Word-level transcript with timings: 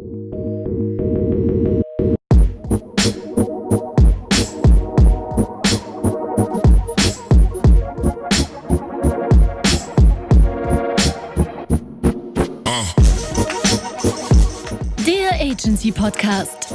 Der 0.00 0.06
Agency 15.38 15.92
Podcast. 15.92 16.72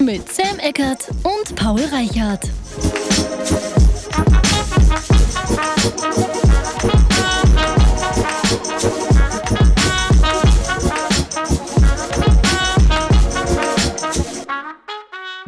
Mit 0.00 0.28
Sam 0.32 0.58
Eckert 0.58 1.08
und 1.22 1.54
Paul 1.54 1.80
Reichhardt. 1.92 2.50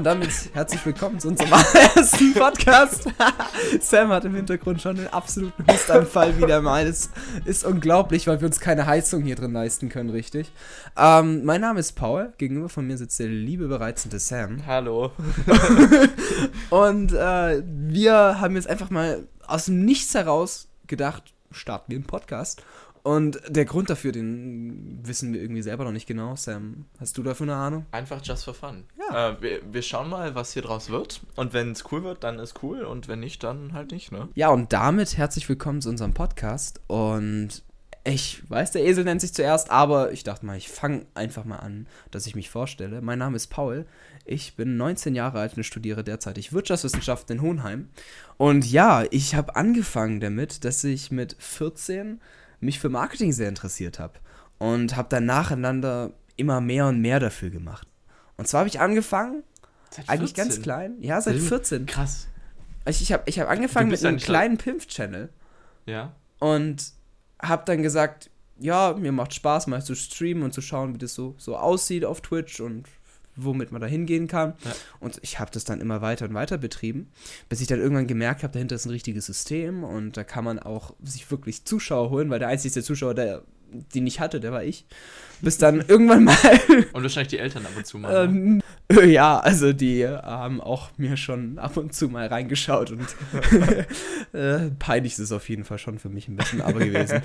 Damit 0.09 0.30
herzlich 0.55 0.87
willkommen 0.87 1.21
zu 1.21 1.29
unserem 1.29 1.53
ersten 1.95 2.33
Podcast. 2.33 3.11
Sam 3.83 4.09
hat 4.09 4.25
im 4.25 4.35
Hintergrund 4.35 4.80
schon 4.80 4.97
den 4.97 5.09
absoluten 5.09 5.71
Hustanfall 5.71 6.39
wieder 6.39 6.62
mal. 6.62 6.87
Das 6.87 7.11
ist 7.45 7.62
unglaublich, 7.62 8.27
weil 8.27 8.41
wir 8.41 8.47
uns 8.47 8.59
keine 8.59 8.87
Heizung 8.87 9.23
hier 9.23 9.37
drin 9.37 9.52
leisten 9.52 9.91
können, 9.91 10.09
richtig. 10.09 10.51
Ähm, 10.97 11.45
mein 11.45 11.61
Name 11.61 11.80
ist 11.80 11.93
Paul. 11.93 12.33
Gegenüber 12.39 12.71
von 12.71 12.87
mir 12.87 12.97
sitzt 12.97 13.21
der 13.21 13.27
liebe, 13.27 13.69
bereizende 13.69 14.19
Sam. 14.19 14.66
Hallo. 14.66 15.13
Und 16.71 17.13
äh, 17.13 17.63
wir 17.66 18.41
haben 18.41 18.55
jetzt 18.55 18.71
einfach 18.71 18.88
mal 18.88 19.29
aus 19.47 19.66
dem 19.66 19.85
Nichts 19.85 20.15
heraus 20.15 20.69
gedacht, 20.87 21.35
starten 21.51 21.91
wir 21.91 21.99
einen 21.99 22.07
Podcast. 22.07 22.63
Und 23.02 23.41
der 23.48 23.65
Grund 23.65 23.91
dafür, 23.91 24.12
den 24.12 25.01
wissen 25.02 25.33
wir 25.33 25.41
irgendwie 25.41 25.62
selber 25.62 25.84
noch 25.84 25.93
nicht 25.93 26.07
genau. 26.07 26.37
Sam, 26.37 26.87
hast 26.98 27.16
du 27.19 27.23
dafür 27.23 27.45
eine 27.45 27.57
Ahnung? 27.57 27.87
Einfach 27.93 28.21
just 28.23 28.45
for 28.45 28.55
fun. 28.55 28.84
Ja. 28.99 29.30
Äh, 29.30 29.43
wir, 29.43 29.60
wir 29.73 29.82
schauen 29.82 30.09
mal, 30.09 30.35
was 30.35 30.52
hier 30.52 30.63
draus 30.63 30.91
wird. 30.91 31.21
Und 31.37 31.52
wenn 31.52 31.73
es 31.73 31.85
cool 31.91 32.04
wird, 32.04 32.24
dann 32.24 32.38
ist 32.38 32.63
cool. 32.63 32.82
Und 32.82 33.09
wenn 33.09 33.21
nicht, 33.21 33.43
dann 33.45 33.73
halt 33.73 33.93
nicht, 33.93 34.13
ne? 34.13 34.29
Ja, 34.35 34.51
und 34.51 34.73
damit 34.73 35.16
herzlich 35.16 35.49
willkommen 35.49 35.80
zu 35.80 35.88
unserem 35.88 36.15
Podcast. 36.15 36.80
Und 36.87 37.63
ich 38.04 38.49
weiß, 38.49 38.71
der 38.71 38.87
Esel 38.87 39.04
nennt 39.04 39.21
sich 39.21 39.35
zuerst, 39.35 39.71
aber 39.71 40.13
ich 40.13 40.24
dachte 40.24 40.46
mal, 40.46 40.57
ich 40.57 40.69
fange 40.69 41.04
einfach 41.15 41.45
mal 41.45 41.59
an, 41.59 41.87
dass 42.10 42.26
ich 42.26 42.35
mich 42.35 42.49
vorstelle. 42.49 43.02
Mein 43.02 43.19
Name 43.19 43.37
ist 43.37 43.49
Paul. 43.49 43.87
Ich 44.24 44.57
bin 44.57 44.76
19 44.76 45.15
Jahre 45.15 45.41
alt 45.41 45.57
und 45.57 45.65
studiere 45.65 46.04
derzeit 46.04 46.52
Wirtschaftswissenschaften 46.52 47.37
in 47.37 47.43
Hohenheim. 47.43 47.88
Und 48.38 48.71
ja, 48.71 49.04
ich 49.10 49.35
habe 49.35 49.57
angefangen 49.57 50.21
damit, 50.21 50.65
dass 50.65 50.85
ich 50.85 51.10
mit 51.10 51.37
14 51.38 52.21
mich 52.60 52.78
für 52.78 52.88
Marketing 52.88 53.32
sehr 53.32 53.48
interessiert 53.48 53.98
habe. 53.98 54.14
Und 54.59 54.96
habe 54.96 55.09
dann 55.09 55.24
nacheinander 55.24 56.12
immer 56.37 56.60
mehr 56.60 56.87
und 56.87 57.01
mehr 57.01 57.20
dafür 57.20 57.51
gemacht. 57.51 57.87
Und 58.37 58.48
zwar 58.48 58.60
habe 58.60 58.68
ich 58.68 58.80
angefangen, 58.80 59.42
eigentlich 60.06 60.34
14? 60.34 60.34
ganz 60.37 60.62
klein, 60.62 60.96
ja, 61.01 61.20
seit 61.20 61.36
14. 61.38 61.86
Krass. 61.86 62.29
Ich, 62.86 63.02
ich 63.02 63.12
habe 63.12 63.23
ich 63.26 63.38
hab 63.40 63.48
angefangen 63.48 63.90
mit 63.90 64.04
einem 64.04 64.19
kleinen 64.19 64.59
Pimpf-Channel 64.59 65.28
Ja. 65.86 66.14
und 66.38 66.92
habe 67.41 67.62
dann 67.66 67.82
gesagt, 67.82 68.31
ja, 68.59 68.94
mir 68.98 69.12
macht 69.12 69.34
Spaß, 69.34 69.66
mal 69.69 69.82
zu 69.82 69.94
streamen 69.94 70.42
und 70.42 70.53
zu 70.53 70.60
schauen, 70.60 70.94
wie 70.94 70.98
das 70.98 71.14
so, 71.14 71.34
so 71.38 71.56
aussieht 71.56 72.04
auf 72.04 72.20
Twitch 72.20 72.60
und 72.60 72.88
womit 73.44 73.72
man 73.72 73.81
da 73.81 73.87
hingehen 73.87 74.27
kann. 74.27 74.55
Ja. 74.65 74.72
Und 75.00 75.19
ich 75.22 75.39
habe 75.39 75.50
das 75.50 75.65
dann 75.65 75.81
immer 75.81 76.00
weiter 76.00 76.27
und 76.27 76.34
weiter 76.34 76.59
betrieben, 76.59 77.11
bis 77.49 77.61
ich 77.61 77.67
dann 77.67 77.81
irgendwann 77.81 78.06
gemerkt 78.06 78.43
habe, 78.43 78.53
dahinter 78.53 78.77
ist 78.77 78.87
ein 78.87 78.91
richtiges 78.91 79.27
System 79.27 79.84
und 79.84 80.17
da 80.17 80.25
kann 80.25 80.44
man 80.44 80.59
auch 80.59 80.94
sich 81.03 81.31
wirklich 81.31 81.65
Zuschauer 81.65 82.11
holen, 82.11 82.31
weil 82.31 82.39
der 82.39 82.49
einzige 82.49 82.83
Zuschauer, 82.83 83.15
der 83.15 83.43
die 83.94 84.00
nicht 84.00 84.21
hatte, 84.21 84.41
der 84.41 84.53
war 84.53 84.65
ich. 84.65 84.87
Bis 85.41 85.59
dann 85.59 85.84
irgendwann 85.87 86.25
mal 86.25 86.37
Und 86.93 87.03
wahrscheinlich 87.03 87.28
die 87.28 87.39
Eltern 87.39 87.65
ab 87.65 87.72
und 87.77 87.87
zu 87.87 87.99
mal. 87.99 88.28
ne? 88.28 88.33
ähm, 88.33 88.62
äh, 88.89 89.06
ja, 89.06 89.39
also 89.39 89.72
die 89.72 90.03
äh, 90.03 90.17
haben 90.22 90.61
auch 90.61 90.91
mir 90.97 91.17
schon 91.17 91.59
ab 91.59 91.77
und 91.77 91.94
zu 91.94 92.09
mal 92.09 92.27
reingeschaut 92.27 92.91
und 92.91 93.06
äh, 94.32 94.71
peinlich 94.78 95.12
ist 95.12 95.19
es 95.19 95.32
auf 95.32 95.48
jeden 95.48 95.65
Fall 95.65 95.78
schon 95.78 95.98
für 95.98 96.09
mich 96.09 96.28
ein 96.28 96.37
bisschen 96.37 96.60
aber 96.60 96.81
gewesen. 96.81 97.21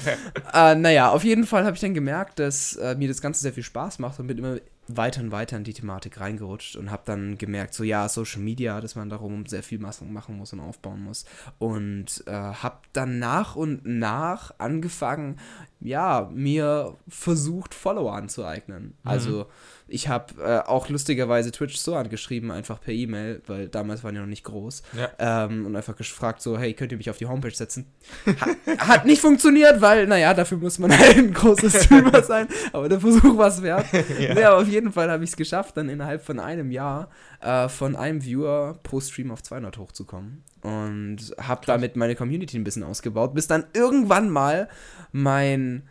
äh, 0.53 0.75
naja, 0.75 1.09
auf 1.09 1.23
jeden 1.23 1.45
Fall 1.45 1.65
habe 1.65 1.75
ich 1.75 1.81
dann 1.81 1.93
gemerkt, 1.93 2.39
dass 2.39 2.75
äh, 2.75 2.95
mir 2.95 3.07
das 3.07 3.21
Ganze 3.21 3.41
sehr 3.41 3.53
viel 3.53 3.63
Spaß 3.63 3.99
macht 3.99 4.19
und 4.19 4.27
bin 4.27 4.37
immer 4.37 4.57
weiter 4.87 5.21
und 5.21 5.31
weiter 5.31 5.55
in 5.57 5.63
die 5.63 5.73
Thematik 5.73 6.19
reingerutscht 6.19 6.75
und 6.75 6.91
habe 6.91 7.03
dann 7.05 7.37
gemerkt, 7.37 7.73
so 7.73 7.83
ja, 7.83 8.09
Social 8.09 8.41
Media, 8.41 8.81
dass 8.81 8.95
man 8.95 9.09
darum 9.09 9.45
sehr 9.45 9.63
viel 9.63 9.79
machen 9.79 10.11
machen 10.11 10.37
muss 10.37 10.51
und 10.51 10.59
aufbauen 10.59 11.01
muss. 11.01 11.25
Und 11.57 12.23
äh, 12.27 12.31
habe 12.31 12.79
dann 12.91 13.19
nach 13.19 13.55
und 13.55 13.85
nach 13.85 14.53
angefangen, 14.57 15.39
ja, 15.79 16.29
mir 16.33 16.97
versucht, 17.07 17.73
Follower 17.73 18.02
anzueignen. 18.09 18.95
Also 19.03 19.47
ich 19.87 20.07
habe 20.07 20.41
äh, 20.41 20.59
auch 20.67 20.89
lustigerweise 20.89 21.51
Twitch 21.51 21.75
so 21.75 21.95
angeschrieben, 21.95 22.51
einfach 22.51 22.81
per 22.81 22.93
E-Mail, 22.93 23.41
weil 23.45 23.67
damals 23.67 24.03
waren 24.03 24.15
ja 24.15 24.21
noch 24.21 24.27
nicht 24.27 24.43
groß. 24.43 24.81
Ja. 24.97 25.45
Ähm, 25.45 25.65
und 25.65 25.75
einfach 25.75 25.95
gefragt, 25.95 26.41
so, 26.41 26.57
hey, 26.57 26.73
könnt 26.73 26.91
ihr 26.91 26.97
mich 26.97 27.09
auf 27.09 27.17
die 27.17 27.25
Homepage 27.25 27.53
setzen? 27.53 27.85
Ha 28.25 28.87
hat 28.87 29.05
nicht 29.05 29.21
funktioniert, 29.21 29.81
weil, 29.81 30.07
naja, 30.07 30.33
dafür 30.33 30.57
muss 30.57 30.79
man 30.79 30.97
halt 30.97 31.17
ein 31.17 31.33
großer 31.33 31.69
Streamer 31.69 32.23
sein, 32.23 32.47
aber 32.71 32.89
der 32.89 32.99
Versuch 32.99 33.37
war 33.37 33.47
es 33.47 33.61
wert. 33.61 33.85
ja. 34.19 34.31
aber 34.47 34.61
auf 34.63 34.67
jeden 34.67 34.91
Fall 34.91 35.11
habe 35.11 35.23
ich 35.23 35.31
es 35.31 35.35
geschafft, 35.35 35.77
dann 35.77 35.89
innerhalb 35.89 36.23
von 36.23 36.39
einem 36.39 36.71
Jahr 36.71 37.09
äh, 37.41 37.69
von 37.69 37.95
einem 37.95 38.23
Viewer 38.23 38.79
pro 38.83 38.99
Stream 38.99 39.31
auf 39.31 39.43
200 39.43 39.77
hochzukommen. 39.77 40.43
Und 40.61 41.35
habe 41.39 41.65
damit 41.65 41.97
meine 41.97 42.15
Community 42.15 42.57
ein 42.57 42.63
bisschen 42.63 42.83
ausgebaut, 42.83 43.33
bis 43.33 43.47
dann 43.47 43.65
irgendwann 43.73 44.29
mal 44.29 44.69
mein, 45.11 45.83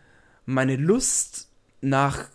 meine 0.45 0.75
Lust 0.75 1.52
nach 1.83 2.25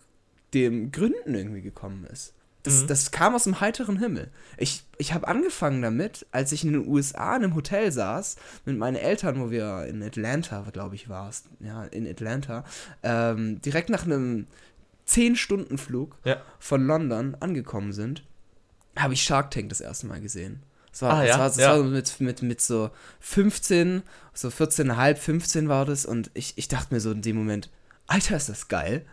dem 0.54 0.92
Gründen 0.92 1.34
irgendwie 1.34 1.62
gekommen 1.62 2.04
ist. 2.12 2.34
Das, 2.64 2.82
Mhm. 2.82 2.86
das 2.88 3.10
kam 3.12 3.34
aus 3.34 3.44
dem 3.44 3.60
heiteren 3.60 3.98
Himmel. 3.98 4.30
Ich, 4.56 4.82
ich 4.98 5.12
habe 5.14 5.26
angefangen 5.28 5.80
damit, 5.80 6.26
als 6.32 6.52
ich 6.52 6.64
in 6.64 6.72
den 6.72 6.86
USA 6.88 7.36
in 7.36 7.44
einem 7.44 7.54
Hotel 7.54 7.90
saß, 7.92 8.36
mit 8.64 8.76
meinen 8.76 8.96
Eltern, 8.96 9.40
wo 9.40 9.50
wir 9.50 9.86
in 9.86 10.02
Atlanta, 10.02 10.66
glaube 10.72 10.94
ich, 10.96 11.08
war 11.08 11.28
es, 11.28 11.44
ja, 11.60 11.84
in 11.84 12.06
Atlanta, 12.06 12.64
ähm, 13.02 13.60
direkt 13.62 13.90
nach 13.90 14.04
einem 14.04 14.46
10-Stunden-Flug 15.18 16.16
Ja. 16.24 16.40
von 16.58 16.86
London 16.86 17.36
angekommen 17.40 17.92
sind, 17.92 18.22
habe 18.96 19.14
ich 19.14 19.22
Shark 19.22 19.50
Tank 19.50 19.68
das 19.70 19.80
erste 19.80 20.06
Mal 20.06 20.20
gesehen. 20.20 20.62
Das 20.90 21.02
war, 21.02 21.12
Ah, 21.14 21.20
das 21.22 21.28
ja? 21.28 21.38
war, 21.38 21.48
das 21.48 21.56
Ja. 21.58 21.70
war 21.70 21.78
so 21.78 21.84
mit, 21.84 22.20
mit, 22.20 22.42
mit 22.42 22.60
so 22.60 22.90
15, 23.20 24.02
so 24.34 24.48
14,5, 24.48 25.16
15 25.16 25.68
war 25.68 25.84
das 25.84 26.04
und 26.06 26.30
ich, 26.34 26.54
ich 26.56 26.68
dachte 26.68 26.92
mir 26.94 27.00
so 27.00 27.12
in 27.12 27.22
dem 27.22 27.36
Moment, 27.36 27.70
Alter, 28.10 28.36
ist 28.36 28.48
das 28.48 28.68
geil. 28.68 29.04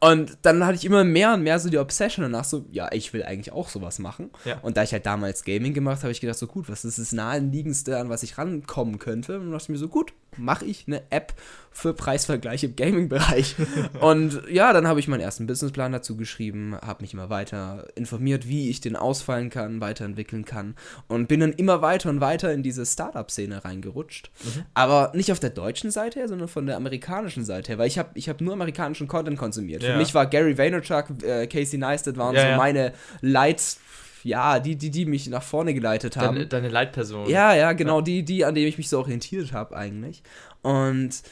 Und 0.00 0.38
dann 0.42 0.66
hatte 0.66 0.74
ich 0.74 0.84
immer 0.84 1.04
mehr 1.04 1.34
und 1.34 1.44
mehr 1.44 1.60
so 1.60 1.70
die 1.70 1.78
Obsession 1.78 2.24
danach 2.24 2.44
so, 2.44 2.66
ja, 2.72 2.90
ich 2.90 3.12
will 3.12 3.22
eigentlich 3.22 3.52
auch 3.52 3.68
sowas 3.68 4.00
machen. 4.00 4.30
Ja. 4.44 4.58
Und 4.58 4.76
da 4.76 4.82
ich 4.82 4.92
halt 4.92 5.06
damals 5.06 5.44
Gaming 5.44 5.72
gemacht 5.72 5.98
habe, 5.98 6.02
habe 6.04 6.12
ich 6.12 6.20
gedacht, 6.20 6.38
so 6.38 6.48
gut, 6.48 6.68
was 6.68 6.84
ist 6.84 6.98
das 6.98 7.12
naheliegendste, 7.12 7.96
an 7.96 8.08
was 8.08 8.24
ich 8.24 8.36
rankommen 8.36 8.98
könnte? 8.98 9.38
Und 9.38 9.52
dachte 9.52 9.70
mir 9.70 9.78
so, 9.78 9.88
gut, 9.88 10.14
mache 10.36 10.64
ich 10.64 10.84
eine 10.86 11.02
App 11.10 11.34
für 11.76 11.92
Preisvergleich 11.92 12.62
im 12.62 12.76
Gaming-Bereich. 12.76 13.56
und 14.00 14.42
ja, 14.48 14.72
dann 14.72 14.86
habe 14.86 15.00
ich 15.00 15.08
meinen 15.08 15.20
ersten 15.20 15.46
Businessplan 15.48 15.90
dazu 15.90 16.16
geschrieben, 16.16 16.76
habe 16.80 17.02
mich 17.02 17.12
immer 17.14 17.30
weiter 17.30 17.88
informiert, 17.96 18.46
wie 18.48 18.70
ich 18.70 18.80
den 18.80 18.94
ausfallen 18.94 19.50
kann, 19.50 19.80
weiterentwickeln 19.80 20.44
kann 20.44 20.76
und 21.08 21.26
bin 21.26 21.40
dann 21.40 21.52
immer 21.52 21.82
weiter 21.82 22.10
und 22.10 22.20
weiter 22.20 22.52
in 22.52 22.62
diese 22.62 22.86
Startup-Szene 22.86 23.64
reingerutscht. 23.64 24.30
Aber 24.74 25.10
nicht 25.14 25.32
auf 25.32 25.40
der 25.40 25.50
deutschen 25.50 25.90
Seite 25.90 26.20
her, 26.20 26.28
sondern 26.28 26.46
von 26.48 26.66
der 26.66 26.76
amerikanischen 26.76 27.44
Seite 27.44 27.72
her, 27.72 27.78
weil 27.78 27.88
ich 27.88 27.98
habe 27.98 28.10
ich 28.14 28.28
hab 28.28 28.40
nur 28.40 28.52
amerikanischen 28.52 29.08
Content 29.08 29.36
konsumiert. 29.36 29.82
Für 29.82 29.90
Ja. 29.90 29.96
mich 29.98 30.14
war 30.14 30.26
Gary 30.26 30.56
Vaynerchuk, 30.56 31.24
äh, 31.24 31.48
Casey 31.48 31.78
Neistat 31.78 32.16
waren 32.16 32.36
Ja, 32.36 32.40
so 32.42 32.46
ja. 32.50 32.56
meine 32.56 32.92
Lights, 33.20 33.80
ja, 34.24 34.58
die, 34.58 34.76
die, 34.76 34.90
die 34.90 35.06
mich 35.06 35.28
nach 35.28 35.42
vorne 35.42 35.74
geleitet 35.74 36.16
haben. 36.16 36.34
Deine, 36.34 36.46
deine 36.46 36.68
Leitperson. 36.68 37.28
Ja, 37.28 37.54
ja, 37.54 37.72
genau, 37.72 38.00
die, 38.00 38.24
die, 38.24 38.44
an 38.44 38.54
denen 38.54 38.66
ich 38.66 38.78
mich 38.78 38.88
so 38.88 38.98
orientiert 38.98 39.52
habe 39.52 39.76
eigentlich. 39.76 40.22
Und 40.62 41.22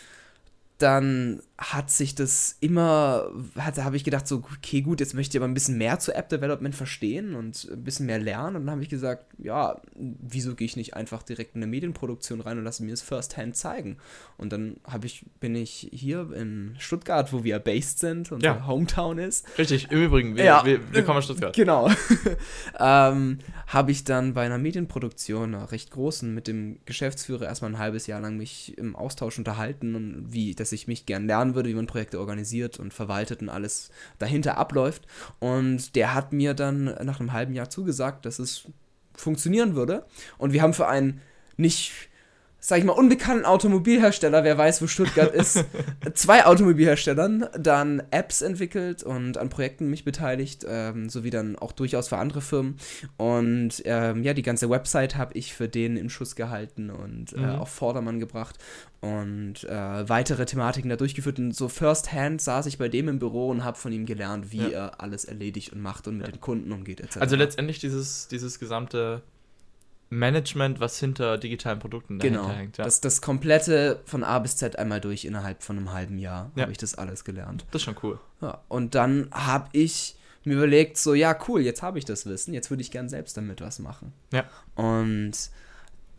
dann 0.78 1.42
hat 1.62 1.90
sich 1.90 2.14
das 2.14 2.56
immer, 2.60 3.30
hat, 3.56 3.78
habe 3.78 3.96
ich 3.96 4.02
gedacht, 4.02 4.26
so, 4.26 4.38
okay, 4.38 4.80
gut, 4.80 4.98
jetzt 4.98 5.14
möchte 5.14 5.36
ich 5.36 5.40
aber 5.40 5.48
ein 5.48 5.54
bisschen 5.54 5.78
mehr 5.78 5.98
zu 6.00 6.12
App-Development 6.12 6.74
verstehen 6.74 7.34
und 7.36 7.68
ein 7.70 7.84
bisschen 7.84 8.06
mehr 8.06 8.18
lernen. 8.18 8.56
Und 8.56 8.66
dann 8.66 8.72
habe 8.72 8.82
ich 8.82 8.88
gesagt, 8.88 9.26
ja, 9.38 9.80
wieso 9.94 10.56
gehe 10.56 10.64
ich 10.66 10.76
nicht 10.76 10.94
einfach 10.94 11.22
direkt 11.22 11.54
in 11.54 11.62
eine 11.62 11.70
Medienproduktion 11.70 12.40
rein 12.40 12.58
und 12.58 12.64
lasse 12.64 12.82
mir 12.82 12.90
das 12.90 13.02
Firsthand 13.02 13.56
zeigen? 13.56 13.98
Und 14.38 14.52
dann 14.52 14.76
habe 14.84 15.06
ich, 15.06 15.24
bin 15.38 15.54
ich 15.54 15.88
hier 15.92 16.32
in 16.32 16.74
Stuttgart, 16.78 17.32
wo 17.32 17.44
wir 17.44 17.60
based 17.60 18.00
sind 18.00 18.32
und 18.32 18.42
Ja. 18.42 18.66
Hometown 18.66 19.18
ist. 19.18 19.46
Richtig, 19.56 19.90
im 19.90 20.02
Übrigen, 20.02 20.36
wir, 20.36 20.44
Ja. 20.44 20.64
wir, 20.64 20.80
wir 20.92 21.04
kommen 21.04 21.18
aus 21.18 21.24
Stuttgart. 21.26 21.54
Genau. 21.54 21.88
ähm, 22.80 23.38
habe 23.68 23.90
ich 23.92 24.02
dann 24.04 24.34
bei 24.34 24.44
einer 24.44 24.58
Medienproduktion, 24.58 25.54
einer 25.54 25.70
recht 25.70 25.92
großen, 25.92 26.34
mit 26.34 26.48
dem 26.48 26.78
Geschäftsführer 26.86 27.46
erstmal 27.46 27.70
ein 27.72 27.78
halbes 27.78 28.06
Jahr 28.08 28.20
lang 28.20 28.36
mich 28.36 28.76
im 28.78 28.96
Austausch 28.96 29.38
unterhalten 29.38 29.94
und 29.94 30.32
wie, 30.32 30.54
dass 30.54 30.72
ich 30.72 30.88
mich 30.88 31.06
gern 31.06 31.26
lernen 31.26 31.51
würde, 31.54 31.68
wie 31.68 31.74
man 31.74 31.86
Projekte 31.86 32.20
organisiert 32.20 32.78
und 32.78 32.92
verwaltet 32.92 33.42
und 33.42 33.48
alles 33.48 33.90
dahinter 34.18 34.58
abläuft. 34.58 35.06
Und 35.38 35.94
der 35.96 36.14
hat 36.14 36.32
mir 36.32 36.54
dann 36.54 36.84
nach 36.84 37.20
einem 37.20 37.32
halben 37.32 37.54
Jahr 37.54 37.70
zugesagt, 37.70 38.24
dass 38.26 38.38
es 38.38 38.64
funktionieren 39.14 39.74
würde. 39.74 40.06
Und 40.38 40.52
wir 40.52 40.62
haben 40.62 40.74
für 40.74 40.88
einen 40.88 41.20
nicht 41.56 41.92
sag 42.64 42.78
ich 42.78 42.84
mal, 42.84 42.92
unbekannten 42.92 43.44
Automobilhersteller, 43.44 44.44
wer 44.44 44.56
weiß, 44.56 44.80
wo 44.82 44.86
Stuttgart 44.86 45.34
ist, 45.34 45.64
zwei 46.14 46.46
Automobilherstellern 46.46 47.46
dann 47.58 48.00
Apps 48.12 48.40
entwickelt 48.40 49.02
und 49.02 49.36
an 49.36 49.48
Projekten 49.48 49.90
mich 49.90 50.04
beteiligt, 50.04 50.64
ähm, 50.68 51.08
sowie 51.08 51.30
dann 51.30 51.56
auch 51.56 51.72
durchaus 51.72 52.06
für 52.08 52.18
andere 52.18 52.40
Firmen. 52.40 52.76
Und 53.16 53.82
ähm, 53.84 54.22
ja, 54.22 54.32
die 54.32 54.42
ganze 54.42 54.70
Website 54.70 55.16
habe 55.16 55.34
ich 55.34 55.54
für 55.54 55.68
den 55.68 55.96
in 55.96 56.08
Schuss 56.08 56.36
gehalten 56.36 56.90
und 56.90 57.32
äh, 57.32 57.38
Mhm. 57.40 57.44
auf 57.56 57.68
Vordermann 57.70 58.20
gebracht 58.20 58.58
und 59.00 59.64
äh, 59.64 60.08
weitere 60.08 60.46
Thematiken 60.46 60.88
da 60.88 60.94
durchgeführt. 60.96 61.40
Und 61.40 61.56
so 61.56 61.68
first 61.68 62.12
hand 62.12 62.40
saß 62.40 62.66
ich 62.66 62.78
bei 62.78 62.88
dem 62.88 63.08
im 63.08 63.18
Büro 63.18 63.48
und 63.48 63.64
habe 63.64 63.76
von 63.76 63.90
ihm 63.92 64.06
gelernt, 64.06 64.52
wie 64.52 64.58
Ja. 64.58 64.68
er 64.68 65.00
alles 65.00 65.24
erledigt 65.24 65.72
und 65.72 65.80
macht 65.82 66.06
und 66.06 66.18
mit 66.18 66.28
den 66.28 66.40
Kunden 66.40 66.70
umgeht, 66.70 67.00
etc. 67.00 67.16
Also 67.18 67.34
letztendlich 67.34 67.80
dieses, 67.80 68.28
dieses 68.28 68.60
gesamte 68.60 69.22
Management, 70.12 70.78
was 70.80 70.98
hinter 71.00 71.38
digitalen 71.38 71.78
Produkten 71.78 72.18
dahinter 72.18 72.42
Genau. 72.42 72.52
hängt. 72.54 72.76
Ja. 72.78 72.84
Das, 72.84 73.00
das 73.00 73.22
komplette 73.22 74.00
von 74.04 74.22
A 74.24 74.38
bis 74.38 74.56
Z 74.56 74.78
einmal 74.78 75.00
durch 75.00 75.24
innerhalb 75.24 75.62
von 75.62 75.76
einem 75.78 75.92
halben 75.92 76.18
Jahr 76.18 76.50
Ja. 76.54 76.62
habe 76.62 76.72
ich 76.72 76.78
das 76.78 76.94
alles 76.96 77.24
gelernt. 77.24 77.64
das 77.70 77.80
ist 77.80 77.84
schon 77.84 77.96
cool. 78.02 78.18
Ja, 78.40 78.60
und 78.68 78.94
dann 78.94 79.28
habe 79.32 79.68
ich 79.72 80.16
mir 80.44 80.54
überlegt, 80.54 80.98
so, 80.98 81.14
ja, 81.14 81.38
cool, 81.48 81.60
jetzt 81.62 81.82
habe 81.82 81.98
ich 81.98 82.04
das 82.04 82.26
Wissen, 82.26 82.52
jetzt 82.52 82.68
würde 82.70 82.82
ich 82.82 82.90
gern 82.90 83.08
selbst 83.08 83.36
damit 83.36 83.60
was 83.60 83.78
machen. 83.78 84.12
Ja. 84.32 84.44
Und 84.74 85.32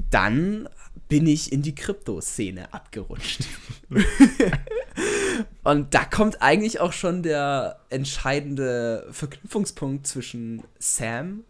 dann 0.10 0.68
bin 1.10 1.28
ich 1.28 1.51
in 1.51 1.62
die 1.62 1.75
Krypto-Szene 1.75 2.74
abgerutscht. 2.74 3.42
und 5.63 5.94
da 5.94 6.06
kommt 6.06 6.42
eigentlich 6.42 6.80
auch 6.80 6.94
schon 6.94 7.24
der 7.24 7.80
entscheidende 7.89 9.07
Verknüpfungspunkt 9.12 10.07
zwischen 10.07 10.63
Sam 10.80 11.44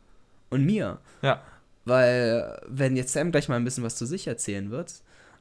und 0.49 0.65
mir. 0.65 0.99
Ja. 1.21 1.41
Weil, 1.85 2.61
wenn 2.67 2.95
jetzt 2.95 3.13
Sam 3.13 3.31
gleich 3.31 3.49
mal 3.49 3.55
ein 3.55 3.63
bisschen 3.65 3.83
was 3.83 3.95
zu 3.95 4.05
sich 4.05 4.27
erzählen 4.27 4.71
wird, 4.71 4.93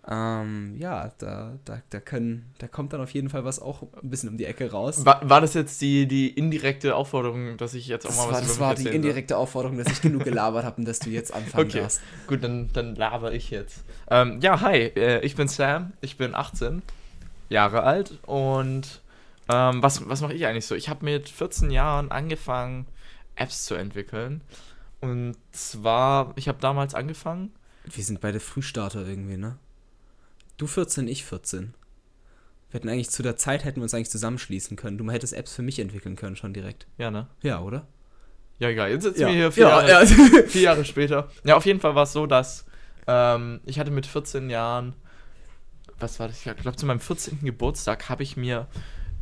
ähm, 0.08 0.74
ja, 0.78 1.12
da, 1.18 1.52
da, 1.64 1.80
da, 1.90 2.00
können, 2.00 2.50
da 2.58 2.66
kommt 2.66 2.92
dann 2.92 3.00
auf 3.00 3.10
jeden 3.12 3.28
Fall 3.28 3.44
was 3.44 3.60
auch 3.62 3.82
ein 4.02 4.10
bisschen 4.10 4.28
um 4.30 4.36
die 4.36 4.46
Ecke 4.46 4.72
raus. 4.72 5.06
War, 5.06 5.28
war 5.28 5.40
das 5.40 5.54
jetzt 5.54 5.80
die, 5.80 6.06
die 6.08 6.28
indirekte 6.30 6.96
Aufforderung, 6.96 7.56
dass 7.56 7.74
ich 7.74 7.86
jetzt 7.86 8.04
auch 8.06 8.10
Das 8.10 8.16
mal 8.16 8.32
was 8.32 8.32
war, 8.32 8.40
über 8.40 8.48
das 8.48 8.60
war 8.60 8.74
die 8.74 8.82
soll? 8.82 8.92
indirekte 8.92 9.36
Aufforderung, 9.36 9.78
dass 9.78 9.86
ich 9.92 10.02
genug 10.02 10.24
gelabert 10.24 10.64
habe 10.64 10.78
und 10.78 10.88
dass 10.88 10.98
du 10.98 11.10
jetzt 11.10 11.32
anfangen 11.32 11.68
Okay. 11.68 11.80
darfst. 11.82 12.00
Gut, 12.26 12.42
dann, 12.42 12.68
dann 12.72 12.96
laber 12.96 13.32
ich 13.32 13.50
jetzt. 13.50 13.84
Ähm, 14.10 14.40
ja, 14.40 14.60
hi, 14.60 14.90
äh, 14.96 15.20
ich 15.24 15.36
bin 15.36 15.46
Sam, 15.46 15.92
ich 16.00 16.16
bin 16.16 16.34
18 16.34 16.82
Jahre 17.48 17.84
alt 17.84 18.18
und 18.26 19.00
ähm, 19.48 19.82
was, 19.82 20.08
was 20.08 20.20
mache 20.20 20.34
ich 20.34 20.46
eigentlich 20.46 20.66
so? 20.66 20.74
Ich 20.74 20.88
habe 20.88 21.04
mit 21.04 21.28
14 21.28 21.70
Jahren 21.70 22.10
angefangen, 22.10 22.86
Apps 23.36 23.64
zu 23.66 23.74
entwickeln. 23.74 24.40
Und 25.02 25.36
zwar, 25.50 26.32
ich 26.36 26.48
habe 26.48 26.58
damals 26.60 26.94
angefangen, 26.94 27.50
Wir 27.84 28.04
sind 28.04 28.20
beide 28.20 28.38
Frühstarter 28.38 29.04
irgendwie, 29.06 29.36
ne? 29.36 29.58
Du 30.56 30.68
14, 30.68 31.08
ich 31.08 31.24
14. 31.24 31.74
Wir 32.70 32.78
hätten 32.78 32.88
eigentlich 32.88 33.10
zu 33.10 33.24
der 33.24 33.36
Zeit 33.36 33.64
hätten 33.64 33.80
wir 33.80 33.82
uns 33.82 33.92
eigentlich 33.92 34.10
zusammenschließen 34.10 34.76
können. 34.76 34.96
Du 34.98 35.10
hättest 35.10 35.32
Apps 35.34 35.54
für 35.54 35.62
mich 35.62 35.80
entwickeln 35.80 36.14
können 36.14 36.36
schon 36.36 36.54
direkt. 36.54 36.86
ja, 36.96 37.10
ne? 37.10 37.26
Ja, 37.42 37.60
oder? 37.60 37.86
Ja, 38.60 38.68
egal, 38.68 38.90
jetzt 38.92 39.02
sitzen 39.02 39.22
Ja, 39.22 39.26
wir 39.26 39.34
hier 39.34 39.52
vier, 39.52 39.64
ja, 39.64 39.88
Jahre, 39.88 40.06
ja. 40.06 40.42
vier 40.46 40.62
Jahre 40.62 40.84
später. 40.84 41.28
Ja, 41.42 41.56
auf 41.56 41.66
jeden 41.66 41.80
Fall 41.80 41.96
war 41.96 42.04
es 42.04 42.12
so, 42.12 42.26
dass 42.26 42.64
ähm, 43.08 43.60
ich 43.64 43.80
hatte 43.80 43.90
mit 43.90 44.06
14 44.06 44.48
Jahren, 44.50 44.94
was 45.98 46.20
war 46.20 46.28
das? 46.28 46.36
Ich 46.36 46.44
glaube, 46.44 46.76
zu 46.76 46.86
meinem 46.86 47.00
14. 47.00 47.40
Geburtstag 47.42 48.08
habe 48.08 48.22
ich 48.22 48.36
mir 48.36 48.68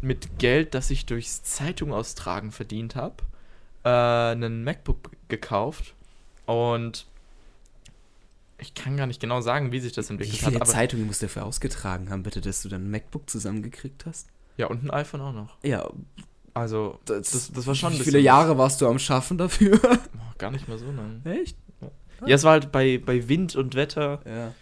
mit 0.02 0.38
Geld, 0.38 0.74
das 0.74 0.90
ich 0.90 1.06
durchs 1.06 1.42
Zeitung 1.42 1.94
austragen 1.94 2.52
verdient 2.52 2.96
habe, 2.96 3.16
äh, 3.84 3.88
einen 3.88 4.64
MacBook 4.64 5.10
gekauft. 5.28 5.94
Und 6.46 7.06
ich 8.58 8.74
kann 8.74 8.96
gar 8.96 9.06
nicht 9.06 9.20
genau 9.20 9.40
sagen, 9.40 9.72
wie 9.72 9.80
sich 9.80 9.92
das 9.92 10.08
Wie 10.08 10.14
entwickelt 10.14 10.38
viele 10.38 10.60
hat. 10.60 10.68
Zeitungen 10.68 11.06
musst 11.06 11.22
du 11.22 11.26
dafür 11.26 11.44
ausgetragen 11.46 12.10
haben, 12.10 12.22
bitte, 12.22 12.40
dass 12.40 12.62
du 12.62 12.68
dann 12.68 12.84
ein 12.86 12.90
MacBook 12.90 13.28
zusammengekriegt 13.30 14.06
hast? 14.06 14.28
ja, 14.56 14.66
und 14.66 14.84
ein 14.84 14.90
iPhone 14.90 15.22
auch 15.22 15.32
noch. 15.32 15.56
Ja, 15.62 15.88
Also, 16.52 16.98
das, 17.06 17.30
das, 17.30 17.52
das 17.52 17.66
war 17.66 17.74
schon 17.74 17.92
ein 17.94 17.98
Wie 17.98 18.04
viele 18.04 18.18
Jahre 18.18 18.58
warst 18.58 18.80
du 18.82 18.88
am 18.88 18.98
Schaffen 18.98 19.38
dafür? 19.38 19.80
Oh, 20.14 20.32
gar 20.38 20.50
nicht 20.50 20.68
mehr 20.68 20.76
so 20.78 20.86
lang. 20.90 21.22
Echt? 21.24 21.56
Ja, 22.26 22.34
es 22.34 22.44
war 22.44 22.52
halt 22.52 22.70
bei, 22.72 22.98
bei 22.98 23.28
Wind 23.28 23.56
und 23.56 23.74
Wetter. 23.74 24.20
Ja. 24.26 24.52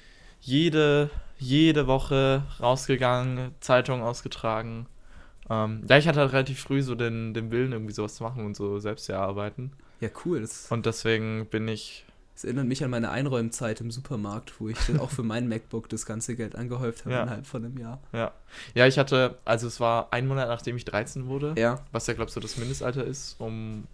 jede, 0.40 1.10
jede 1.38 1.86
Woche 1.88 2.44
rausgegangen, 2.60 3.52
Zeitung 3.60 4.02
ausgetragen. 4.02 4.86
Ähm, 5.50 5.82
ja, 5.88 5.96
ich 5.98 6.06
hatte 6.08 6.20
halt 6.20 6.32
relativ 6.32 6.60
früh 6.60 6.82
so 6.82 6.94
den, 6.94 7.32
den 7.34 7.50
Willen, 7.50 7.72
irgendwie 7.72 7.92
sowas 7.94 8.14
zu 8.16 8.22
machen 8.22 8.44
und 8.44 8.56
so 8.56 8.78
selbst 8.78 9.06
zu 9.06 9.12
erarbeiten. 9.12 9.72
Ja, 10.00 10.08
cool. 10.24 10.40
Das, 10.40 10.66
Und 10.70 10.86
deswegen 10.86 11.46
bin 11.46 11.66
ich. 11.68 12.04
das 12.34 12.44
erinnert 12.44 12.66
mich 12.66 12.84
an 12.84 12.90
meine 12.90 13.10
Einräumzeit 13.10 13.80
im 13.80 13.90
Supermarkt, 13.90 14.60
wo 14.60 14.68
ich 14.68 14.78
dann 14.86 15.00
auch 15.00 15.10
für 15.10 15.22
mein 15.22 15.48
MacBook 15.48 15.88
das 15.88 16.06
ganze 16.06 16.36
Geld 16.36 16.54
angehäuft 16.54 17.04
habe 17.04 17.14
Ja. 17.14 17.22
innerhalb 17.22 17.46
von 17.46 17.64
einem 17.64 17.78
Jahr. 17.78 18.00
Ja. 18.12 18.32
Ja, 18.74 18.86
ich 18.86 18.98
hatte, 18.98 19.38
also 19.44 19.66
es 19.66 19.80
war 19.80 20.08
ein 20.12 20.26
Monat, 20.28 20.48
nachdem 20.48 20.76
ich 20.76 20.84
13 20.84 21.26
wurde, 21.26 21.54
Ja. 21.56 21.80
was 21.92 22.06
ja, 22.06 22.14
glaubst 22.14 22.36
du, 22.36 22.40
das 22.40 22.56
Mindestalter 22.58 23.04
ist, 23.04 23.36
um. 23.40 23.84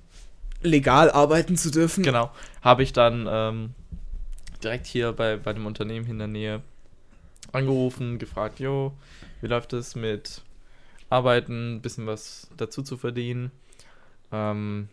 Legal 0.62 1.11
arbeiten 1.11 1.56
zu 1.59 1.71
dürfen. 1.71 2.03
Genau. 2.03 2.31
Habe 2.62 2.83
ich 2.83 2.93
dann 2.95 3.27
ähm, 3.31 3.75
direkt 4.62 4.87
hier 4.87 5.12
bei, 5.12 5.37
bei 5.37 5.53
dem 5.53 5.67
Unternehmen 5.67 6.06
in 6.09 6.19
der 6.19 6.27
Nähe 6.29 6.62
angerufen, 7.53 8.19
gefragt, 8.19 8.61
jo, 8.61 8.93
wie 9.41 9.47
läuft 9.47 9.73
es 9.75 9.95
mit 9.95 10.43
Arbeiten, 11.15 11.77
ein 11.77 11.81
bisschen 11.83 12.07
was 12.07 12.49
dazu 12.57 12.83
zu 12.83 12.97
verdienen. 12.97 13.51
Ähm, 14.33 14.89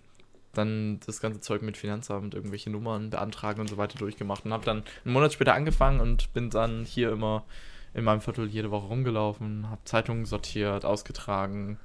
dann 0.54 1.00
das 1.06 1.22
ganze 1.22 1.40
Zeug 1.40 1.62
mit 1.62 1.78
Finanzamt, 1.78 2.34
irgendwelche 2.36 2.70
Nummern 2.70 3.10
beantragen 3.10 3.62
und 3.62 3.70
so 3.70 3.78
weiter 3.78 3.98
durchgemacht 3.98 4.46
und 4.46 4.52
habe 4.54 4.66
dann 4.66 4.84
einen 5.06 5.14
Monat 5.14 5.32
später 5.34 5.54
angefangen 5.54 6.02
und 6.02 6.34
bin 6.34 6.50
dann 6.50 6.84
hier 6.84 7.12
immer 7.12 7.46
in 7.94 8.04
meinem 8.04 8.22
Viertel 8.22 8.48
jede 8.48 8.70
Woche 8.72 8.88
rumgelaufen, 8.88 9.70
habe 9.70 9.82
Zeitungen 9.86 10.26
sortiert, 10.26 10.84
ausgetragen. 10.86 11.80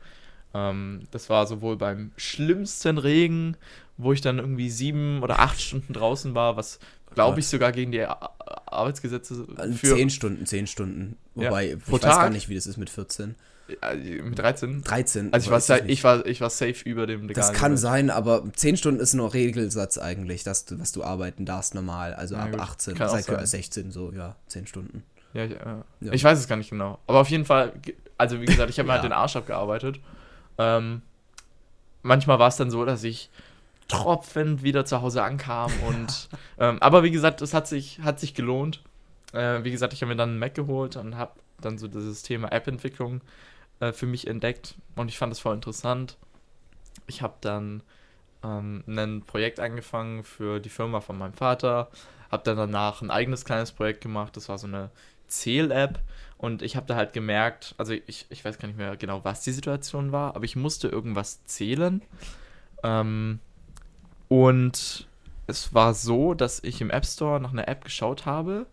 Ähm, 0.53 1.03
das 1.13 1.31
war 1.31 1.47
sowohl 1.47 1.77
beim 1.77 2.11
schlimmsten 2.17 2.99
Regen, 2.99 3.57
wo 3.97 4.13
ich 4.13 4.21
dann 4.21 4.39
irgendwie 4.39 4.69
sieben 4.71 5.23
oder 5.23 5.39
acht 5.39 5.61
Stunden 5.61 5.93
draußen 5.93 6.35
war, 6.35 6.57
was 6.57 6.81
glaube 7.15 7.39
ich 7.41 7.47
sogar 7.47 7.71
gegen 7.73 7.93
die 7.93 8.03
Ar- 8.03 8.35
Arbeitsgesetze 8.67 9.47
Also 9.57 9.75
für 9.77 9.95
Zehn 9.95 10.11
Stunden, 10.11 10.45
zehn 10.45 10.67
Stunden. 10.67 11.17
Ja. 11.37 11.47
Wobei, 11.51 11.73
ich 11.73 11.85
Pro 11.85 11.93
weiß 11.95 12.01
gar 12.03 12.11
Tag? 12.25 12.33
nicht, 12.33 12.49
wie 12.49 12.57
das 12.57 12.67
ist 12.67 12.77
mit 12.79 12.91
14. 12.91 13.37
äh, 13.83 14.23
mit 14.23 14.39
13. 14.39 14.83
13. 14.83 15.33
Also 15.33 15.45
ich 15.47 15.51
war, 15.51 15.59
es 15.59 15.67
sa- 15.67 15.77
nicht. 15.77 15.89
ich 15.89 16.05
war, 16.05 16.25
ich 16.27 16.41
war 16.41 16.51
safe 16.51 16.83
über 16.85 17.07
dem 17.07 17.29
Das 17.29 17.37
legalen 17.37 17.55
kann 17.55 17.71
Limit. 17.73 17.81
sein, 17.81 18.11
aber 18.11 18.45
10 18.55 18.77
Stunden 18.77 19.01
ist 19.01 19.15
nur 19.15 19.33
Regelsatz 19.35 19.99
eigentlich, 19.99 20.45
dass 20.45 20.65
du, 20.65 20.79
was 20.79 20.93
du 20.93 21.03
arbeiten 21.03 21.45
darfst 21.47 21.75
normal. 21.75 22.15
Also 22.15 22.35
Ja, 22.37 22.43
ab 22.45 22.51
gut. 22.53 22.61
18, 22.61 22.95
Kann 22.95 23.09
seit 23.09 23.25
sein. 23.25 23.45
16 23.47 23.91
so, 23.91 24.13
ja, 24.13 24.37
10 24.49 24.67
Stunden. 24.67 25.03
Ja, 25.33 25.45
ich, 25.45 25.53
äh, 25.53 25.57
Ja. 26.01 26.13
ich 26.13 26.23
weiß 26.25 26.39
es 26.39 26.49
gar 26.49 26.57
nicht 26.57 26.71
genau. 26.71 26.99
Aber 27.07 27.21
auf 27.21 27.29
jeden 27.29 27.45
Fall, 27.45 27.73
also 28.19 28.41
wie 28.41 28.47
gesagt, 28.47 28.71
ich 28.71 28.79
habe 28.79 28.87
mir 28.89 28.93
Ja. 28.95 29.01
halt 29.01 29.05
den 29.05 29.13
Arsch 29.13 29.37
abgearbeitet. 29.37 30.01
Ähm, 30.59 31.03
manchmal 32.03 32.39
war 32.39 32.49
es 32.49 32.57
dann 32.57 32.71
so, 32.71 32.85
dass 32.85 33.03
ich 33.05 33.31
tropfend 33.89 34.63
wieder 34.63 34.85
zu 34.85 35.03
Hause 35.03 35.23
ankam 35.23 35.71
und 35.89 36.29
ähm, 36.59 36.79
aber 36.81 37.03
wie 37.03 37.11
gesagt, 37.11 37.43
es 37.43 37.55
hat 37.55 37.67
sich, 37.69 38.01
hat 38.03 38.19
sich 38.21 38.35
gelohnt. 38.35 38.83
Äh, 39.33 39.65
wie 39.65 39.71
gesagt, 39.71 39.93
ich 39.93 40.03
habe 40.03 40.11
mir 40.11 40.17
dann 40.17 40.31
einen 40.31 40.39
Mac 40.39 40.55
geholt 40.55 40.97
und 40.97 41.17
habe 41.17 41.33
dann 41.61 41.79
so 41.79 41.89
dieses 41.89 42.23
Thema 42.23 42.53
App-Entwicklung 42.53 43.21
äh, 43.81 43.93
für 43.93 44.07
mich 44.07 44.27
entdeckt 44.27 44.75
und 44.95 45.09
ich 45.09 45.19
fand 45.19 45.33
es 45.33 45.39
voll 45.39 45.55
interessant. 45.55 46.17
Ich 47.07 47.23
habe 47.23 47.35
dann 47.41 47.83
ähm, 48.43 48.85
ein 48.87 49.23
Projekt 49.23 49.61
angefangen 49.61 50.25
für 50.25 50.61
die 50.61 50.69
Firma 50.69 51.01
von 51.01 51.19
meinem 51.19 51.35
Vater, 51.35 51.91
habe 52.31 52.43
dann 52.45 52.57
danach 52.57 53.03
ein 53.03 53.11
eigenes 53.11 53.45
kleines 53.45 53.73
Projekt 53.73 54.01
gemacht, 54.01 54.37
das 54.37 54.49
war 54.49 54.59
so 54.59 54.67
eine 54.67 54.91
Zähl-App 55.29 56.01
und 56.39 56.63
ich 56.63 56.77
habe 56.77 56.87
da 56.87 56.97
halt 56.97 57.13
gemerkt, 57.13 57.75
also 57.79 57.93
ich, 57.93 58.27
ich 58.29 58.45
weiß 58.45 58.59
gar 58.59 58.69
nicht 58.69 58.77
mehr 58.77 58.97
genau, 58.97 59.25
was 59.25 59.43
die 59.43 59.53
Situation 59.53 60.13
war, 60.13 60.37
aber 60.37 60.45
ich 60.45 60.57
musste 60.57 60.89
irgendwas 60.89 61.45
zählen. 61.47 62.03
Ähm, 62.83 63.41
und 64.29 65.07
es 65.47 65.73
war 65.73 65.95
so, 65.95 66.35
dass 66.35 66.63
ich 66.63 66.81
im 66.81 66.91
App 66.91 67.07
Store 67.07 67.41
nach 67.41 67.53
einer 67.53 67.69
App 67.69 67.85
geschaut 67.85 68.27
habe. 68.27 68.67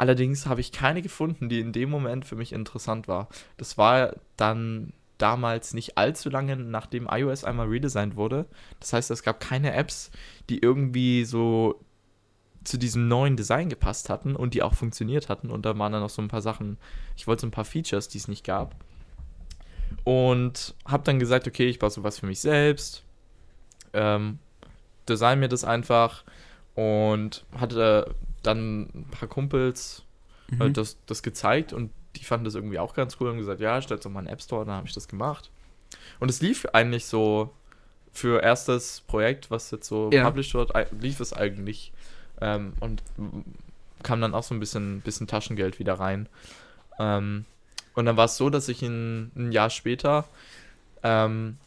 Allerdings 0.00 0.46
habe 0.46 0.62
ich 0.62 0.72
keine 0.72 1.02
gefunden, 1.02 1.50
die 1.50 1.60
in 1.60 1.74
dem 1.74 1.90
Moment 1.90 2.24
für 2.24 2.34
mich 2.34 2.54
interessant 2.54 3.06
war. 3.06 3.28
Das 3.58 3.76
war 3.76 4.16
dann 4.38 4.94
damals 5.18 5.74
nicht 5.74 5.98
allzu 5.98 6.30
lange, 6.30 6.56
nachdem 6.56 7.06
iOS 7.06 7.44
einmal 7.44 7.68
redesigned 7.68 8.16
wurde. 8.16 8.46
Das 8.80 8.94
heißt, 8.94 9.10
es 9.10 9.22
gab 9.22 9.40
keine 9.40 9.74
Apps, 9.74 10.10
die 10.48 10.58
irgendwie 10.58 11.26
so 11.26 11.84
zu 12.64 12.78
diesem 12.78 13.08
neuen 13.08 13.36
Design 13.36 13.68
gepasst 13.68 14.08
hatten 14.08 14.36
und 14.36 14.54
die 14.54 14.62
auch 14.62 14.72
funktioniert 14.72 15.28
hatten. 15.28 15.50
Und 15.50 15.66
da 15.66 15.78
waren 15.78 15.92
dann 15.92 16.00
noch 16.00 16.08
so 16.08 16.22
ein 16.22 16.28
paar 16.28 16.40
Sachen. 16.40 16.78
Ich 17.18 17.26
wollte 17.26 17.42
so 17.42 17.48
ein 17.48 17.50
paar 17.50 17.66
Features, 17.66 18.08
die 18.08 18.16
es 18.16 18.26
nicht 18.26 18.46
gab. 18.46 18.74
Und 20.04 20.74
habe 20.86 21.04
dann 21.04 21.18
gesagt, 21.18 21.46
okay, 21.46 21.68
ich 21.68 21.78
baue 21.78 21.90
sowas 21.90 22.20
für 22.20 22.26
mich 22.26 22.40
selbst. 22.40 23.04
Ähm, 23.92 24.38
design 25.06 25.40
mir 25.40 25.48
das 25.48 25.62
einfach. 25.62 26.24
Und 26.80 27.44
hatte 27.58 28.14
dann 28.42 28.82
ein 28.94 29.06
paar 29.10 29.28
Kumpels 29.28 30.04
Mhm. 30.48 30.62
äh, 30.62 30.70
das, 30.70 30.96
das 31.06 31.22
gezeigt 31.22 31.72
und 31.72 31.90
die 32.16 32.24
fanden 32.24 32.44
das 32.44 32.54
irgendwie 32.54 32.78
auch 32.78 32.94
ganz 32.94 33.16
cool 33.20 33.28
und 33.28 33.36
gesagt, 33.38 33.60
ja, 33.60 33.80
stellt 33.82 34.04
doch 34.04 34.10
mal 34.10 34.20
einen 34.20 34.28
App 34.28 34.40
Store, 34.42 34.64
dann 34.64 34.74
habe 34.76 34.86
ich 34.88 34.94
das 34.94 35.06
gemacht. 35.08 35.50
Und 36.18 36.28
es 36.30 36.40
lief 36.40 36.66
eigentlich 36.72 37.04
so 37.06 37.52
für 38.12 38.42
erstes 38.42 39.02
Projekt, 39.02 39.50
was 39.50 39.70
jetzt 39.70 39.86
so 39.86 40.10
Ja. 40.12 40.24
published 40.24 40.54
wird, 40.54 40.72
lief 41.00 41.20
es 41.20 41.32
eigentlich. 41.32 41.92
Ähm, 42.40 42.72
und 42.80 43.02
kam 44.02 44.20
dann 44.20 44.34
auch 44.34 44.42
so 44.42 44.54
ein 44.54 44.60
bisschen, 44.60 45.02
bisschen 45.02 45.26
Taschengeld 45.26 45.78
wieder 45.78 45.94
rein. 45.94 46.28
Ähm, 46.98 47.44
und 47.94 48.06
dann 48.06 48.16
war 48.16 48.24
es 48.24 48.36
so, 48.36 48.48
dass 48.50 48.68
ich 48.68 48.82
in, 48.82 49.30
ein 49.36 49.52
Jahr 49.52 49.70
später, 49.70 50.26
ähm, 51.02 51.58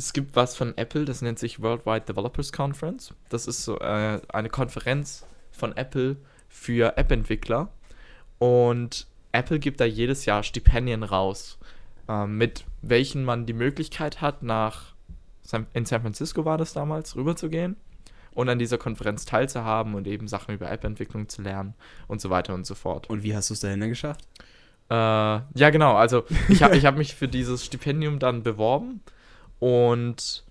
es 0.00 0.14
gibt 0.14 0.34
was 0.34 0.56
von 0.56 0.76
Apple, 0.78 1.04
das 1.04 1.20
nennt 1.20 1.38
sich 1.38 1.60
Worldwide 1.60 2.06
Developers 2.06 2.52
Conference. 2.52 3.12
Das 3.28 3.46
ist 3.46 3.64
so 3.64 3.78
äh, 3.80 4.18
eine 4.32 4.48
Konferenz 4.48 5.26
von 5.50 5.76
Apple 5.76 6.16
für 6.48 6.96
App-Entwickler. 6.96 7.68
Und 8.38 9.06
Apple 9.32 9.58
gibt 9.58 9.78
da 9.78 9.84
jedes 9.84 10.24
Jahr 10.24 10.42
Stipendien 10.42 11.02
raus, 11.02 11.58
ähm, 12.08 12.38
mit 12.38 12.64
welchen 12.80 13.24
man 13.24 13.44
die 13.44 13.52
Möglichkeit 13.52 14.22
hat, 14.22 14.42
nach 14.42 14.94
San, 15.42 15.66
in 15.74 15.84
San 15.84 16.00
Francisco 16.00 16.46
war 16.46 16.56
das 16.56 16.72
damals, 16.72 17.14
rüberzugehen 17.14 17.76
und 18.32 18.48
an 18.48 18.58
dieser 18.58 18.78
Konferenz 18.78 19.26
teilzuhaben 19.26 19.94
und 19.94 20.06
eben 20.06 20.28
Sachen 20.28 20.54
über 20.54 20.70
App-Entwicklung 20.70 21.28
zu 21.28 21.42
lernen 21.42 21.74
und 22.08 22.22
so 22.22 22.30
weiter 22.30 22.54
und 22.54 22.64
so 22.64 22.74
fort. 22.74 23.10
Und 23.10 23.22
wie 23.22 23.36
hast 23.36 23.50
du 23.50 23.54
es 23.54 23.60
dahin 23.60 23.80
geschafft? 23.80 24.22
Äh, 24.88 24.94
ja, 24.94 25.68
genau. 25.70 25.96
Also 25.96 26.24
ich 26.48 26.62
habe 26.62 26.74
ich 26.74 26.86
hab 26.86 26.96
mich 26.96 27.14
für 27.14 27.28
dieses 27.28 27.66
Stipendium 27.66 28.18
dann 28.18 28.42
beworben 28.42 29.02
und 29.60 30.44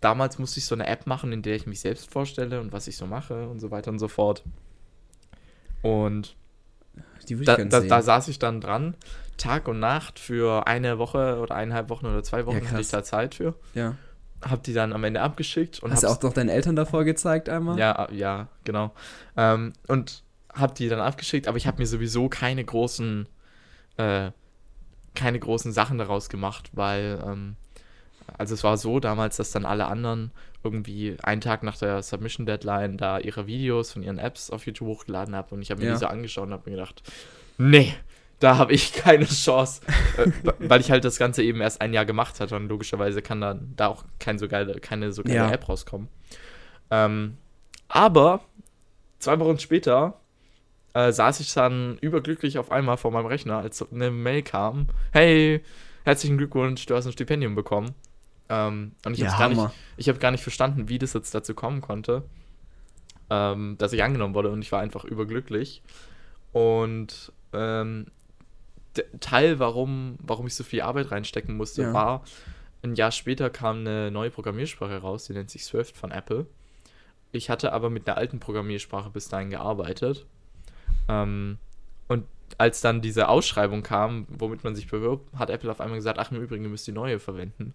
damals 0.00 0.38
musste 0.38 0.60
ich 0.60 0.66
so 0.66 0.76
eine 0.76 0.86
App 0.86 1.06
machen, 1.06 1.32
in 1.32 1.42
der 1.42 1.56
ich 1.56 1.66
mich 1.66 1.80
selbst 1.80 2.08
vorstelle 2.10 2.60
und 2.60 2.72
was 2.72 2.86
ich 2.86 2.96
so 2.96 3.06
mache 3.06 3.48
und 3.48 3.58
so 3.58 3.72
weiter 3.72 3.90
und 3.90 3.98
so 3.98 4.06
fort. 4.06 4.44
Und 5.82 6.36
da, 7.28 7.56
da, 7.56 7.80
da 7.80 8.02
saß 8.02 8.28
ich 8.28 8.38
dann 8.38 8.60
dran, 8.60 8.94
Tag 9.36 9.68
und 9.68 9.80
Nacht 9.80 10.18
für 10.18 10.66
eine 10.66 10.98
Woche 10.98 11.38
oder 11.40 11.54
eineinhalb 11.54 11.88
Wochen 11.90 12.06
oder 12.06 12.22
zwei 12.22 12.46
Wochen 12.46 12.62
Ja, 12.62 12.70
hatte 12.70 12.80
ich 12.80 12.88
da 12.88 13.02
Zeit 13.02 13.34
für. 13.34 13.54
ja. 13.74 13.96
Hab 14.40 14.62
die 14.62 14.72
dann 14.72 14.92
am 14.92 15.02
Ende 15.02 15.20
abgeschickt 15.20 15.82
und 15.82 15.90
Hast 15.90 16.04
du 16.04 16.06
auch 16.06 16.22
noch 16.22 16.32
deinen 16.32 16.48
Eltern 16.48 16.76
davor 16.76 17.02
gezeigt 17.02 17.48
einmal? 17.48 17.76
Ja, 17.76 18.08
ja, 18.12 18.46
genau. 18.62 18.94
Ähm, 19.36 19.72
und 19.88 20.22
hab 20.54 20.76
die 20.76 20.88
dann 20.88 21.00
abgeschickt, 21.00 21.48
aber 21.48 21.56
ich 21.56 21.66
habe 21.66 21.78
mir 21.78 21.86
sowieso 21.86 22.28
keine 22.28 22.64
großen, 22.64 23.28
äh, 23.96 24.30
keine 25.16 25.40
großen 25.40 25.72
Sachen 25.72 25.98
daraus 25.98 26.28
gemacht, 26.28 26.70
weil, 26.72 27.20
ähm, 27.26 27.56
also 28.36 28.54
es 28.54 28.64
war 28.64 28.76
so 28.76 29.00
damals, 29.00 29.36
dass 29.36 29.50
dann 29.50 29.64
alle 29.64 29.86
anderen 29.86 30.30
irgendwie 30.62 31.16
einen 31.22 31.40
Tag 31.40 31.62
nach 31.62 31.76
der 31.78 32.02
Submission 32.02 32.44
Deadline 32.46 32.96
da 32.98 33.18
ihre 33.18 33.46
Videos 33.46 33.92
von 33.92 34.02
ihren 34.02 34.18
Apps 34.18 34.50
auf 34.50 34.66
YouTube 34.66 34.88
hochgeladen 34.88 35.34
haben 35.34 35.48
und 35.52 35.62
ich 35.62 35.70
habe 35.70 35.80
mir 35.80 35.86
Ja. 35.88 35.92
die 35.94 35.98
so 36.00 36.06
angeschaut 36.06 36.46
und 36.48 36.52
habe 36.52 36.68
mir 36.68 36.76
gedacht, 36.76 37.02
nee, 37.58 37.94
da 38.40 38.56
habe 38.58 38.72
ich 38.72 38.92
keine 38.94 39.24
Chance, 39.26 39.82
äh, 40.16 40.30
weil 40.58 40.80
ich 40.80 40.90
halt 40.90 41.04
das 41.04 41.18
Ganze 41.18 41.42
eben 41.42 41.60
erst 41.60 41.80
ein 41.80 41.92
Jahr 41.94 42.04
gemacht 42.04 42.40
hatte 42.40 42.56
und 42.56 42.68
logischerweise 42.68 43.22
kann 43.22 43.40
dann 43.40 43.72
da 43.76 43.86
auch 43.88 44.04
kein 44.18 44.38
so 44.38 44.48
geile, 44.48 44.74
keine 44.80 45.12
so 45.12 45.22
geile 45.22 45.36
Ja. 45.36 45.50
App 45.52 45.68
rauskommen. 45.68 46.08
Ähm, 46.90 47.36
aber 47.88 48.40
zwei 49.18 49.38
Wochen 49.40 49.58
später 49.58 50.20
äh, 50.94 51.12
saß 51.12 51.40
ich 51.40 51.52
dann 51.54 51.98
überglücklich 52.00 52.58
auf 52.58 52.70
einmal 52.72 52.96
vor 52.96 53.10
meinem 53.12 53.26
Rechner, 53.26 53.58
als 53.58 53.84
eine 53.92 54.10
Mail 54.10 54.42
kam: 54.42 54.86
Hey, 55.12 55.62
herzlichen 56.04 56.38
Glückwunsch, 56.38 56.84
du 56.86 56.94
hast 56.96 57.06
ein 57.06 57.12
Stipendium 57.12 57.54
bekommen. 57.54 57.94
Ähm, 58.48 58.92
und 59.04 59.12
ich 59.12 59.20
Ja, 59.20 59.32
habe 59.38 59.54
gar, 59.54 59.64
nicht- 59.66 59.74
ich 59.96 60.08
hab 60.08 60.20
gar 60.20 60.30
nicht 60.30 60.42
verstanden, 60.42 60.88
wie 60.88 60.98
das 60.98 61.12
jetzt 61.12 61.34
dazu 61.34 61.54
kommen 61.54 61.80
konnte, 61.80 62.22
ähm, 63.30 63.76
dass 63.78 63.92
ich 63.92 64.02
angenommen 64.02 64.34
wurde 64.34 64.50
und 64.50 64.62
ich 64.62 64.72
war 64.72 64.80
einfach 64.80 65.04
überglücklich. 65.04 65.82
Und 66.52 67.32
ähm, 67.52 68.06
der 68.96 69.04
Teil, 69.20 69.58
warum, 69.58 70.16
warum 70.22 70.46
ich 70.46 70.54
so 70.54 70.64
viel 70.64 70.80
Arbeit 70.80 71.10
reinstecken 71.10 71.56
musste, 71.56 71.82
Ja. 71.82 71.92
war, 71.92 72.24
ein 72.82 72.94
Jahr 72.94 73.10
später 73.12 73.50
kam 73.50 73.78
eine 73.80 74.10
neue 74.10 74.30
Programmiersprache 74.30 74.98
raus, 74.98 75.24
die 75.26 75.32
nennt 75.34 75.50
sich 75.50 75.64
Swift 75.64 75.96
von 75.96 76.10
Apple. 76.10 76.46
Ich 77.32 77.50
hatte 77.50 77.72
aber 77.72 77.90
mit 77.90 78.08
einer 78.08 78.16
alten 78.16 78.40
Programmiersprache 78.40 79.10
bis 79.10 79.28
dahin 79.28 79.50
gearbeitet. 79.50 80.24
Ähm, 81.08 81.58
und 82.06 82.24
als 82.56 82.80
dann 82.80 83.02
diese 83.02 83.28
Ausschreibung 83.28 83.82
kam, 83.82 84.26
womit 84.30 84.64
man 84.64 84.74
sich 84.74 84.88
bewirbt, 84.88 85.36
hat 85.38 85.50
Apple 85.50 85.70
auf 85.70 85.80
einmal 85.80 85.98
gesagt, 85.98 86.18
ach 86.18 86.30
im 86.32 86.40
Übrigen, 86.40 86.64
du 86.64 86.70
müsst 86.70 86.86
die 86.86 86.92
neue 86.92 87.18
verwenden. 87.18 87.74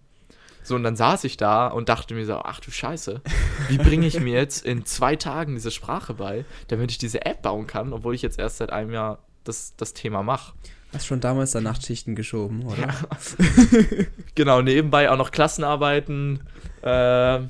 So, 0.64 0.74
und 0.74 0.82
dann 0.82 0.96
saß 0.96 1.24
ich 1.24 1.36
da 1.36 1.68
und 1.68 1.90
dachte 1.90 2.14
mir 2.14 2.24
so, 2.24 2.36
ach 2.36 2.58
du 2.58 2.70
Scheiße, 2.70 3.20
wie 3.68 3.76
bringe 3.76 4.06
ich 4.06 4.18
mir 4.18 4.32
jetzt 4.32 4.64
in 4.64 4.86
zwei 4.86 5.14
Tagen 5.14 5.54
diese 5.54 5.70
Sprache 5.70 6.14
bei, 6.14 6.46
damit 6.68 6.90
ich 6.90 6.96
diese 6.96 7.26
App 7.26 7.42
bauen 7.42 7.66
kann, 7.66 7.92
obwohl 7.92 8.14
ich 8.14 8.22
jetzt 8.22 8.38
erst 8.38 8.56
seit 8.56 8.72
einem 8.72 8.90
Jahr 8.90 9.18
das, 9.44 9.76
das 9.76 9.92
Thema 9.92 10.22
mache. 10.22 10.54
Hast 10.94 11.06
schon 11.06 11.20
damals 11.20 11.52
da 11.52 11.60
Nachtschichten 11.60 12.14
geschoben, 12.14 12.64
oder? 12.64 12.94
Genau, 14.34 14.62
nebenbei 14.62 15.10
auch 15.10 15.16
noch 15.16 15.30
Klassenarbeiten 15.30 16.42
äh, 16.82 17.40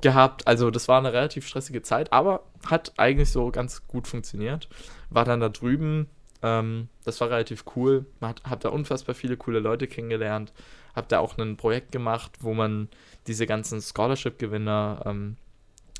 gehabt. 0.00 0.46
Also 0.46 0.70
das 0.70 0.86
war 0.86 0.98
eine 0.98 1.12
relativ 1.12 1.46
stressige 1.46 1.82
Zeit, 1.82 2.12
aber 2.12 2.44
hat 2.66 2.92
eigentlich 2.98 3.30
so 3.30 3.50
ganz 3.50 3.86
gut 3.88 4.06
funktioniert. 4.06 4.68
War 5.10 5.24
dann 5.24 5.40
da 5.40 5.48
drüben, 5.48 6.08
ähm, 6.42 6.88
das 7.04 7.20
war 7.20 7.30
relativ 7.30 7.64
cool. 7.76 8.06
Man 8.20 8.30
hat, 8.30 8.42
hab 8.44 8.60
da 8.60 8.68
unfassbar 8.68 9.14
viele 9.14 9.36
coole 9.36 9.58
Leute 9.58 9.86
kennengelernt. 9.86 10.52
Hab 10.98 11.08
da 11.08 11.20
auch 11.20 11.38
ein 11.38 11.56
Projekt 11.56 11.92
gemacht, 11.92 12.32
wo 12.40 12.54
man 12.54 12.88
diese 13.28 13.46
ganzen 13.46 13.80
Scholarship-Gewinner 13.80 15.02
ähm, 15.06 15.36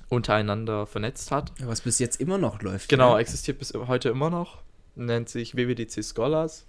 untereinander 0.08 0.86
vernetzt 0.86 1.30
hat. 1.30 1.52
Ja, 1.58 1.68
Was 1.68 1.82
bis 1.82 1.98
jetzt 1.98 2.20
immer 2.20 2.36
noch 2.36 2.62
läuft. 2.62 2.88
Genau, 2.88 3.14
ja? 3.14 3.20
existiert 3.20 3.58
bis 3.58 3.72
heute 3.74 4.08
immer 4.08 4.28
noch. 4.28 4.58
Nennt 4.96 5.28
sich 5.28 5.56
WWDC 5.56 6.02
Scholars. 6.02 6.66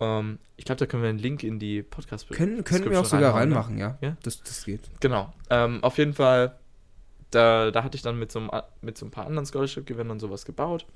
Ähm, 0.00 0.38
ich 0.56 0.64
glaube, 0.64 0.78
da 0.78 0.86
können 0.86 1.02
wir 1.02 1.10
einen 1.10 1.18
Link 1.18 1.42
in 1.42 1.58
die 1.58 1.82
podcast 1.82 2.28
Können, 2.30 2.64
können 2.64 2.90
wir 2.90 3.00
auch 3.00 3.04
sogar 3.04 3.32
ne? 3.32 3.40
reinmachen, 3.40 3.78
ja. 3.78 3.96
Ja? 4.00 4.16
Das, 4.22 4.42
das 4.42 4.64
geht. 4.64 4.90
Genau. 5.00 5.32
Ähm, 5.50 5.84
auf 5.84 5.98
jeden 5.98 6.14
Fall, 6.14 6.58
da, 7.30 7.70
da 7.70 7.84
hatte 7.84 7.96
ich 7.96 8.02
dann 8.02 8.18
mit 8.18 8.32
so, 8.32 8.40
einem, 8.40 8.50
mit 8.80 8.98
so 8.98 9.06
ein 9.06 9.10
paar 9.10 9.26
anderen 9.26 9.46
Scholarship-Gewinnern 9.46 10.18
sowas 10.18 10.44
gebaut. 10.44 10.86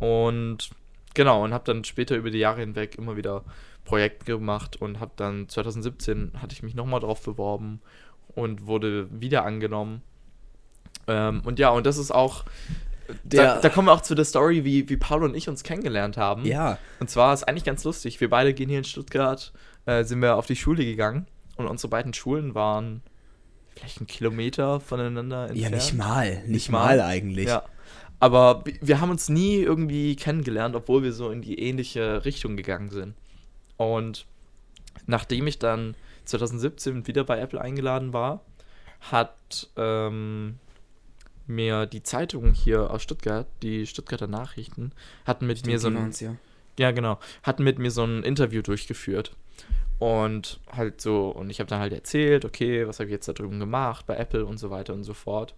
Und 0.00 0.70
genau, 1.14 1.44
und 1.44 1.54
habe 1.54 1.64
dann 1.64 1.84
später 1.84 2.16
über 2.16 2.30
die 2.30 2.38
Jahre 2.38 2.60
hinweg 2.60 2.96
immer 2.98 3.16
wieder 3.16 3.44
Projekte 3.90 4.24
gemacht 4.32 4.76
und 4.80 5.00
habe 5.00 5.12
dann 5.16 5.48
2017 5.48 6.32
hatte 6.40 6.52
ich 6.54 6.62
mich 6.62 6.74
nochmal 6.74 7.00
drauf 7.00 7.22
beworben 7.22 7.80
und 8.34 8.66
wurde 8.66 9.08
wieder 9.20 9.44
angenommen. 9.44 10.02
Ähm, 11.08 11.42
und 11.44 11.58
ja, 11.58 11.70
und 11.70 11.84
das 11.86 11.96
ist 11.98 12.10
auch, 12.12 12.44
da, 13.08 13.14
Der- 13.24 13.60
da 13.60 13.68
kommen 13.68 13.88
wir 13.88 13.92
auch 13.92 14.02
zu 14.02 14.14
der 14.14 14.24
Story, 14.24 14.64
wie, 14.64 14.88
wie 14.88 14.96
Paul 14.96 15.24
und 15.24 15.34
ich 15.34 15.48
uns 15.48 15.62
kennengelernt 15.64 16.16
haben. 16.16 16.44
Ja. 16.44 16.78
Und 17.00 17.10
zwar 17.10 17.34
ist 17.34 17.44
eigentlich 17.48 17.64
ganz 17.64 17.82
lustig. 17.84 18.20
Wir 18.20 18.30
beide 18.30 18.54
gehen 18.54 18.68
hier 18.68 18.78
in 18.78 18.84
Stuttgart, 18.84 19.52
äh, 19.86 20.04
sind 20.04 20.20
wir 20.22 20.36
auf 20.36 20.46
die 20.46 20.56
Schule 20.56 20.84
gegangen 20.84 21.26
und 21.56 21.66
unsere 21.66 21.88
beiden 21.90 22.14
Schulen 22.14 22.54
waren 22.54 23.02
vielleicht 23.74 23.98
einen 23.98 24.06
Kilometer 24.06 24.78
voneinander 24.80 25.48
entfernt. 25.48 25.60
Ja, 25.60 25.70
nicht 25.70 25.94
mal. 25.94 26.30
Nicht, 26.42 26.48
Nicht 26.48 26.70
mal. 26.70 26.96
mal. 26.98 27.00
eigentlich. 27.00 27.48
Ja. 27.48 27.64
Aber 28.20 28.62
wir 28.82 29.00
haben 29.00 29.10
uns 29.10 29.28
nie 29.30 29.56
irgendwie 29.56 30.14
kennengelernt, 30.14 30.76
obwohl 30.76 31.02
wir 31.02 31.12
so 31.12 31.30
in 31.30 31.40
die 31.40 31.58
ähnliche 31.58 32.24
Richtung 32.26 32.56
gegangen 32.56 32.90
sind. 32.90 33.14
Und 33.80 34.26
nachdem 35.06 35.46
ich 35.46 35.58
dann 35.58 35.96
2017 36.26 37.06
wieder 37.06 37.24
bei 37.24 37.38
Apple 37.38 37.58
eingeladen 37.58 38.12
war, 38.12 38.44
hat 39.00 39.70
ähm, 39.78 40.58
mir 41.46 41.86
die 41.86 42.02
Zeitung 42.02 42.52
hier 42.52 42.90
aus 42.90 43.02
Stuttgart, 43.02 43.46
die 43.62 43.86
Stuttgarter 43.86 44.26
Nachrichten, 44.26 44.92
hatten 45.24 45.46
mit 45.46 45.64
mir 45.64 45.78
so 45.78 45.88
ein, 45.88 46.12
ja. 46.20 46.36
ja, 46.78 46.90
genau. 46.90 47.18
Hatten 47.42 47.64
mit 47.64 47.78
mir 47.78 47.90
so 47.90 48.04
ein 48.04 48.22
Interview 48.22 48.60
durchgeführt. 48.60 49.34
Und 49.98 50.60
halt 50.70 51.00
so, 51.00 51.30
und 51.30 51.48
ich 51.48 51.58
habe 51.58 51.70
dann 51.70 51.80
halt 51.80 51.94
erzählt, 51.94 52.44
okay, 52.44 52.86
was 52.86 53.00
habe 53.00 53.08
ich 53.08 53.12
jetzt 53.14 53.28
da 53.28 53.32
drüben 53.32 53.60
gemacht 53.60 54.06
bei 54.06 54.16
Apple 54.16 54.44
und 54.44 54.58
so 54.58 54.68
weiter 54.68 54.92
und 54.92 55.04
so 55.04 55.14
fort. 55.14 55.54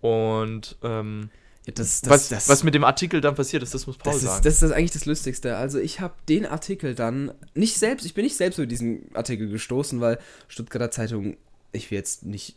Und 0.00 0.76
ähm, 0.84 1.30
das, 1.74 2.00
das, 2.00 2.10
was, 2.10 2.28
das, 2.28 2.48
was 2.48 2.64
mit 2.64 2.74
dem 2.74 2.84
Artikel 2.84 3.20
dann 3.20 3.34
passiert 3.34 3.62
ist, 3.62 3.74
das 3.74 3.86
muss 3.86 3.98
Paul 3.98 4.14
das 4.14 4.22
sagen. 4.22 4.36
ist, 4.36 4.44
das 4.44 4.62
ist 4.62 4.72
eigentlich 4.72 4.92
das 4.92 5.06
Lustigste. 5.06 5.56
Also 5.56 5.78
ich 5.78 6.00
habe 6.00 6.14
den 6.28 6.46
Artikel 6.46 6.94
dann 6.94 7.32
nicht 7.54 7.78
selbst, 7.78 8.06
ich 8.06 8.14
bin 8.14 8.24
nicht 8.24 8.36
selbst 8.36 8.58
über 8.58 8.66
diesen 8.66 9.14
Artikel 9.14 9.48
gestoßen, 9.48 10.00
weil 10.00 10.18
Stuttgarter 10.48 10.90
Zeitung, 10.90 11.36
ich 11.72 11.90
will 11.90 11.98
jetzt 11.98 12.24
nicht 12.24 12.56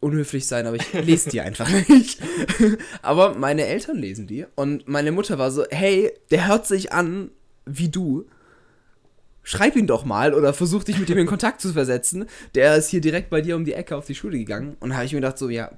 unhöflich 0.00 0.46
sein, 0.46 0.66
aber 0.66 0.76
ich 0.76 0.92
lese 1.04 1.30
die 1.30 1.40
einfach 1.40 1.70
nicht. 1.88 2.20
aber 3.02 3.34
meine 3.34 3.66
Eltern 3.66 3.96
lesen 3.96 4.26
die 4.26 4.46
und 4.54 4.86
meine 4.88 5.12
Mutter 5.12 5.38
war 5.38 5.50
so, 5.50 5.64
hey, 5.70 6.12
der 6.30 6.48
hört 6.48 6.66
sich 6.66 6.92
an 6.92 7.30
wie 7.64 7.88
du. 7.88 8.26
Schreib 9.42 9.76
ihn 9.76 9.86
doch 9.86 10.04
mal 10.04 10.34
oder 10.34 10.52
versuch 10.52 10.82
dich 10.82 10.98
mit 10.98 11.08
ihm 11.08 11.18
in 11.18 11.26
Kontakt 11.34 11.60
zu 11.60 11.72
versetzen. 11.72 12.26
Der 12.54 12.76
ist 12.76 12.88
hier 12.88 13.00
direkt 13.00 13.30
bei 13.30 13.40
dir 13.40 13.56
um 13.56 13.64
die 13.64 13.74
Ecke 13.74 13.96
auf 13.96 14.06
die 14.06 14.14
Schule 14.14 14.38
gegangen. 14.38 14.76
Und 14.80 14.90
da 14.90 14.96
habe 14.96 15.06
ich 15.06 15.12
mir 15.12 15.20
gedacht, 15.20 15.38
so, 15.38 15.48
ja, 15.48 15.70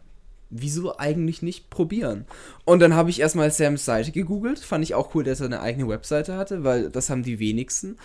wieso 0.50 0.99
eigentlich 0.99 1.43
nicht 1.43 1.71
probieren? 1.71 2.25
Und 2.64 2.81
dann 2.81 2.95
habe 2.95 3.11
ich 3.11 3.21
erstmal 3.21 3.50
Sams 3.50 3.85
Seite 3.85 4.12
gegoogelt. 4.12 4.59
Fand 4.59 4.85
ich 4.85 4.95
auch 4.95 5.14
cool, 5.14 5.25
dass 5.25 5.40
er 5.40 5.47
eine 5.47 5.61
eigene 5.61 5.88
Webseite 5.88 6.37
hatte, 6.37 6.64
weil 6.64 6.90
das 6.90 7.11
haben 7.11 7.23
die 7.23 7.38
wenigsten. 7.38 7.97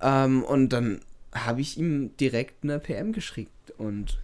Ähm, 0.00 0.42
und 0.44 0.70
dann 0.70 1.00
habe 1.32 1.60
ich 1.60 1.78
ihm 1.78 2.16
direkt 2.18 2.64
eine 2.64 2.78
PM 2.78 3.12
geschickt. 3.12 3.50
Und 3.78 4.18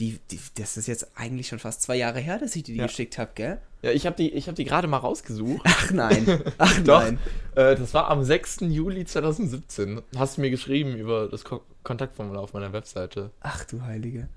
die, 0.00 0.18
die, 0.30 0.38
das 0.56 0.76
ist 0.76 0.86
jetzt 0.86 1.10
eigentlich 1.16 1.48
schon 1.48 1.58
fast 1.58 1.82
zwei 1.82 1.96
Jahre 1.96 2.20
her, 2.20 2.38
dass 2.38 2.54
ich 2.56 2.62
die, 2.62 2.72
die 2.72 2.78
Ja. 2.78 2.86
geschickt 2.86 3.18
habe, 3.18 3.30
gell? 3.34 3.58
ja, 3.82 3.90
ich 3.90 4.06
habe 4.06 4.16
die, 4.16 4.30
ich 4.32 4.48
hab 4.48 4.54
die 4.54 4.64
gerade 4.64 4.86
mal 4.88 4.96
rausgesucht. 4.98 5.60
Ach 5.64 5.90
nein. 5.90 6.40
Ach 6.58 6.78
Doch. 6.80 7.02
nein. 7.02 7.18
Äh, 7.56 7.76
das 7.76 7.94
war 7.94 8.08
am 8.10 8.22
6. 8.24 8.58
Juli 8.62 9.04
2017. 9.04 10.00
Hast 10.16 10.36
du 10.36 10.40
mir 10.40 10.50
geschrieben 10.50 10.96
über 10.96 11.28
das 11.28 11.44
Ko 11.44 11.62
Kontaktformular 11.84 12.42
auf 12.42 12.52
meiner 12.52 12.72
Webseite. 12.72 13.30
Ach 13.40 13.64
du 13.64 13.82
Heilige. 13.82 14.28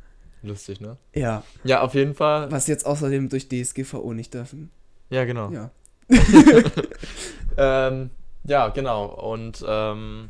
Lustig, 0.44 0.82
ne? 0.82 0.98
Ja. 1.14 1.44
Ja, 1.64 1.82
auf 1.82 1.94
jeden 1.94 2.16
Fall. 2.16 2.52
Was 2.52 2.68
jetzt 2.68 2.86
außerdem 2.86 3.30
durch 3.30 3.48
DSGVO 3.48 4.14
nicht 4.14 4.34
dürfen. 4.34 4.72
Ja, 5.10 5.26
genau. 5.26 5.52
Ja. 5.52 5.72
Ähm, 7.58 8.12
ja, 8.46 8.70
genau. 8.70 9.06
Und 9.06 9.64
ähm, 9.68 10.30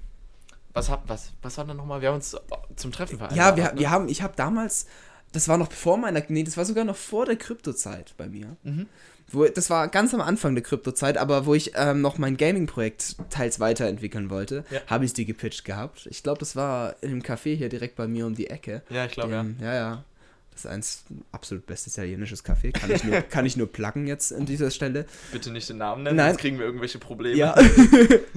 was, 0.73 0.89
hab, 0.89 1.07
was, 1.07 1.33
was 1.41 1.57
war 1.57 1.65
denn 1.65 1.77
nochmal? 1.77 2.01
Wir 2.01 2.09
haben 2.09 2.15
uns 2.15 2.35
zum 2.75 2.91
Treffen 2.91 3.19
Ja, 3.19 3.27
vereinbart. 3.27 3.57
wir, 3.57 3.63
ne? 3.73 3.79
wir 3.79 3.89
haben, 3.91 4.09
ich 4.09 4.21
habe 4.21 4.33
damals, 4.35 4.87
das 5.31 5.47
war 5.47 5.57
noch 5.57 5.71
vor 5.71 5.97
meiner, 5.97 6.21
nee, 6.27 6.43
das 6.43 6.57
war 6.57 6.65
sogar 6.65 6.83
noch 6.83 6.95
vor 6.95 7.25
der 7.25 7.35
Kryptozeit 7.35 8.13
bei 8.17 8.27
mir. 8.27 8.55
Mhm. 8.63 8.87
Wo, 9.31 9.45
das 9.45 9.69
war 9.69 9.87
ganz 9.87 10.13
am 10.13 10.21
Anfang 10.21 10.55
der 10.55 10.63
Kryptozeit, 10.63 11.17
aber 11.17 11.45
wo 11.45 11.53
ich 11.53 11.71
ähm, 11.75 12.01
noch 12.01 12.17
mein 12.17 12.37
Gaming-Projekt 12.37 13.15
teils 13.29 13.59
weiterentwickeln 13.59 14.29
wollte, 14.29 14.65
Ja. 14.71 14.79
habe 14.87 15.05
ich 15.05 15.11
es 15.11 15.13
dir 15.13 15.25
gepitcht 15.25 15.63
gehabt. 15.65 16.07
Ich 16.11 16.23
glaube, 16.23 16.39
das 16.39 16.55
war 16.55 16.95
einem 17.01 17.21
Café 17.21 17.55
hier 17.55 17.69
direkt 17.69 17.95
bei 17.95 18.07
mir 18.07 18.25
um 18.25 18.35
die 18.35 18.49
Ecke. 18.49 18.81
Ja, 18.89 19.05
ich 19.05 19.11
glaube, 19.13 19.33
ja. 19.33 19.45
Ja, 19.61 19.73
ja. 19.73 20.03
Das 20.51 20.65
ist 20.65 20.71
eins 20.71 21.03
absolut 21.31 21.65
bestes 21.65 21.93
italienisches 21.97 22.43
Café. 22.43 22.73
Kann 22.73 22.91
ich 22.91 23.05
nur, 23.05 23.21
kann 23.29 23.45
ich 23.45 23.55
nur 23.55 23.71
pluggen 23.71 24.05
jetzt 24.05 24.33
an 24.33 24.45
dieser 24.45 24.69
Stelle. 24.69 25.05
Bitte 25.31 25.49
nicht 25.49 25.69
den 25.69 25.77
Namen 25.77 26.03
nennen, 26.03 26.17
Nein. 26.17 26.31
sonst 26.31 26.41
kriegen 26.41 26.59
wir 26.59 26.65
irgendwelche 26.65 26.99
Probleme. 26.99 27.37
Ja. 27.37 27.55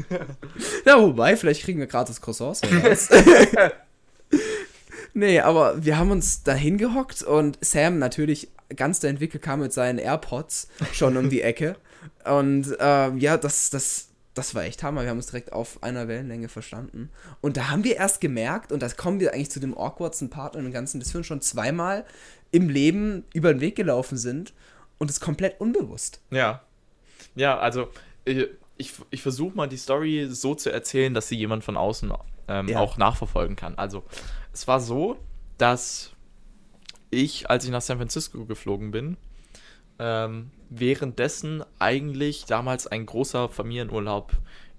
ja, 0.87 1.01
wobei, 1.03 1.37
vielleicht 1.37 1.63
kriegen 1.65 1.81
wir 1.81 1.89
gratis 1.89 2.21
Croissants. 2.21 2.61
nee, 5.15 5.41
aber 5.41 5.85
wir 5.85 5.99
haben 5.99 6.11
uns 6.13 6.43
da 6.45 6.55
hingehockt 6.55 7.23
und 7.23 7.59
Sam 7.65 7.99
natürlich 7.99 8.49
ganz 8.77 9.01
der 9.01 9.11
Entwickler 9.11 9.41
kam 9.41 9.61
mit 9.61 9.73
seinen 9.73 9.99
AirPods 9.99 10.69
schon 10.93 11.17
um 11.17 11.31
die 11.31 11.43
Ecke. 11.43 11.77
Und 12.25 12.77
ähm, 12.81 13.19
ja, 13.19 13.37
das, 13.37 13.71
das, 13.71 14.09
das 14.35 14.55
war 14.55 14.65
echt 14.65 14.83
Hammer. 14.83 15.03
Wir 15.03 15.11
haben 15.11 15.17
uns 15.19 15.27
direkt 15.27 15.53
auf 15.53 15.83
einer 15.83 16.09
Wellenlänge 16.09 16.49
verstanden. 16.49 17.11
Und 17.41 17.57
da 17.57 17.71
haben 17.71 17.85
wir 17.85 17.97
erst 17.97 18.21
gemerkt, 18.21 18.73
und 18.73 18.83
da 18.83 18.89
kommen 18.89 19.21
wir 19.21 19.33
eigentlich 19.33 19.51
zu 19.51 19.61
dem 19.61 19.77
awkwardsten 19.77 20.31
Part 20.31 20.57
und 20.57 20.65
dem 20.65 20.73
Ganzen, 20.73 21.01
dass 21.01 21.13
wir 21.15 21.19
uns 21.19 21.27
schon 21.27 21.41
zweimal 21.41 22.05
im 22.51 22.69
Leben 22.69 23.25
über 23.33 23.53
den 23.53 23.61
Weg 23.61 23.77
gelaufen 23.77 24.17
sind 24.19 24.53
und 24.99 25.11
es 25.11 25.21
komplett 25.21 25.61
unbewusst. 25.61 26.21
Ja. 26.31 26.63
Ja, 27.35 27.59
also 27.59 27.89
ich, 28.25 28.47
ich, 28.77 28.93
ich 29.11 29.23
versuche 29.23 29.57
mal 29.57 29.67
die 29.67 29.77
Story 29.77 30.29
so 30.31 30.55
zu 30.55 30.71
erzählen, 30.71 31.15
dass 31.15 31.29
sie 31.29 31.37
jemand 31.37 31.65
von 31.65 31.77
außen 31.77 32.13
ähm, 32.49 32.69
Ja. 32.69 32.79
auch 32.81 32.97
nachverfolgen 32.97 33.57
kann. 33.57 33.77
Also, 33.77 34.05
es 34.53 34.69
war 34.69 34.81
so, 34.81 35.17
dass 35.59 36.14
ich, 37.15 37.49
als 37.51 37.65
ich 37.65 37.71
nach 37.71 37.81
San 37.83 37.99
Francisco 37.99 38.45
geflogen 38.45 38.91
bin, 38.91 39.17
ähm, 39.99 40.51
währenddessen 40.71 41.65
eigentlich 41.79 42.45
damals 42.47 42.87
ein 42.87 43.07
großer 43.07 43.49
Familienurlaub 43.49 44.33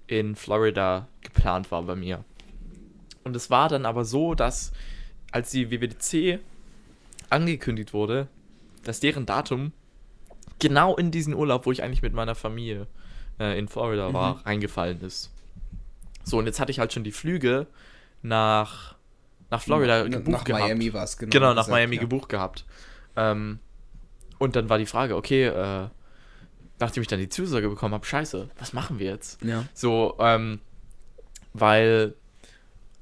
in 0.06 0.36
Florida 0.36 1.08
geplant 1.22 1.70
war 1.70 1.82
bei 1.82 1.96
mir. 1.96 2.24
Und 3.24 3.34
es 3.34 3.50
war 3.50 3.68
dann 3.68 3.86
aber 3.86 4.04
so, 4.04 4.34
dass 4.34 4.72
als 5.32 5.50
die 5.50 5.70
WWDC 5.70 6.38
angekündigt 7.30 7.92
wurde, 7.92 8.28
dass 8.84 9.00
deren 9.00 9.26
Datum 9.26 9.72
genau 10.60 10.94
in 10.96 11.10
diesen 11.10 11.34
Urlaub, 11.34 11.66
wo 11.66 11.72
ich 11.72 11.82
eigentlich 11.82 12.02
mit 12.02 12.12
meiner 12.12 12.34
Familie 12.34 12.86
äh, 13.40 13.58
in 13.58 13.68
Florida 13.68 14.12
war, 14.12 14.34
Mhm. 14.36 14.40
reingefallen 14.42 15.00
ist. 15.00 15.30
So, 16.24 16.38
und 16.38 16.46
jetzt 16.46 16.60
hatte 16.60 16.70
ich 16.70 16.78
halt 16.78 16.92
schon 16.92 17.04
die 17.04 17.12
Flüge 17.12 17.66
nach, 18.22 18.95
nach 19.50 19.62
Florida 19.62 20.04
nach, 20.04 20.10
gebucht 20.10 20.32
nach 20.38 20.44
gehabt. 20.44 20.64
Miami 20.64 20.92
war 20.92 21.04
es, 21.04 21.16
genau. 21.16 21.30
Genau, 21.30 21.46
nach 21.48 21.66
gesagt, 21.66 21.70
Miami 21.70 21.96
ja. 21.96 22.00
gebucht 22.00 22.28
gehabt. 22.28 22.64
Ähm, 23.16 23.60
und 24.38 24.56
dann 24.56 24.68
war 24.68 24.78
die 24.78 24.86
Frage, 24.86 25.16
okay, 25.16 25.46
äh, 25.46 25.88
nachdem 26.78 27.02
ich 27.02 27.08
dann 27.08 27.20
die 27.20 27.28
Zusage 27.28 27.68
bekommen 27.68 27.94
habe, 27.94 28.04
scheiße, 28.04 28.50
was 28.58 28.72
machen 28.72 28.98
wir 28.98 29.06
jetzt? 29.06 29.42
Ja. 29.42 29.64
So, 29.72 30.16
ähm, 30.18 30.60
weil, 31.54 32.14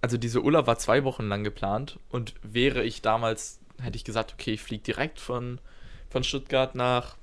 also 0.01 0.17
dieser 0.17 0.43
Urlaub 0.43 0.67
war 0.67 0.79
zwei 0.79 1.03
Wochen 1.05 1.25
lang 1.25 1.43
geplant 1.43 1.99
und 2.11 2.35
wäre 2.43 2.85
ich 2.85 3.03
damals, 3.03 3.59
hätte 3.83 3.97
ich 3.97 4.05
gesagt, 4.05 4.35
okay, 4.35 4.53
ich 4.53 4.63
fliege 4.63 4.85
direkt 4.85 5.19
von, 5.19 5.61
von 6.09 6.23
Stuttgart 6.23 6.75
nach 6.75 7.17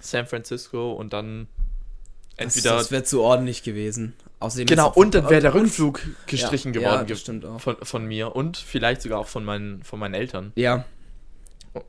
San 0.00 0.26
Francisco 0.26 0.92
und 0.92 1.12
dann 1.14 1.46
Das, 2.36 2.56
entweder. 2.56 2.76
das 2.76 2.90
wäre 2.90 3.04
zu 3.04 3.22
ordentlich 3.22 3.62
gewesen. 3.62 4.14
Außerdem 4.42 4.66
genau, 4.66 4.90
und 4.92 5.14
dann 5.14 5.30
wäre 5.30 5.40
der 5.40 5.54
Rückflug 5.54 6.00
gestrichen 6.26 6.74
ja, 6.74 6.80
geworden 6.80 7.06
Ja, 7.08 7.58
von, 7.58 7.76
von 7.82 8.04
mir 8.06 8.34
und 8.34 8.56
vielleicht 8.56 9.02
sogar 9.02 9.18
auch 9.20 9.28
von 9.28 9.44
meinen, 9.44 9.82
von 9.82 9.98
meinen 9.98 10.14
Eltern. 10.14 10.52
Ja, 10.56 10.84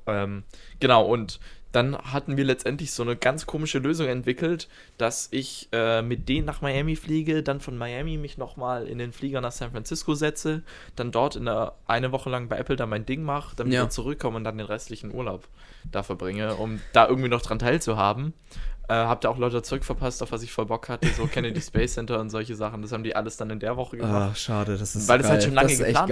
Ähm, 0.08 0.44
genau, 0.80 1.06
und 1.06 1.40
dann 1.74 1.98
hatten 1.98 2.38
wir 2.38 2.46
letztendlich 2.46 2.92
so 2.92 3.02
eine 3.02 3.16
ganz 3.16 3.48
komische 3.48 3.80
Lösung 3.80 4.08
entwickelt, 4.08 4.70
dass 5.00 5.28
ich 5.32 5.70
äh, 5.72 6.04
mit 6.04 6.30
denen 6.30 6.46
nach 6.46 6.62
Miami 6.62 6.96
fliege, 6.96 7.42
dann 7.42 7.60
von 7.60 7.76
Miami 7.78 8.18
mich 8.18 8.38
nochmal 8.38 8.88
in 8.88 9.00
den 9.00 9.12
Flieger 9.12 9.42
nach 9.42 9.52
San 9.52 9.72
Francisco 9.72 10.14
setze, 10.14 10.62
dann 10.96 11.12
dort 11.12 11.36
in 11.36 11.46
der, 11.46 11.74
eine 11.88 12.12
Woche 12.12 12.30
lang 12.30 12.48
bei 12.48 12.58
Apple 12.58 12.76
da 12.76 12.86
mein 12.86 13.08
Ding 13.08 13.24
mache, 13.24 13.56
dann 13.56 13.72
Ja. 13.72 13.82
wieder 13.82 13.90
zurückkomme 13.90 14.38
und 14.38 14.44
dann 14.44 14.58
den 14.60 14.68
restlichen 14.68 15.12
Urlaub 15.14 15.48
da 15.92 16.04
verbringe, 16.04 16.56
um 16.56 16.80
da 16.94 17.08
irgendwie 17.08 17.30
noch 17.30 17.42
dran 17.42 17.58
teilzuhaben. 17.58 18.34
Äh, 18.90 18.94
hab 18.96 19.22
da 19.22 19.30
auch 19.30 19.38
Leute 19.38 19.62
zurückverpasst, 19.62 20.22
auf 20.24 20.32
was 20.34 20.44
ich 20.44 20.52
voll 20.52 20.66
Bock 20.66 20.90
hatte, 20.90 21.08
so 21.10 21.26
Kennedy 21.26 21.62
Space 21.62 21.94
Center 21.94 22.20
und 22.20 22.30
solche 22.30 22.56
Sachen. 22.56 22.82
Das 22.82 22.92
haben 22.92 23.04
die 23.04 23.16
alles 23.16 23.38
dann 23.38 23.50
in 23.50 23.60
der 23.60 23.78
Woche 23.78 23.98
gemacht. 23.98 24.32
ah, 24.32 24.36
schade, 24.36 24.78
das 24.78 24.96
ist 24.96 25.08
Weil 25.08 25.20
geil. 25.20 25.22
das 25.24 25.32
halt 25.32 25.44
schon 25.44 25.54
lange 25.54 25.76
geplant 25.76 26.10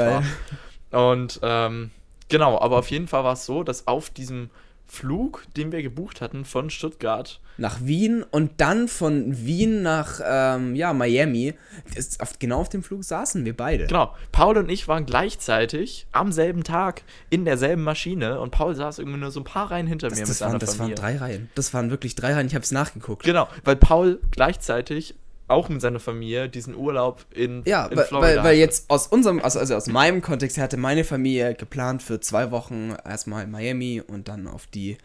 war. 0.92 1.10
Und 1.10 1.40
ähm, 1.44 1.92
genau, 2.30 2.60
aber 2.60 2.78
auf 2.78 2.90
jeden 2.90 3.08
Fall 3.08 3.24
war 3.24 3.34
es 3.34 3.46
so, 3.46 3.64
dass 3.64 3.88
auf 3.88 4.10
diesem 4.10 4.50
Flug, 4.94 5.46
den 5.56 5.72
wir 5.72 5.82
gebucht 5.82 6.20
hatten 6.20 6.44
von 6.44 6.70
Stuttgart, 6.70 7.40
Nach 7.56 7.80
Wien 7.82 8.24
und 8.30 8.52
dann 8.58 8.90
von 8.90 9.46
Wien 9.46 9.82
nach 9.82 10.20
ähm, 10.22 10.76
ja, 10.76 10.92
Miami. 10.92 11.54
Ist 11.96 12.20
auf, 12.20 12.38
genau 12.40 12.60
auf 12.60 12.68
dem 12.68 12.84
Flug 12.84 13.06
saßen 13.06 13.46
wir 13.46 13.56
beide. 13.56 13.88
genau, 13.88 14.14
Paul 14.34 14.58
und 14.58 14.70
ich 14.70 14.90
waren 14.90 15.06
gleichzeitig 15.06 16.08
am 16.12 16.34
selben 16.34 16.66
Tag 16.66 17.04
in 17.30 17.46
derselben 17.46 17.84
Maschine 17.84 18.42
und 18.42 18.52
Paul 18.52 18.76
saß 18.76 19.00
irgendwie 19.00 19.20
nur 19.20 19.32
so 19.32 19.40
ein 19.40 19.46
paar 19.46 19.72
Reihen 19.72 19.88
hinter 19.88 20.10
Das, 20.10 20.20
mir 20.20 20.26
das, 20.26 20.42
mit 20.42 20.50
waren, 20.50 20.60
das 20.60 20.78
waren 20.78 20.94
drei 20.94 21.16
Reihen. 21.16 21.50
Das 21.56 21.74
waren 21.74 21.90
wirklich 21.90 22.16
drei 22.16 22.34
Reihen. 22.34 22.48
Ich 22.48 22.56
habe 22.56 22.64
es 22.64 22.74
nachgeguckt. 22.74 23.24
Genau, 23.24 23.48
weil 23.64 23.78
Paul 23.78 24.20
gleichzeitig 24.32 25.16
auch 25.52 25.70
mit 25.70 25.82
seiner 25.82 26.00
Familie 26.00 26.50
diesen 26.50 26.76
Urlaub 26.76 27.26
in, 27.32 27.64
Ja, 27.66 27.86
in 27.86 27.98
weil, 27.98 28.06
Florida 28.06 28.38
weil, 28.38 28.44
weil 28.44 28.58
jetzt 28.58 28.90
aus 28.90 29.08
unserem, 29.08 29.40
also, 29.40 29.60
also 29.60 29.76
aus 29.76 29.88
meinem 29.88 30.22
Kontext 30.22 30.58
her 30.58 30.64
hatte 30.64 30.78
meine 30.78 31.04
Familie 31.04 31.54
geplant 31.56 32.02
für 32.02 32.20
zwei 32.20 32.52
Wochen 32.52 32.96
erstmal 33.06 33.48
Miami 33.48 34.02
und 34.06 34.28
dann 34.28 34.48
auf 34.48 34.68
die 34.68 34.98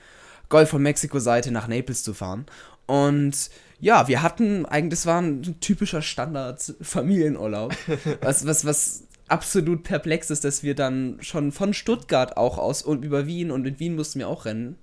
Golf 0.48 0.70
von 0.70 0.82
Mexiko-Seite 0.82 1.50
nach 1.50 1.68
Naples 1.68 2.02
zu 2.02 2.14
fahren. 2.14 2.46
Und 2.86 3.50
ja, 3.80 4.08
wir 4.08 4.22
hatten 4.22 4.64
eigentlich, 4.64 5.00
das 5.00 5.06
war 5.06 5.20
ein 5.20 5.60
typischer 5.60 6.02
Standard-Familienurlaub. 6.02 7.74
was, 8.22 8.46
was, 8.46 8.64
was 8.64 9.02
absolut 9.28 9.82
perplex 9.82 10.30
ist, 10.30 10.44
dass 10.44 10.62
wir 10.62 10.74
dann 10.74 11.18
schon 11.20 11.52
von 11.52 11.74
Stuttgart 11.74 12.36
auch 12.36 12.58
aus 12.58 12.82
und 12.82 13.04
über 13.04 13.26
Wien 13.26 13.50
und 13.50 13.66
in 13.66 13.78
Wien 13.78 13.96
mussten 13.96 14.20
wir 14.20 14.28
auch 14.28 14.44
rennen. 14.44 14.78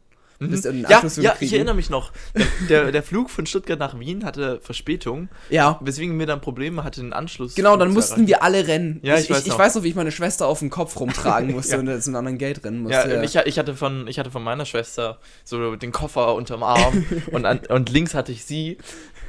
Mhm. 0.49 0.85
Ja, 0.89 0.97
Abschluss 0.97 1.17
ja, 1.17 1.31
kriegen. 1.31 1.45
ich 1.45 1.53
erinnere 1.53 1.75
mich 1.75 1.89
noch. 1.89 2.11
Der, 2.35 2.45
der, 2.83 2.91
der 2.91 3.03
Flug 3.03 3.29
von 3.29 3.45
Stuttgart 3.45 3.79
nach 3.79 3.99
Wien 3.99 4.25
hatte 4.25 4.59
Verspätung, 4.61 5.29
Ja, 5.49 5.79
weswegen 5.81 6.17
wir 6.19 6.25
dann 6.25 6.41
Probleme 6.41 6.83
hatten, 6.83 7.01
den 7.01 7.13
Anschluss. 7.13 7.55
Genau, 7.55 7.77
dann 7.77 7.93
mussten 7.93 8.13
erreichen. 8.13 8.27
wir 8.27 8.43
alle 8.43 8.67
rennen. 8.67 8.99
Ja, 9.03 9.15
ich, 9.15 9.23
ich 9.25 9.29
weiß 9.29 9.39
ich, 9.39 9.45
ich 9.45 9.51
noch. 9.51 9.59
weiß 9.59 9.75
noch, 9.75 9.83
wie 9.83 9.89
ich 9.89 9.95
meine 9.95 10.11
Schwester 10.11 10.47
auf 10.47 10.59
dem 10.59 10.69
Kopf 10.69 10.99
rumtragen 10.99 11.51
musste 11.55 11.73
Ja. 11.75 11.79
und 11.79 12.01
zu 12.01 12.09
einem 12.09 12.15
anderen 12.17 12.37
Gate 12.37 12.63
rennen 12.63 12.81
musste. 12.83 13.09
Ja, 13.09 13.17
und 13.17 13.23
ich, 13.23 13.35
ich, 13.35 13.59
hatte 13.59 13.75
von, 13.75 14.07
ich 14.07 14.19
hatte 14.19 14.31
von 14.31 14.43
meiner 14.43 14.65
Schwester 14.65 15.19
so 15.43 15.75
den 15.75 15.91
Koffer 15.91 16.35
unterm 16.35 16.63
Arm 16.63 17.05
und, 17.31 17.45
an, 17.45 17.59
und 17.69 17.89
links 17.89 18.13
hatte 18.13 18.31
ich 18.31 18.45
sie. 18.45 18.77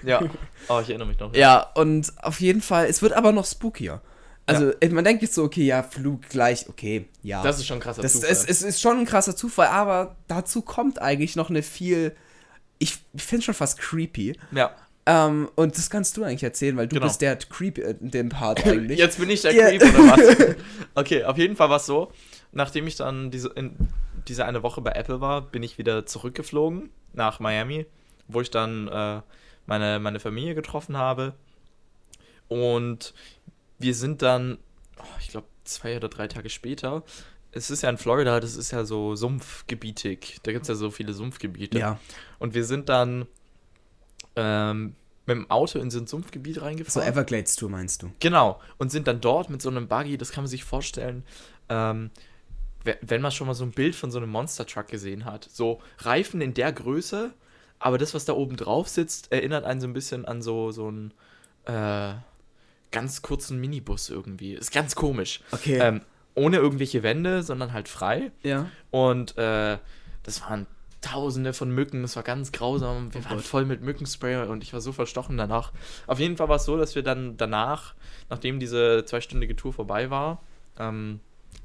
Ja, 0.03 0.21
oh, 0.69 0.81
ich 0.83 0.91
erinnere 0.91 1.09
mich 1.09 1.19
noch. 1.19 1.35
Ja, 1.35 1.71
und 1.75 2.13
auf 2.23 2.41
jeden 2.41 2.61
Fall, 2.61 2.87
es 2.87 3.01
wird 3.01 3.15
aber 3.15 3.33
noch 3.33 3.47
spookier. 3.47 4.01
Also, 4.47 4.73
man 4.91 5.05
denkt 5.05 5.23
jetzt 5.23 5.35
so, 5.35 5.43
okay, 5.45 5.65
ja, 5.65 5.83
Flug 5.83 6.29
gleich, 6.29 6.69
okay, 6.69 7.07
ja. 7.23 7.43
Das 7.43 7.59
ist 7.59 7.67
schon 7.67 7.79
ein 7.79 7.81
krasser 7.81 8.03
das, 8.03 8.13
Zufall. 8.15 8.31
es, 8.31 8.45
es 8.45 8.63
ist 8.63 8.81
schon 8.81 8.99
ein 8.99 9.07
krasser 9.07 9.35
Zufall, 9.35 9.69
aber 9.69 10.17
dazu 10.29 10.61
kommt 10.61 11.01
eigentlich 11.01 11.35
noch 11.37 11.49
eine 11.51 11.63
viel, 11.63 12.15
ich, 12.79 12.99
ich 13.15 13.23
finde 13.23 13.39
es 13.41 13.45
schon 13.45 13.55
fast 13.55 13.79
creepy. 13.79 14.37
ja. 14.53 14.75
Ähm, 15.07 15.51
und 15.55 15.77
das 15.77 15.91
kannst 15.91 16.17
du 16.17 16.25
eigentlich 16.25 16.45
erzählen, 16.45 16.79
weil 16.79 16.89
du 16.89 16.95
Genau. 16.95 17.07
bist 17.09 17.21
der 17.21 17.37
Creep 17.37 17.77
in 17.77 18.11
dem 18.11 18.31
Part 18.31 18.65
eigentlich. 18.67 18.99
Jetzt 18.99 19.19
bin 19.19 19.29
ich 19.29 19.43
der 19.43 19.53
Ja. 19.53 19.69
Creep 19.69 19.83
oder 19.83 19.99
was? 19.99 20.57
Okay, 20.95 21.25
auf 21.25 21.37
jeden 21.37 21.57
Fall 21.57 21.69
war 21.69 21.77
es 21.77 21.85
so, 21.85 22.11
nachdem 22.53 22.87
ich 22.87 22.97
dann 22.97 23.31
diese, 23.31 23.49
in, 23.49 23.77
diese 24.29 24.47
eine 24.47 24.63
Woche 24.63 24.81
bei 24.81 24.93
Apple 24.93 25.21
war, 25.21 25.43
bin 25.43 25.63
ich 25.63 25.77
wieder 25.77 26.07
zurückgeflogen 26.07 26.89
nach 27.13 27.39
Miami, 27.39 27.85
wo 28.29 28.41
ich 28.41 28.51
dann 28.51 28.89
äh, 28.89 29.21
meine, 29.67 29.99
meine 29.99 30.21
Familie 30.21 30.55
getroffen 30.55 30.97
habe. 30.97 31.35
Und 32.49 33.13
wir 33.79 33.95
sind 33.95 34.23
dann, 34.23 34.59
oh, 34.99 35.05
ich 35.21 35.29
glaube, 35.29 35.47
zwei 35.65 35.97
oder 35.97 36.09
drei 36.09 36.29
Tage 36.29 36.49
später. 36.51 37.03
Es 37.53 37.71
ist 37.71 37.83
ja 37.83 37.91
in 37.91 37.99
Florida, 37.99 38.41
das 38.41 38.57
ist 38.57 38.73
ja 38.73 38.85
so 38.85 39.15
sumpfgebietig. 39.15 40.41
Da 40.43 40.53
gibt 40.53 40.63
es 40.63 40.69
ja 40.69 40.75
so 40.75 40.91
viele 40.91 41.13
Sumpfgebiete. 41.15 41.79
Ja, 41.79 42.01
Und 42.39 42.55
wir 42.55 42.65
sind 42.65 42.89
dann 42.89 43.27
ähm, 44.37 44.95
mit 45.27 45.37
dem 45.37 45.51
Auto 45.51 45.79
in 45.79 45.91
so 45.91 45.99
ein 45.99 46.07
Sumpfgebiet 46.07 46.57
so 46.57 46.61
reingefahren. 46.63 47.09
Everglades 47.09 47.57
Tour 47.57 47.71
meinst 47.71 48.03
du? 48.03 48.11
Genau. 48.21 48.61
Und 48.79 48.91
sind 48.91 49.07
dann 49.07 49.21
dort 49.21 49.51
mit 49.51 49.63
so 49.63 49.71
einem 49.71 49.89
Buggy, 49.89 50.19
das 50.19 50.33
kann 50.33 50.45
man 50.45 50.49
sich 50.49 50.65
vorstellen, 50.65 51.25
ähm, 51.69 52.11
we- 52.85 52.99
wenn 53.01 53.23
man 53.23 53.31
schon 53.33 53.47
mal 53.47 53.55
so 53.55 53.65
ein 53.65 53.71
Bild 53.71 53.95
von 53.95 54.11
so 54.11 54.19
einem 54.19 54.31
Monster 54.31 54.67
Truck 54.67 54.89
gesehen 54.89 55.25
hat. 55.25 55.49
So 55.51 55.81
Reifen 55.99 56.41
in 56.41 56.53
der 56.55 56.73
Größe, 56.73 57.33
aber 57.79 57.99
das, 57.99 58.13
was 58.15 58.25
da 58.25 58.33
oben 58.35 58.57
drauf 58.57 58.89
sitzt, 58.89 59.33
erinnert 59.33 59.65
einen 59.65 59.81
so 59.81 59.87
ein 59.87 59.93
bisschen 59.95 60.25
an 60.25 60.43
so, 60.43 60.73
so 60.73 60.89
einen 60.89 61.15
äh, 61.67 62.15
ganz 62.93 63.23
kurzen 63.23 63.61
Minibus 63.61 64.11
irgendwie. 64.11 64.55
Ist 64.55 64.73
ganz 64.73 64.95
komisch. 64.95 65.41
Okay. 65.51 65.79
Ähm, 65.81 66.01
ohne 66.35 66.57
irgendwelche 66.57 67.03
Wände, 67.03 67.43
sondern 67.43 67.73
halt 67.73 67.89
frei. 67.89 68.33
ja. 68.43 68.69
Und 68.91 69.37
äh, 69.39 69.79
das 70.23 70.41
waren 70.43 70.67
tausende 71.01 71.53
von 71.53 71.71
Mücken, 71.71 72.01
das 72.03 72.17
war 72.17 72.23
ganz 72.23 72.51
grausam. 72.51 73.13
Wir 73.13 73.21
Oh 73.21 73.25
waren 73.27 73.37
Gott. 73.37 73.45
voll 73.45 73.65
mit 73.67 73.83
Mückenspray 73.83 74.49
und 74.49 74.63
ich 74.63 74.73
war 74.73 74.81
so 74.81 74.91
verstochen 74.93 75.37
danach. 75.37 75.73
Auf 76.07 76.19
jeden 76.19 76.37
Fall 76.39 76.49
war 76.49 76.57
es 76.57 76.65
so, 76.65 76.79
dass 76.79 76.95
wir 76.95 77.03
dann 77.03 77.37
danach, 77.37 77.95
nachdem 78.31 78.59
diese 78.59 79.05
zweistündige 79.05 79.55
Tour 79.55 79.73
vorbei 79.75 80.09
war, 80.09 80.43
ähm, 80.79 81.21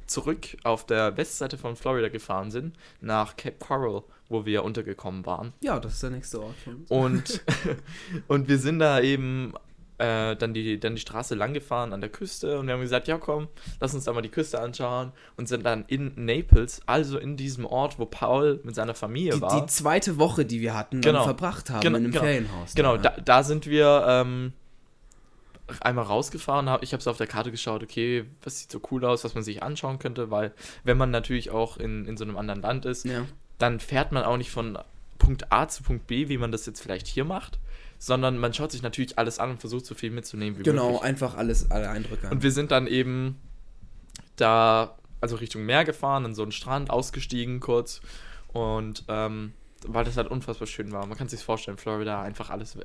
zurück 0.08 0.58
auf 0.64 0.86
der 0.86 1.16
Westseite 1.16 1.58
von 1.58 1.76
Florida 1.78 2.10
gefahren 2.10 2.52
sind, 2.52 2.76
nach 3.00 3.38
Cape 3.38 3.56
Coral, 3.60 4.04
wo 4.28 4.46
wir 4.46 4.64
untergekommen 4.66 5.26
waren. 5.26 5.54
Ja, 5.62 5.80
das 5.80 5.94
ist 5.94 6.04
der 6.04 6.10
nächste 6.10 6.42
Ort. 6.42 6.56
Und, 6.90 7.42
und 8.28 8.50
wir 8.50 8.58
sind 8.58 8.80
da 8.80 9.00
eben 9.00 9.54
äh, 10.00 10.36
dann, 10.36 10.54
die, 10.54 10.80
dann 10.80 10.96
die 10.96 11.02
Straße 11.02 11.36
lang 11.36 11.54
gefahren 11.54 11.94
an 11.94 12.02
der 12.02 12.10
Küste 12.10 12.58
und 12.60 12.68
wir 12.68 12.74
haben 12.74 12.82
gesagt, 12.82 13.08
ja 13.08 13.18
komm, 13.18 13.48
lass 13.80 13.94
uns 13.94 14.06
da 14.06 14.14
mal 14.14 14.22
die 14.22 14.30
Küste 14.30 14.60
anschauen 14.60 15.12
und 15.38 15.48
sind 15.48 15.66
dann 15.66 15.84
in 15.88 16.14
Naples, 16.16 16.82
also 16.86 17.18
in 17.18 17.38
diesem 17.38 17.66
Ort, 17.66 18.00
wo 18.00 18.06
Paul 18.06 18.60
mit 18.64 18.76
seiner 18.76 18.96
Familie 18.96 19.34
Die, 19.34 19.42
war. 19.42 19.60
die 19.62 19.68
zweite 19.68 20.18
Woche, 20.18 20.46
die 20.46 20.62
wir 20.62 20.74
hatten, 20.74 21.02
Genau. 21.02 21.24
verbracht 21.26 21.70
haben 21.70 21.82
Genau, 21.82 21.98
in 21.98 22.04
einem 22.06 22.12
genau. 22.14 22.24
Ferienhaus. 22.24 22.74
Genau, 22.76 22.98
da, 22.98 23.10
da 23.24 23.44
sind 23.44 23.66
wir 23.68 24.06
ähm, 24.08 24.54
einmal 25.82 26.06
rausgefahren. 26.06 26.70
Hab, 26.70 26.82
ich 26.84 26.94
habe 26.94 27.04
so 27.04 27.12
auf 27.12 27.18
der 27.18 27.28
Karte 27.28 27.52
geschaut, 27.52 27.84
okay, 27.84 28.26
was 28.44 28.60
sieht 28.60 28.72
so 28.72 28.82
cool 28.92 29.06
aus, 29.06 29.24
was 29.24 29.36
man 29.36 29.44
sich 29.44 29.62
anschauen 29.64 30.00
könnte, 30.00 30.32
weil 30.32 30.54
wenn 30.84 30.98
man 30.98 31.12
natürlich 31.12 31.52
auch 31.52 31.78
in, 31.78 32.06
in 32.06 32.18
so 32.18 32.24
einem 32.24 32.38
anderen 32.38 32.62
Land 32.62 32.86
ist, 32.86 33.06
ja. 33.06 33.26
dann 33.58 33.80
fährt 33.80 34.12
man 34.12 34.24
auch 34.24 34.38
nicht 34.38 34.50
von 34.52 34.78
Punkt 35.18 35.52
A 35.52 35.68
zu 35.68 35.84
Punkt 35.84 36.08
B, 36.08 36.30
wie 36.30 36.38
man 36.38 36.52
das 36.52 36.66
jetzt 36.66 36.82
vielleicht 36.82 37.06
hier 37.08 37.26
macht, 37.26 37.60
sondern 38.00 38.38
man 38.38 38.54
schaut 38.54 38.72
sich 38.72 38.82
natürlich 38.82 39.20
alles 39.20 39.38
an 39.40 39.52
und 39.52 39.60
versucht 39.60 39.86
so 39.86 39.94
viel 39.94 40.10
mitzunehmen 40.10 40.58
wie 40.58 40.64
Genau, 40.64 40.86
möglich. 40.88 41.04
einfach 41.04 41.36
alles, 41.36 41.70
alle 41.70 41.90
Eindrücke. 41.90 42.30
Und 42.30 42.42
wir 42.42 42.52
sind 42.52 42.72
dann 42.72 42.88
eben 42.88 43.40
da, 44.38 44.96
also 45.22 45.36
Richtung 45.36 45.66
Meer 45.66 45.86
gefahren, 45.86 46.26
an 46.26 46.34
so 46.34 46.42
einen 46.44 46.52
Strand, 46.52 46.90
ausgestiegen 46.90 47.60
kurz 47.60 48.02
und 48.48 49.04
ähm, 49.10 49.54
weil 49.86 50.04
das 50.06 50.18
halt 50.18 50.30
unfassbar 50.30 50.68
schön 50.68 50.92
war. 50.92 51.06
Man 51.06 51.18
kann 51.18 51.28
sich 51.30 51.44
vorstellen, 51.44 51.78
Florida, 51.78 52.22
einfach 52.22 52.50
alles, 52.50 52.78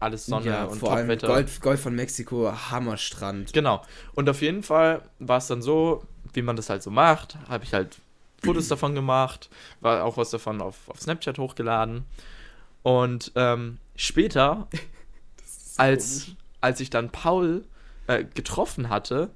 alles 0.00 0.26
Sonne 0.26 0.46
ja, 0.46 0.64
und 0.64 0.78
vor 0.78 0.92
allem. 0.92 1.18
Golf, 1.18 1.60
Golf 1.60 1.80
von 1.82 1.94
Mexiko, 1.94 2.52
Hammerstrand. 2.70 3.52
Genau. 3.52 3.82
Und 4.14 4.28
auf 4.28 4.42
jeden 4.42 4.62
Fall 4.62 5.02
war 5.18 5.38
es 5.38 5.46
dann 5.46 5.62
so, 5.62 6.02
wie 6.32 6.42
man 6.42 6.56
das 6.56 6.68
halt 6.70 6.82
so 6.82 6.90
macht, 6.90 7.36
habe 7.48 7.64
ich 7.64 7.72
halt 7.72 7.98
Fotos 8.42 8.68
davon 8.68 8.94
gemacht, 8.94 9.50
war 9.80 10.04
auch 10.04 10.16
was 10.16 10.30
davon 10.30 10.60
auf, 10.60 10.76
auf 10.88 11.00
Snapchat 11.00 11.38
hochgeladen. 11.38 12.04
Und 12.82 13.32
ähm, 13.36 13.78
später, 13.96 14.68
als, 15.76 16.32
als 16.60 16.80
ich 16.80 16.90
dann 16.90 17.10
Paul 17.10 17.64
äh, 18.06 18.24
getroffen 18.24 18.88
hatte, 18.88 19.30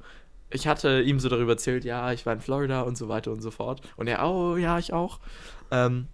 ich 0.50 0.66
hatte 0.66 1.02
ihm 1.02 1.18
so 1.18 1.28
darüber 1.28 1.52
erzählt, 1.52 1.84
ja, 1.84 2.12
ich 2.12 2.24
war 2.24 2.32
in 2.32 2.40
Florida 2.40 2.82
und 2.82 2.96
so 2.96 3.08
weiter 3.08 3.32
und 3.32 3.40
so 3.40 3.50
fort. 3.50 3.80
Und 3.96 4.06
er, 4.06 4.24
oh, 4.24 4.56
ja, 4.56 4.78
ich 4.78 4.92
auch. 4.92 5.18
Ähm, 5.70 6.08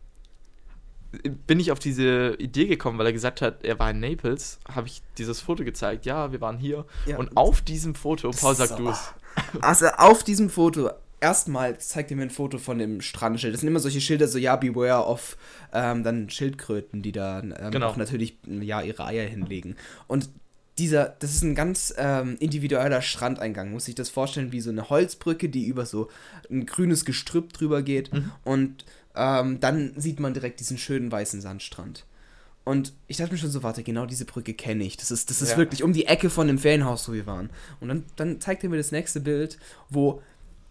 bin 1.47 1.61
ich 1.61 1.71
auf 1.71 1.79
diese 1.79 2.35
Idee 2.37 2.67
gekommen, 2.67 2.99
weil 2.99 3.07
er 3.07 3.13
gesagt 3.13 3.43
hat, 3.43 3.65
er 3.65 3.79
war 3.79 3.91
in 3.91 4.01
Naples, 4.01 4.59
habe 4.67 4.87
ich 4.87 5.03
dieses 5.19 5.41
Foto 5.41 5.63
gezeigt, 5.63 6.07
ja, 6.07 6.33
wir 6.33 6.41
waren 6.41 6.57
hier. 6.57 6.87
Ja. 7.05 7.19
Und 7.19 7.37
auf 7.37 7.61
diesem 7.61 7.95
Foto, 7.95 8.31
Paul, 8.31 8.55
sag 8.55 8.69
So. 8.69 8.77
du 8.77 8.89
es. 8.89 9.13
Also 9.61 9.87
auf 9.89 10.25
diesem 10.25 10.49
Foto, 10.49 10.91
erstmal 11.23 11.79
zeigt 11.79 12.11
er 12.11 12.17
mir 12.17 12.25
ein 12.25 12.31
Foto 12.31 12.59
von 12.59 12.79
dem 12.79 13.01
Strandschild. 13.01 13.55
Das 13.55 13.61
sind 13.61 13.69
immer 13.69 13.81
solche 13.81 14.01
Schilder, 14.01 14.29
so 14.29 14.37
ja, 14.39 14.57
beware 14.57 15.07
of, 15.07 15.37
ähm, 15.73 16.03
dann 16.03 16.29
Schildkröten, 16.29 17.01
die 17.03 17.13
da 17.13 17.41
ähm, 17.41 17.55
Genau. 17.71 17.89
auch 17.89 17.97
natürlich 17.97 18.37
ja 18.47 18.83
ihre 18.83 19.07
Eier 19.07 19.27
hinlegen. 19.27 19.77
Und 20.09 20.29
dieser, 20.79 21.15
das 21.21 21.33
ist 21.35 21.43
ein 21.45 21.55
ganz 21.55 21.95
ähm, 21.99 22.37
individueller 22.41 23.03
Strandeingang. 23.03 23.71
Muss 23.73 23.85
sich 23.85 23.95
das 23.95 24.09
vorstellen 24.09 24.53
wie 24.53 24.61
so 24.61 24.71
eine 24.71 24.91
Holzbrücke, 24.91 25.49
die 25.49 25.67
über 25.67 25.87
so 25.87 26.09
ein 26.51 26.67
grünes 26.67 27.05
Gestrüpp 27.05 27.53
drüber 27.53 27.83
geht. 27.83 28.11
Und 28.45 28.85
ähm, 29.15 29.61
dann 29.61 29.93
sieht 29.97 30.19
man 30.19 30.33
direkt 30.35 30.61
diesen 30.61 30.79
schönen 30.79 31.13
weißen 31.13 31.41
Sandstrand. 31.43 32.05
Und 32.65 32.93
ich 33.09 33.17
dachte 33.19 33.33
mir 33.33 33.39
schon 33.39 33.51
so, 33.51 33.63
warte, 33.65 33.83
genau 33.83 34.07
diese 34.07 34.25
Brücke 34.25 34.55
kenne 34.55 34.85
ich. 34.85 34.97
Das 34.97 35.11
ist, 35.11 35.29
das 35.31 35.43
ist 35.43 35.51
Ja. 35.53 35.57
wirklich 35.59 35.83
um 35.83 35.93
die 35.93 36.07
Ecke 36.07 36.31
von 36.31 36.47
dem 36.47 36.59
Ferienhaus, 36.59 37.09
wo 37.09 37.13
wir 37.13 37.27
waren. 37.27 37.51
Und 37.81 37.89
dann, 37.89 38.05
dann 38.17 38.41
zeigt 38.41 38.63
er 38.65 38.71
mir 38.71 38.77
das 38.77 38.93
nächste 38.93 39.21
Bild, 39.21 39.59
wo 39.91 40.23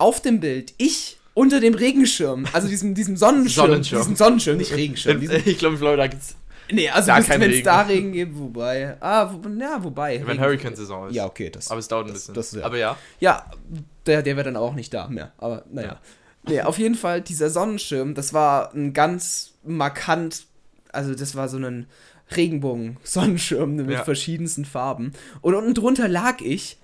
auf 0.02 0.22
dem 0.22 0.40
Bild 0.40 0.74
ich 0.78 1.18
unter 1.34 1.60
dem 1.62 1.74
Regenschirm, 1.74 2.46
also 2.52 2.68
diesem, 2.68 2.94
diesem 2.94 3.16
Sonnenschirm, 3.16 3.68
Sonnenschirm. 3.68 4.00
diesem 4.02 4.16
Sonnenschirm, 4.18 4.58
nicht 4.58 4.74
Regenschirm. 4.74 5.20
Diesem, 5.22 5.42
ich 5.46 5.58
glaube, 5.58 5.76
in 5.76 5.80
Florida 5.80 6.08
gibt 6.08 6.22
es, 6.22 6.36
nee, 6.72 6.90
also 6.90 7.08
wenn 7.12 7.42
es 7.52 7.64
da 7.64 7.82
Regen 7.82 8.12
gibt, 8.12 8.38
wobei, 8.38 8.98
ah, 9.00 9.32
wo, 9.34 9.48
ja, 9.50 9.82
wobei. 9.84 10.22
wenn 10.26 10.40
Hurricane-Saison 10.42 11.08
ist. 11.10 11.16
Ja, 11.16 11.26
okay, 11.26 11.50
das, 11.50 11.70
Aber 11.72 11.80
es 11.80 11.88
dauert 11.88 12.08
ein 12.08 12.14
das- 12.14 12.28
bisschen. 12.28 12.34
das- 12.34 12.52
ja. 12.52 12.64
Aber 12.66 12.78
ja. 12.78 12.98
ja, 13.20 13.46
der, 14.06 14.22
der 14.24 14.36
wäre 14.36 14.44
dann 14.46 14.58
auch 14.58 14.74
nicht 14.74 14.94
da 14.94 15.08
mehr. 15.08 15.32
Aber 15.38 15.64
naja. 15.72 16.00
Nee, 16.48 16.62
auf 16.62 16.80
jeden 16.80 16.96
Fall, 16.96 17.22
dieser 17.22 17.50
Sonnenschirm, 17.52 18.16
das 18.16 18.34
war 18.34 18.74
ein 18.74 18.94
ganz 18.94 19.54
markant, 19.64 20.46
also 20.92 21.14
das 21.14 21.36
war 21.36 21.48
so 21.48 21.58
ein 21.58 21.86
Regenbogen-Sonnenschirm 22.36 23.76
mit 23.76 23.90
Ja. 23.92 24.04
verschiedensten 24.04 24.66
Farben. 24.66 25.14
Und 25.42 25.56
unten 25.56 25.74
drunter 25.74 26.08
lag 26.08 26.42
ich. 26.42 26.78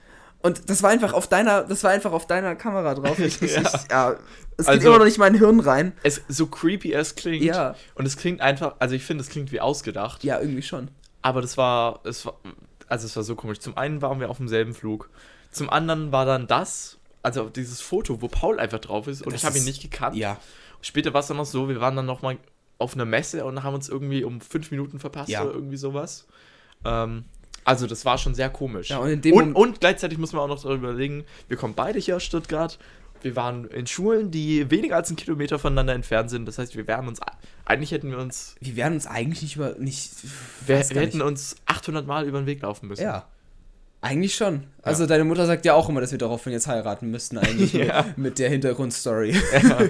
Und 0.48 0.70
das 0.70 0.82
war 0.82 0.90
einfach 0.92 1.12
auf 1.14 1.28
deiner, 1.28 1.64
das 1.64 1.84
war 1.84 1.92
einfach 1.92 2.12
auf 2.14 2.26
deiner 2.26 2.56
Kamera 2.56 2.96
drauf. 2.96 3.20
Ich, 3.28 3.42
ich, 3.42 3.56
Ja. 3.56 3.62
ich, 3.62 3.92
ja, 3.92 4.12
es 4.58 4.66
geht 4.66 4.68
Also- 4.76 4.88
immer 4.88 4.98
noch 5.00 5.06
nicht 5.06 5.16
in 5.18 5.20
mein 5.22 5.36
Hirn 5.36 5.60
rein. 5.60 5.92
Es 6.04 6.22
so 6.30 6.48
creepy 6.48 6.94
es 6.94 7.16
klingt. 7.16 7.44
Ja. 7.44 7.76
Und 7.96 8.06
es 8.06 8.16
klingt 8.16 8.40
einfach, 8.42 8.76
also 8.80 8.96
ich 8.96 9.04
finde, 9.04 9.24
es 9.24 9.30
klingt 9.30 9.52
wie 9.52 9.60
ausgedacht. 9.60 10.24
Ja, 10.24 10.40
irgendwie 10.40 10.62
schon. 10.62 10.90
Aber 11.22 11.42
das 11.42 11.58
war, 11.58 12.00
es 12.06 12.26
war, 12.26 12.36
also 12.88 13.06
es 13.06 13.16
war 13.16 13.24
so 13.24 13.36
komisch. 13.36 13.60
Zum 13.60 13.76
einen 13.78 14.02
waren 14.02 14.20
wir 14.22 14.30
auf 14.30 14.38
demselben 14.38 14.74
Flug. 14.74 15.10
Zum 15.52 15.70
anderen 15.70 16.12
war 16.14 16.26
dann 16.26 16.48
das, 16.48 16.98
also 17.24 17.50
dieses 17.50 17.82
Foto, 17.82 18.22
wo 18.22 18.28
Paul 18.30 18.60
einfach 18.60 18.80
drauf 18.80 19.08
ist 19.08 19.22
und 19.24 19.34
Das 19.34 19.42
ich 19.42 19.46
habe 19.46 19.58
ihn 19.58 19.66
nicht 19.66 19.82
gekannt. 19.82 20.16
Ja. 20.16 20.38
Später 20.82 21.14
war 21.14 21.20
es 21.22 21.28
dann 21.28 21.38
noch 21.38 21.46
so, 21.46 21.68
wir 21.68 21.82
waren 21.82 21.96
dann 21.96 22.06
noch 22.06 22.22
mal 22.22 22.38
auf 22.78 22.94
einer 22.94 23.06
Messe 23.06 23.44
und 23.44 23.64
haben 23.64 23.74
uns 23.74 23.90
irgendwie 23.90 24.24
um 24.24 24.40
fünf 24.40 24.72
Minuten 24.72 25.00
verpasst 25.00 25.30
Ja. 25.30 25.44
oder 25.44 25.54
irgendwie 25.54 25.78
sowas. 25.78 26.26
Ähm, 26.86 27.26
also 27.68 27.86
das 27.86 28.06
war 28.06 28.18
schon 28.18 28.34
sehr 28.34 28.50
komisch. 28.50 28.90
Ja, 28.90 29.00
und 29.00 29.26
und, 29.26 29.54
und 29.54 29.80
gleichzeitig 29.82 30.18
muss 30.18 30.32
man 30.32 30.44
auch 30.44 30.48
noch 30.48 30.64
darüber 30.64 30.90
überlegen, 30.90 31.26
wir 31.50 31.58
kommen 31.58 31.74
beide 31.76 32.00
hier 32.00 32.16
aus 32.16 32.24
Stuttgart. 32.24 32.80
Wir 33.22 33.36
waren 33.36 33.66
in 33.66 33.88
Schulen, 33.88 34.32
die 34.32 34.72
weniger 34.72 34.96
als 34.96 35.10
einen 35.10 35.18
Kilometer 35.18 35.60
voneinander 35.60 35.94
entfernt 35.94 36.30
sind. 36.30 36.46
Das 36.46 36.60
heißt, 36.60 36.78
wir 36.78 36.88
wären 36.88 37.10
uns, 37.10 37.20
eigentlich 37.66 37.92
hätten 37.92 38.10
wir 38.12 38.20
uns, 38.20 38.56
Wir 38.62 38.78
werden 38.78 38.94
uns 38.94 39.06
eigentlich 39.06 39.42
nicht 39.42 39.56
über, 39.58 39.76
nicht, 39.80 40.12
wir, 40.66 40.90
wir 40.90 41.02
hätten 41.02 41.22
uns 41.22 41.58
800 41.66 42.08
Mal 42.08 42.26
über 42.26 42.40
den 42.40 42.46
Weg 42.46 42.62
laufen 42.62 42.88
müssen. 42.88 43.04
Ja. 43.04 43.28
Eigentlich 44.00 44.36
schon. 44.36 44.64
Also 44.82 45.06
deine 45.06 45.26
Mutter 45.26 45.46
sagt 45.46 45.66
ja 45.66 45.74
auch 45.74 45.90
immer, 45.90 46.00
dass 46.00 46.12
wir 46.12 46.20
daraufhin 46.20 46.54
jetzt 46.54 46.68
heiraten 46.68 47.12
müssten, 47.12 47.38
eigentlich 47.38 47.74
Ja. 47.74 48.04
mit, 48.04 48.18
mit 48.18 48.40
der 48.40 48.50
Hintergrundstory. 48.50 49.36
Ja. 49.52 49.80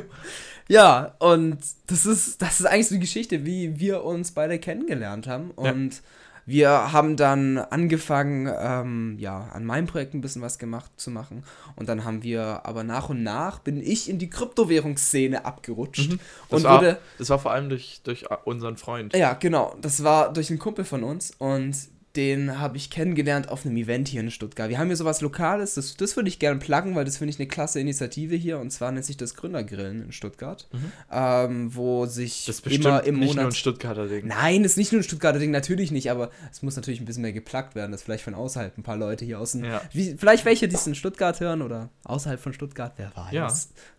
Ja, 0.70 1.16
und 1.20 1.60
das 1.88 2.06
ist, 2.06 2.42
das 2.42 2.60
ist 2.60 2.66
eigentlich 2.66 2.90
so 2.90 2.96
die 2.96 3.00
Geschichte, 3.02 3.46
wie 3.46 3.80
wir 3.80 4.04
uns 4.04 4.32
beide 4.32 4.60
kennengelernt 4.60 5.26
haben. 5.26 5.52
Und 5.52 6.02
wir 6.48 6.94
haben 6.94 7.18
dann 7.18 7.58
angefangen, 7.58 8.50
ähm, 8.58 9.18
ja, 9.20 9.50
an 9.52 9.66
meinem 9.66 9.86
Projekt 9.86 10.14
ein 10.14 10.22
bisschen 10.22 10.42
was 10.42 10.58
gemacht 10.58 10.90
zu 10.96 11.12
machen. 11.12 11.44
Und 11.76 11.90
dann 11.90 12.06
haben 12.06 12.24
wir, 12.24 12.62
aber 12.64 12.86
nach 12.86 13.10
und 13.10 13.22
nach 13.22 13.60
bin 13.60 13.82
ich 13.82 14.10
in 14.10 14.18
die 14.18 14.30
Kryptowährungsszene 14.30 15.44
abgerutscht. 15.44 16.14
Mhm. 16.14 16.20
Das, 16.50 16.60
Und 16.60 16.64
war, 16.64 16.78
wurde, 16.80 17.00
das 17.18 17.30
war 17.30 17.38
vor 17.38 17.52
allem 17.52 17.68
durch, 17.68 18.00
durch 18.06 18.26
unseren 18.46 18.78
Freund. 18.78 19.14
ja, 19.14 19.34
genau. 19.34 19.76
Das 19.82 20.06
war 20.06 20.32
durch 20.32 20.50
einen 20.50 20.58
Kumpel 20.58 20.86
von 20.86 21.04
uns 21.04 21.34
und 21.38 21.76
den 22.18 22.60
habe 22.60 22.76
ich 22.76 22.90
kennengelernt 22.90 23.48
auf 23.50 23.66
einem 23.66 23.78
Event 23.78 24.08
hier 24.08 24.20
in 24.22 24.32
Stuttgart. 24.32 24.70
Wir 24.70 24.80
haben 24.80 24.88
hier 24.88 24.96
sowas 24.98 25.22
Lokales, 25.22 25.76
das, 25.76 25.96
das 25.96 26.16
würde 26.16 26.28
ich 26.30 26.40
gerne 26.40 26.60
pluggen, 26.60 26.96
weil 26.96 27.06
das 27.06 27.18
finde 27.18 27.30
ich 27.32 27.40
eine 27.40 27.48
klasse 27.48 27.80
Initiative 27.80 28.36
hier 28.36 28.60
und 28.60 28.72
zwar 28.72 28.92
nennt 28.92 29.06
sich 29.06 29.16
das 29.18 29.36
Gründergrillen 29.36 30.02
in 30.04 30.12
Stuttgart, 30.12 30.68
ähm, 31.12 31.74
wo 31.76 32.06
sich 32.08 32.46
Das 32.46 32.60
ist 32.60 32.68
immer 32.68 33.04
im 33.04 33.20
nicht 33.20 33.28
nur 33.28 33.36
ein 33.36 33.46
Monat... 33.46 33.56
Stuttgarter 33.56 34.08
Ding. 34.08 34.28
Nein, 34.28 34.64
ist 34.64 34.78
nicht 34.78 34.92
nur 34.92 35.02
ein 35.02 35.04
Stuttgarter 35.04 35.40
Ding, 35.40 35.52
natürlich 35.52 35.92
nicht, 35.92 36.12
aber 36.12 36.32
es 36.52 36.62
muss 36.62 36.76
natürlich 36.76 37.00
ein 37.00 37.06
bisschen 37.06 37.22
mehr 37.22 37.34
geplagt 37.34 37.76
werden, 37.76 37.92
dass 37.92 38.02
vielleicht 38.04 38.24
von 38.24 38.34
außerhalb 38.34 38.78
ein 38.78 38.84
paar 38.84 38.98
Leute 38.98 39.24
hier 39.24 39.40
außen, 39.40 39.64
Ja. 39.64 39.82
wie, 39.94 40.16
vielleicht 40.18 40.44
welche, 40.46 40.68
die 40.68 40.76
es 40.76 40.88
in 40.88 40.96
Stuttgart 40.96 41.40
hören 41.40 41.62
oder 41.62 41.90
außerhalb 42.04 42.40
von 42.40 42.52
Stuttgart, 42.54 42.94
wer 42.98 43.16
weiß, 43.16 43.32
Ja. 43.34 43.48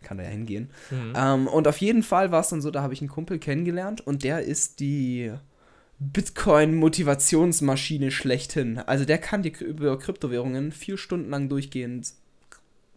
kann 0.02 0.18
da 0.18 0.24
ja 0.24 0.31
hingehen. 0.31 0.70
Mhm. 0.90 1.12
Ähm, 1.16 1.46
und 1.46 1.68
auf 1.68 1.78
jeden 1.78 2.02
Fall 2.02 2.33
war 2.33 2.40
es 2.40 2.48
dann 2.48 2.61
so, 2.61 2.70
da 2.72 2.83
habe 2.83 2.92
ich 2.94 3.00
einen 3.00 3.09
Kumpel 3.09 3.38
kennengelernt 3.38 4.04
und 4.04 4.24
der 4.24 4.42
ist 4.42 4.81
die 4.81 5.33
Bitcoin-Motivationsmaschine 6.00 8.11
schlechthin. 8.11 8.78
Also 8.78 9.04
der 9.04 9.18
kann 9.18 9.42
dir 9.42 9.52
über 9.61 9.98
Kryptowährungen 9.98 10.72
vier 10.72 10.96
Stunden 10.98 11.30
lang 11.30 11.48
durchgehend 11.48 12.12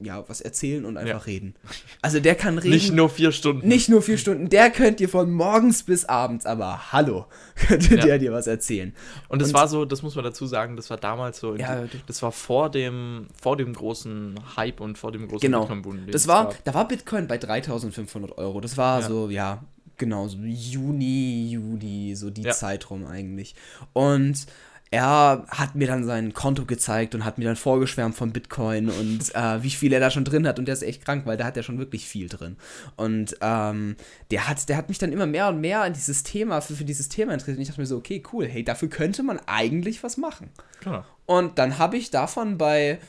ja, 0.04 0.28
was 0.28 0.42
erzählen 0.42 0.84
und 0.86 0.98
einfach 0.98 1.28
reden. 1.28 1.54
Also 2.02 2.20
der 2.20 2.34
kann 2.34 2.58
reden. 2.58 2.74
Nicht 2.74 2.92
nur 2.92 3.08
vier 3.08 3.32
Stunden. 3.32 3.68
Nicht 3.68 3.88
nur 3.88 4.02
vier 4.02 4.18
Stunden, 4.18 4.50
der 4.50 4.72
könnt 4.72 5.00
ihr 5.00 5.08
von 5.10 5.30
morgens 5.30 5.84
bis 5.84 6.06
abends, 6.06 6.48
aber 6.48 6.92
hallo, 6.92 7.28
könnte 7.56 7.98
Ja. 7.98 8.06
der 8.06 8.18
dir 8.18 8.32
was 8.32 8.48
erzählen. 8.48 8.96
Und 9.30 9.44
das 9.44 9.50
Und- 9.50 9.54
war 9.54 9.68
so, 9.68 9.86
das 9.86 10.02
muss 10.02 10.16
man 10.16 10.24
dazu 10.24 10.48
sagen, 10.48 10.76
das 10.76 10.90
war 10.90 10.98
damals 10.98 11.40
so, 11.40 11.56
Ja, 11.56 11.84
das 12.08 12.24
war 12.24 12.32
vor 12.32 12.72
dem, 12.72 13.28
vor 13.40 13.58
dem 13.58 13.74
großen 13.74 14.40
Hype 14.58 14.82
und 14.82 14.98
vor 14.98 15.12
dem 15.12 15.28
großen 15.28 15.42
Genau. 15.42 15.60
Bitcoin-Boom, 15.68 16.08
Das 16.08 16.24
es 16.24 16.28
war, 16.28 16.52
da 16.64 16.74
war 16.74 16.88
Bitcoin 16.88 17.28
bei 17.28 17.38
3500 17.38 18.40
Euro. 18.40 18.60
Das 18.60 18.78
war 18.78 19.02
Ja. 19.02 19.08
so, 19.08 19.30
ja, 19.30 19.64
genau, 20.02 20.28
so 20.28 20.38
Juni, 20.40 21.52
Juli, 21.52 22.16
so 22.16 22.30
die 22.30 22.42
Ja. 22.42 22.52
Zeit 22.52 22.90
rum 22.90 23.06
eigentlich. 23.06 23.56
Und 23.94 24.46
er 24.94 25.46
hat 25.48 25.76
mir 25.76 25.88
dann 25.88 26.04
sein 26.04 26.34
Konto 26.34 26.66
gezeigt 26.66 27.16
und 27.16 27.24
hat 27.24 27.38
mir 27.38 27.46
dann 27.46 27.56
vorgeschwärmt 27.56 28.14
von 28.14 28.34
Bitcoin 28.34 28.90
und 28.90 29.20
äh, 29.36 29.64
wie 29.64 29.70
viel 29.70 29.94
er 29.94 30.02
da 30.02 30.12
schon 30.12 30.26
drin 30.26 30.46
hat. 30.46 30.60
Und 30.60 30.66
der 30.66 30.74
ist 30.74 30.82
echt 30.82 31.06
krank, 31.06 31.26
weil 31.26 31.38
da 31.38 31.46
hat 31.46 31.56
er 31.56 31.64
schon 31.64 31.78
wirklich 31.78 32.06
viel 32.06 32.28
drin. 32.28 32.58
Und 32.98 33.38
ähm, 33.40 33.96
der, 34.32 34.50
hat, 34.50 34.68
der 34.68 34.76
hat 34.76 34.90
mich 34.90 34.98
dann 34.98 35.14
immer 35.14 35.28
mehr 35.28 35.48
und 35.48 35.62
mehr 35.62 35.84
an 35.84 35.94
dieses 35.94 36.24
Thema, 36.24 36.60
für, 36.60 36.76
für 36.76 36.84
dieses 36.84 37.08
Thema 37.08 37.32
interessiert. 37.32 37.56
Und 37.58 37.62
ich 37.62 37.68
dachte 37.70 37.80
mir 37.80 37.88
so, 37.88 37.96
okay, 37.98 38.22
cool, 38.34 38.46
hey, 38.48 38.66
dafür 38.66 38.90
könnte 38.90 39.24
man 39.24 39.40
eigentlich 39.46 40.04
was 40.04 40.18
machen. 40.18 40.50
Genau. 40.84 41.06
Und 41.26 41.58
dann 41.58 41.78
habe 41.78 41.96
ich 41.96 42.12
davon 42.12 42.58
bei 42.58 43.00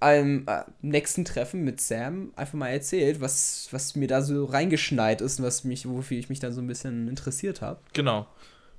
einem 0.00 0.46
äh, 0.46 0.64
nächsten 0.80 1.24
Treffen 1.24 1.62
mit 1.62 1.80
Sam 1.80 2.32
einfach 2.34 2.54
mal 2.54 2.68
erzählt, 2.68 3.20
was, 3.20 3.68
was 3.70 3.94
mir 3.96 4.08
da 4.08 4.22
so 4.22 4.46
reingeschneit 4.46 5.20
ist 5.20 5.38
und 5.38 5.46
was 5.46 5.64
mich, 5.64 5.88
wofür 5.88 6.18
ich 6.18 6.30
mich 6.30 6.40
dann 6.40 6.52
so 6.52 6.60
ein 6.60 6.66
bisschen 6.66 7.06
interessiert 7.06 7.60
habe. 7.60 7.80
Genau. 7.92 8.26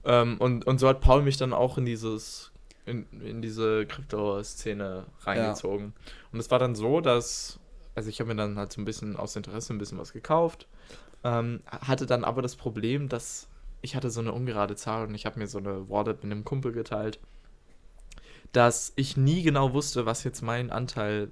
Ähm, 0.04 0.38
und, 0.40 0.66
und 0.66 0.80
so 0.80 0.88
hat 0.88 1.00
Paul 1.02 1.22
mich 1.22 1.38
dann 1.38 1.54
auch 1.54 1.78
in 1.78 1.86
dieses, 1.86 2.52
in, 2.86 3.06
in 3.22 3.42
diese 3.42 3.86
Krypto-Szene 3.86 5.06
reingezogen. 5.22 5.94
Und 6.32 6.40
es 6.40 6.50
war 6.50 6.58
dann 6.58 6.74
so, 6.74 7.02
dass, 7.02 7.60
also 7.94 8.10
ich 8.10 8.20
habe 8.20 8.30
mir 8.30 8.36
dann 8.36 8.58
halt 8.58 8.74
so 8.74 8.82
ein 8.82 8.86
bisschen 8.86 9.16
aus 9.16 9.36
Interesse 9.36 9.74
ein 9.74 9.78
bisschen 9.78 10.00
was 10.00 10.14
gekauft, 10.14 10.68
ähm, 11.24 11.62
hatte 11.68 12.08
dann 12.08 12.24
aber 12.24 12.42
das 12.42 12.56
Problem, 12.56 13.10
dass 13.10 13.48
ich 13.84 13.96
hatte 13.96 14.10
so 14.10 14.22
eine 14.22 14.32
ungerade 14.32 14.76
Zahl 14.76 15.08
und 15.08 15.16
ich 15.16 15.26
habe 15.26 15.40
mir 15.40 15.48
so 15.48 15.58
eine 15.58 15.90
Wallet 15.90 16.24
mit 16.24 16.32
einem 16.32 16.44
Kumpel 16.44 16.72
geteilt, 16.72 17.20
dass 18.52 18.94
ich 18.96 19.18
nie 19.18 19.44
genau 19.44 19.74
wusste, 19.74 20.06
was 20.06 20.24
jetzt 20.24 20.42
mein 20.42 20.72
Anteil 20.72 21.32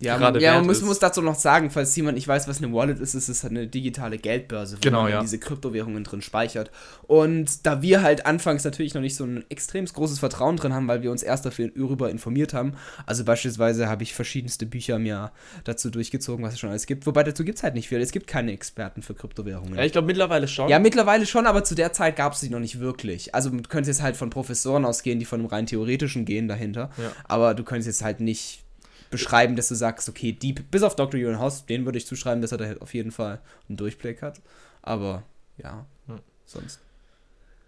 Ja, 0.00 0.16
gerade 0.16 0.38
man, 0.38 0.42
ja 0.42 0.54
man 0.54 0.66
muss, 0.66 0.80
muss 0.82 1.00
dazu 1.00 1.20
noch 1.22 1.34
sagen, 1.34 1.70
falls 1.70 1.94
jemand 1.96 2.14
nicht 2.14 2.28
weiß, 2.28 2.46
was 2.46 2.62
eine 2.62 2.72
Wallet 2.72 3.00
ist, 3.00 3.14
ist 3.14 3.28
es 3.28 3.42
halt 3.42 3.50
eine 3.50 3.66
digitale 3.66 4.18
Geldbörse, 4.18 4.76
wo 4.76 4.80
Genau, 4.80 5.02
man 5.02 5.10
ja. 5.10 5.20
diese 5.20 5.38
Kryptowährungen 5.38 6.04
drin 6.04 6.22
speichert. 6.22 6.70
Und 7.08 7.66
da 7.66 7.82
wir 7.82 8.02
halt 8.02 8.24
anfangs 8.24 8.62
natürlich 8.62 8.94
noch 8.94 9.00
nicht 9.00 9.16
so 9.16 9.24
ein 9.24 9.44
extrem 9.48 9.86
großes 9.86 10.20
Vertrauen 10.20 10.56
drin 10.56 10.72
haben, 10.72 10.86
weil 10.86 11.02
wir 11.02 11.10
uns 11.10 11.24
erst 11.24 11.46
dafür 11.46 11.70
darüber 11.74 12.10
informiert 12.10 12.54
haben. 12.54 12.74
Also 13.06 13.24
beispielsweise 13.24 13.88
habe 13.88 14.04
ich 14.04 14.14
verschiedenste 14.14 14.66
Bücher 14.66 15.00
mir 15.00 15.32
dazu 15.64 15.90
durchgezogen, 15.90 16.44
was 16.44 16.54
es 16.54 16.60
schon 16.60 16.70
alles 16.70 16.86
gibt. 16.86 17.06
Wobei 17.06 17.24
dazu 17.24 17.44
gibt 17.44 17.58
es 17.58 17.64
halt 17.64 17.74
nicht 17.74 17.88
viel. 17.88 18.00
Es 18.00 18.12
gibt 18.12 18.28
keine 18.28 18.52
Experten 18.52 19.02
für 19.02 19.14
Kryptowährungen. 19.14 19.74
Ja, 19.76 19.84
ich 19.84 19.92
glaube 19.92 20.06
mittlerweile 20.06 20.46
schon. 20.46 20.68
Ja, 20.68 20.78
mittlerweile 20.78 21.26
schon, 21.26 21.46
aber 21.46 21.64
zu 21.64 21.74
der 21.74 21.92
Zeit 21.92 22.14
gab 22.14 22.34
es 22.34 22.40
sie 22.40 22.50
noch 22.50 22.60
nicht 22.60 22.78
wirklich. 22.78 23.34
Also 23.34 23.50
du 23.50 23.62
könntest 23.62 23.98
jetzt 23.98 24.02
halt 24.02 24.16
von 24.16 24.30
Professoren 24.30 24.84
ausgehen, 24.84 25.18
die 25.18 25.24
von 25.24 25.40
einem 25.40 25.48
rein 25.48 25.66
theoretischen 25.66 26.24
gehen 26.24 26.46
dahinter. 26.46 26.90
Ja. 26.98 27.10
Aber 27.24 27.54
du 27.54 27.64
könntest 27.64 27.88
jetzt 27.88 28.04
halt 28.04 28.20
nicht 28.20 28.60
beschreiben, 29.10 29.56
dass 29.56 29.68
du 29.68 29.74
sagst, 29.74 30.08
okay, 30.08 30.32
die, 30.32 30.52
bis 30.52 30.82
auf 30.82 30.96
Dr. 30.96 31.18
Ewan 31.20 31.38
House, 31.38 31.66
den 31.66 31.84
würde 31.84 31.98
ich 31.98 32.06
zuschreiben, 32.06 32.42
dass 32.42 32.52
er 32.52 32.58
da 32.58 32.66
halt 32.66 32.82
auf 32.82 32.94
jeden 32.94 33.10
Fall 33.10 33.40
einen 33.68 33.76
Durchblick 33.76 34.22
hat. 34.22 34.40
Aber 34.82 35.22
ja, 35.56 35.86
Hm. 36.06 36.20
sonst. 36.46 36.80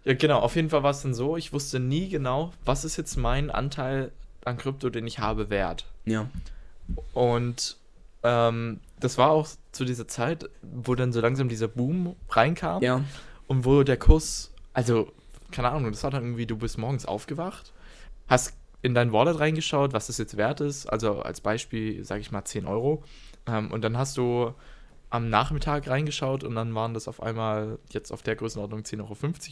Ja, 0.05 0.15
genau. 0.15 0.39
Auf 0.41 0.57
jeden 0.57 0.71
Fall 0.71 0.83
war 0.83 0.91
es 0.93 1.03
dann 1.03 1.13
so, 1.15 1.37
ich 1.37 1.53
wusste 1.53 1.79
nie 1.81 2.09
genau, 2.09 2.53
was 2.65 2.85
ist 2.85 2.97
jetzt 2.97 3.17
mein 3.17 3.51
Anteil 3.51 4.13
an 4.45 4.57
Krypto, 4.57 4.89
den 4.91 5.07
ich 5.07 5.19
habe, 5.19 5.51
wert. 5.51 5.85
Ja. 6.07 6.29
Und 7.13 7.77
ähm, 8.23 8.81
das 8.99 9.19
war 9.19 9.31
auch 9.31 9.49
zu 9.73 9.85
dieser 9.85 10.09
Zeit, 10.09 10.49
wo 10.63 10.95
dann 10.95 11.13
so 11.13 11.21
langsam 11.21 11.49
dieser 11.49 11.69
Boom 11.69 12.17
reinkam 12.31 12.83
Ja. 12.83 13.03
und 13.47 13.65
wo 13.65 13.83
der 13.83 13.97
Kurs, 13.97 14.53
also 14.73 15.13
keine 15.53 15.71
Ahnung, 15.71 15.91
das 15.91 16.03
war 16.05 16.11
dann 16.11 16.23
irgendwie, 16.25 16.47
du 16.47 16.57
bist 16.57 16.79
morgens 16.79 17.07
aufgewacht, 17.07 17.73
hast 18.29 18.55
in 18.83 18.95
dein 18.95 19.13
Wallet 19.13 19.39
reingeschaut, 19.39 19.93
was 19.93 20.07
das 20.07 20.19
jetzt 20.19 20.37
wert 20.37 20.61
ist, 20.61 20.87
also 20.87 21.21
als 21.21 21.41
Beispiel, 21.41 22.05
sage 22.05 22.21
ich 22.21 22.31
mal, 22.31 22.45
10 22.45 22.67
Euro. 22.67 23.03
Ähm, 23.47 23.71
und 23.71 23.83
dann 23.83 23.97
hast 23.99 24.17
du 24.17 24.55
am 25.11 25.29
Nachmittag 25.29 25.89
reingeschaut 25.89 26.45
und 26.45 26.55
dann 26.55 26.75
waren 26.75 26.95
das 26.95 27.09
auf 27.09 27.23
einmal 27.23 27.79
jetzt 27.91 28.13
auf 28.13 28.23
der 28.23 28.37
Größenordnung 28.37 28.81
10,50 28.83 29.01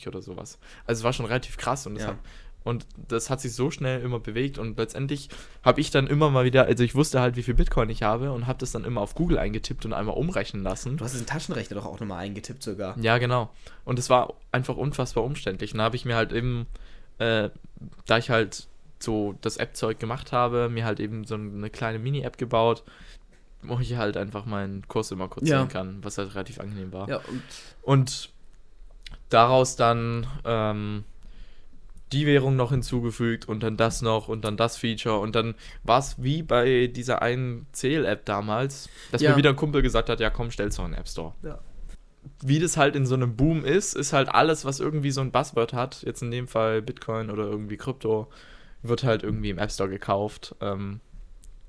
Euro 0.01 0.09
oder 0.09 0.23
sowas. 0.23 0.59
Also 0.87 1.01
es 1.01 1.05
war 1.05 1.13
schon 1.13 1.27
relativ 1.27 1.57
krass 1.57 1.87
und 1.87 1.95
das, 1.97 2.05
Ja. 2.05 2.11
hat, 2.11 2.19
und 2.65 2.87
das 3.09 3.29
hat 3.29 3.41
sich 3.41 3.53
so 3.55 3.71
schnell 3.71 4.01
immer 4.03 4.21
bewegt 4.21 4.59
und 4.59 4.79
letztendlich 4.79 5.29
habe 5.65 5.81
ich 5.81 5.91
dann 5.91 6.07
immer 6.07 6.31
mal 6.31 6.45
wieder, 6.45 6.67
also 6.67 6.85
ich 6.85 6.95
wusste 6.95 7.21
halt, 7.21 7.35
wie 7.37 7.43
viel 7.43 7.55
Bitcoin 7.55 7.91
ich 7.91 8.05
habe 8.05 8.31
und 8.33 8.47
habe 8.47 8.59
das 8.61 8.71
dann 8.71 8.85
immer 8.85 9.01
auf 9.01 9.15
Google 9.17 9.39
eingetippt 9.39 9.85
und 9.85 9.93
einmal 9.93 10.17
umrechnen 10.17 10.63
lassen. 10.63 10.97
Du 10.97 11.05
hast 11.05 11.19
den 11.19 11.27
Taschenrechner 11.27 11.75
doch 11.75 11.87
auch 11.87 11.99
nochmal 11.99 12.19
eingetippt 12.21 12.63
sogar. 12.63 12.97
Ja, 13.01 13.19
genau. 13.19 13.51
Und 13.85 13.99
es 13.99 14.09
war 14.09 14.35
einfach 14.53 14.77
unfassbar 14.77 15.25
umständlich. 15.25 15.73
Und 15.73 15.79
da 15.79 15.85
habe 15.85 15.97
ich 15.97 16.05
mir 16.05 16.15
halt 16.15 16.33
eben, 16.33 16.67
äh, 17.19 17.51
da 18.07 18.19
ich 18.19 18.31
halt 18.31 18.69
so 19.01 19.35
das 19.41 19.57
App-Zeug 19.57 19.99
gemacht 19.99 20.33
habe, 20.33 20.69
mir 20.69 20.85
halt 20.85 21.01
eben 21.01 21.25
so 21.25 21.35
eine 21.35 21.71
kleine 21.71 21.99
Mini-App 21.99 22.39
gebaut, 22.39 22.83
wo 23.63 23.79
ich 23.79 23.97
halt 23.97 24.17
einfach 24.17 24.45
meinen 24.47 24.87
Kurs 24.89 25.11
immer 25.11 25.29
kurz 25.29 25.49
Ja. 25.49 25.61
sehen 25.61 25.69
kann, 25.69 25.99
was 26.03 26.19
halt 26.19 26.35
relativ 26.35 26.61
angenehm 26.61 26.93
war. 26.93 27.09
Ja, 27.09 27.17
und 27.19 27.43
Und 27.83 28.31
daraus 29.29 29.77
dann 29.77 30.27
ähm, 30.45 31.05
die 32.13 32.27
Währung 32.27 32.57
noch 32.57 32.71
hinzugefügt 32.71 33.49
und 33.49 33.63
dann 33.63 33.77
das 33.77 34.01
noch 34.01 34.29
und 34.29 34.45
dann 34.45 34.57
das 34.57 34.77
Feature 34.79 35.19
und 35.19 35.35
dann 35.35 35.55
war 35.85 35.99
es 35.99 36.23
wie 36.23 36.43
bei 36.43 36.87
dieser 36.87 37.21
einen 37.21 37.67
Zähl-App 37.73 38.25
damals, 38.25 38.89
dass 39.11 39.21
Ja. 39.23 39.31
mir 39.33 39.37
wieder 39.37 39.51
ein 39.51 39.57
Kumpel 39.57 39.83
gesagt 39.83 40.09
hat, 40.09 40.19
ja 40.21 40.31
komm, 40.31 40.51
stell's 40.51 40.77
doch 40.77 40.85
in 40.87 40.93
den 40.93 41.01
App 41.01 41.09
Store. 41.09 41.35
Ja. 41.43 41.59
Wie 42.43 42.59
das 42.61 42.77
halt 42.77 42.97
in 42.97 43.05
so 43.07 43.15
einem 43.15 43.37
Boom 43.37 43.65
ist, 43.65 43.95
ist 43.95 44.13
halt 44.13 44.29
alles, 44.31 44.65
was 44.65 44.81
irgendwie 44.81 45.11
so 45.11 45.21
ein 45.21 45.33
Buzzword 45.33 45.73
hat, 45.73 46.03
jetzt 46.03 46.23
in 46.23 46.31
dem 46.31 46.49
Fall 46.49 46.81
Bitcoin 46.83 47.31
oder 47.31 47.45
irgendwie 47.45 47.77
Krypto, 47.77 48.29
wird 48.83 49.05
halt 49.05 49.23
irgendwie 49.23 49.51
im 49.51 49.59
App 49.59 49.71
Store 49.71 49.89
gekauft, 49.89 50.55
ähm, 50.61 51.01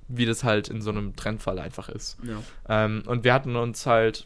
wie 0.07 0.25
das 0.25 0.43
halt 0.43 0.69
in 0.69 0.81
so 0.81 0.89
einem 0.89 1.15
Trendfall 1.15 1.59
einfach 1.59 1.89
ist. 1.89 2.17
ja. 2.23 2.41
Ähm, 2.67 3.03
und 3.05 3.23
wir 3.23 3.33
hatten 3.33 3.55
uns 3.55 3.85
halt 3.85 4.25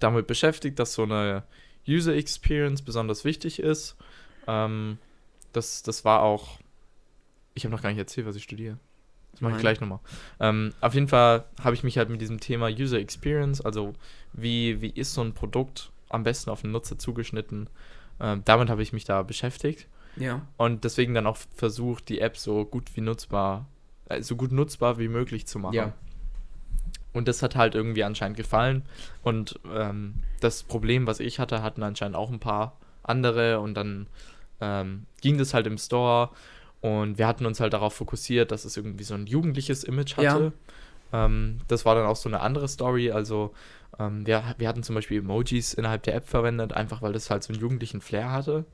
damit 0.00 0.26
beschäftigt, 0.26 0.78
dass 0.78 0.94
so 0.94 1.02
eine 1.02 1.44
User 1.86 2.14
Experience 2.14 2.82
besonders 2.82 3.24
wichtig 3.24 3.60
ist. 3.60 3.96
Ähm, 4.46 4.98
das, 5.52 5.82
das 5.82 6.04
war 6.04 6.22
auch. 6.22 6.58
Ich 7.54 7.64
habe 7.64 7.74
noch 7.74 7.82
gar 7.82 7.88
nicht 7.88 7.98
erzählt, 7.98 8.26
was 8.26 8.36
ich 8.36 8.44
studiere. 8.44 8.78
Das 9.32 9.40
mache 9.40 9.54
ich 9.54 9.60
gleich 9.60 9.80
nochmal. 9.80 10.00
Ähm, 10.40 10.72
auf 10.80 10.94
jeden 10.94 11.08
Fall 11.08 11.44
habe 11.62 11.74
ich 11.74 11.84
mich 11.84 11.96
halt 11.98 12.08
mit 12.08 12.20
diesem 12.20 12.40
Thema 12.40 12.68
User 12.68 12.98
Experience, 12.98 13.60
also 13.60 13.94
wie, 14.32 14.80
wie 14.80 14.90
ist 14.90 15.14
so 15.14 15.22
ein 15.22 15.32
Produkt 15.32 15.90
am 16.08 16.24
besten 16.24 16.50
auf 16.50 16.62
den 16.62 16.72
Nutzer 16.72 16.98
zugeschnitten, 16.98 17.68
ähm, 18.20 18.42
damit 18.44 18.68
habe 18.68 18.82
ich 18.82 18.92
mich 18.92 19.04
da 19.04 19.22
beschäftigt. 19.22 19.86
Ja. 20.20 20.42
Und 20.56 20.84
deswegen 20.84 21.14
dann 21.14 21.26
auch 21.26 21.38
versucht, 21.54 22.08
die 22.08 22.20
App 22.20 22.36
so 22.36 22.64
gut 22.64 22.96
wie 22.96 23.00
nutzbar, 23.00 23.66
äh, 24.08 24.22
so 24.22 24.36
gut 24.36 24.52
nutzbar 24.52 24.98
wie 24.98 25.08
möglich 25.08 25.46
zu 25.46 25.58
machen. 25.58 25.74
Ja. 25.74 25.92
Und 27.12 27.28
das 27.28 27.42
hat 27.42 27.56
halt 27.56 27.74
irgendwie 27.74 28.04
anscheinend 28.04 28.36
gefallen. 28.36 28.82
Und 29.22 29.58
ähm, 29.74 30.14
das 30.40 30.62
Problem, 30.62 31.06
was 31.06 31.20
ich 31.20 31.38
hatte, 31.38 31.62
hatten 31.62 31.82
anscheinend 31.82 32.16
auch 32.16 32.30
ein 32.30 32.38
paar 32.38 32.76
andere. 33.02 33.60
Und 33.60 33.74
dann 33.74 34.06
ähm, 34.60 35.06
ging 35.20 35.38
das 35.38 35.54
halt 35.54 35.66
im 35.66 35.78
Store. 35.78 36.30
Und 36.80 37.18
wir 37.18 37.26
hatten 37.26 37.46
uns 37.46 37.60
halt 37.60 37.72
darauf 37.72 37.94
fokussiert, 37.94 38.52
dass 38.52 38.64
es 38.64 38.76
irgendwie 38.76 39.04
so 39.04 39.14
ein 39.14 39.26
jugendliches 39.26 39.84
Image 39.84 40.16
hatte. 40.16 40.52
Ähm, 41.12 41.60
das 41.66 41.84
war 41.84 41.94
dann 41.94 42.06
auch 42.06 42.16
so 42.16 42.28
eine 42.28 42.40
andere 42.40 42.68
Story. 42.68 43.10
Also 43.10 43.52
ähm, 43.98 44.26
wir, 44.26 44.54
wir 44.58 44.68
hatten 44.68 44.82
zum 44.82 44.94
Beispiel 44.94 45.18
Emojis 45.18 45.74
innerhalb 45.74 46.02
der 46.04 46.14
App 46.14 46.28
verwendet, 46.28 46.72
einfach 46.72 47.02
weil 47.02 47.12
das 47.12 47.30
halt 47.30 47.42
so 47.42 47.52
einen 47.52 47.60
jugendlichen 47.60 48.00
Flair 48.00 48.30
hatte. 48.30 48.64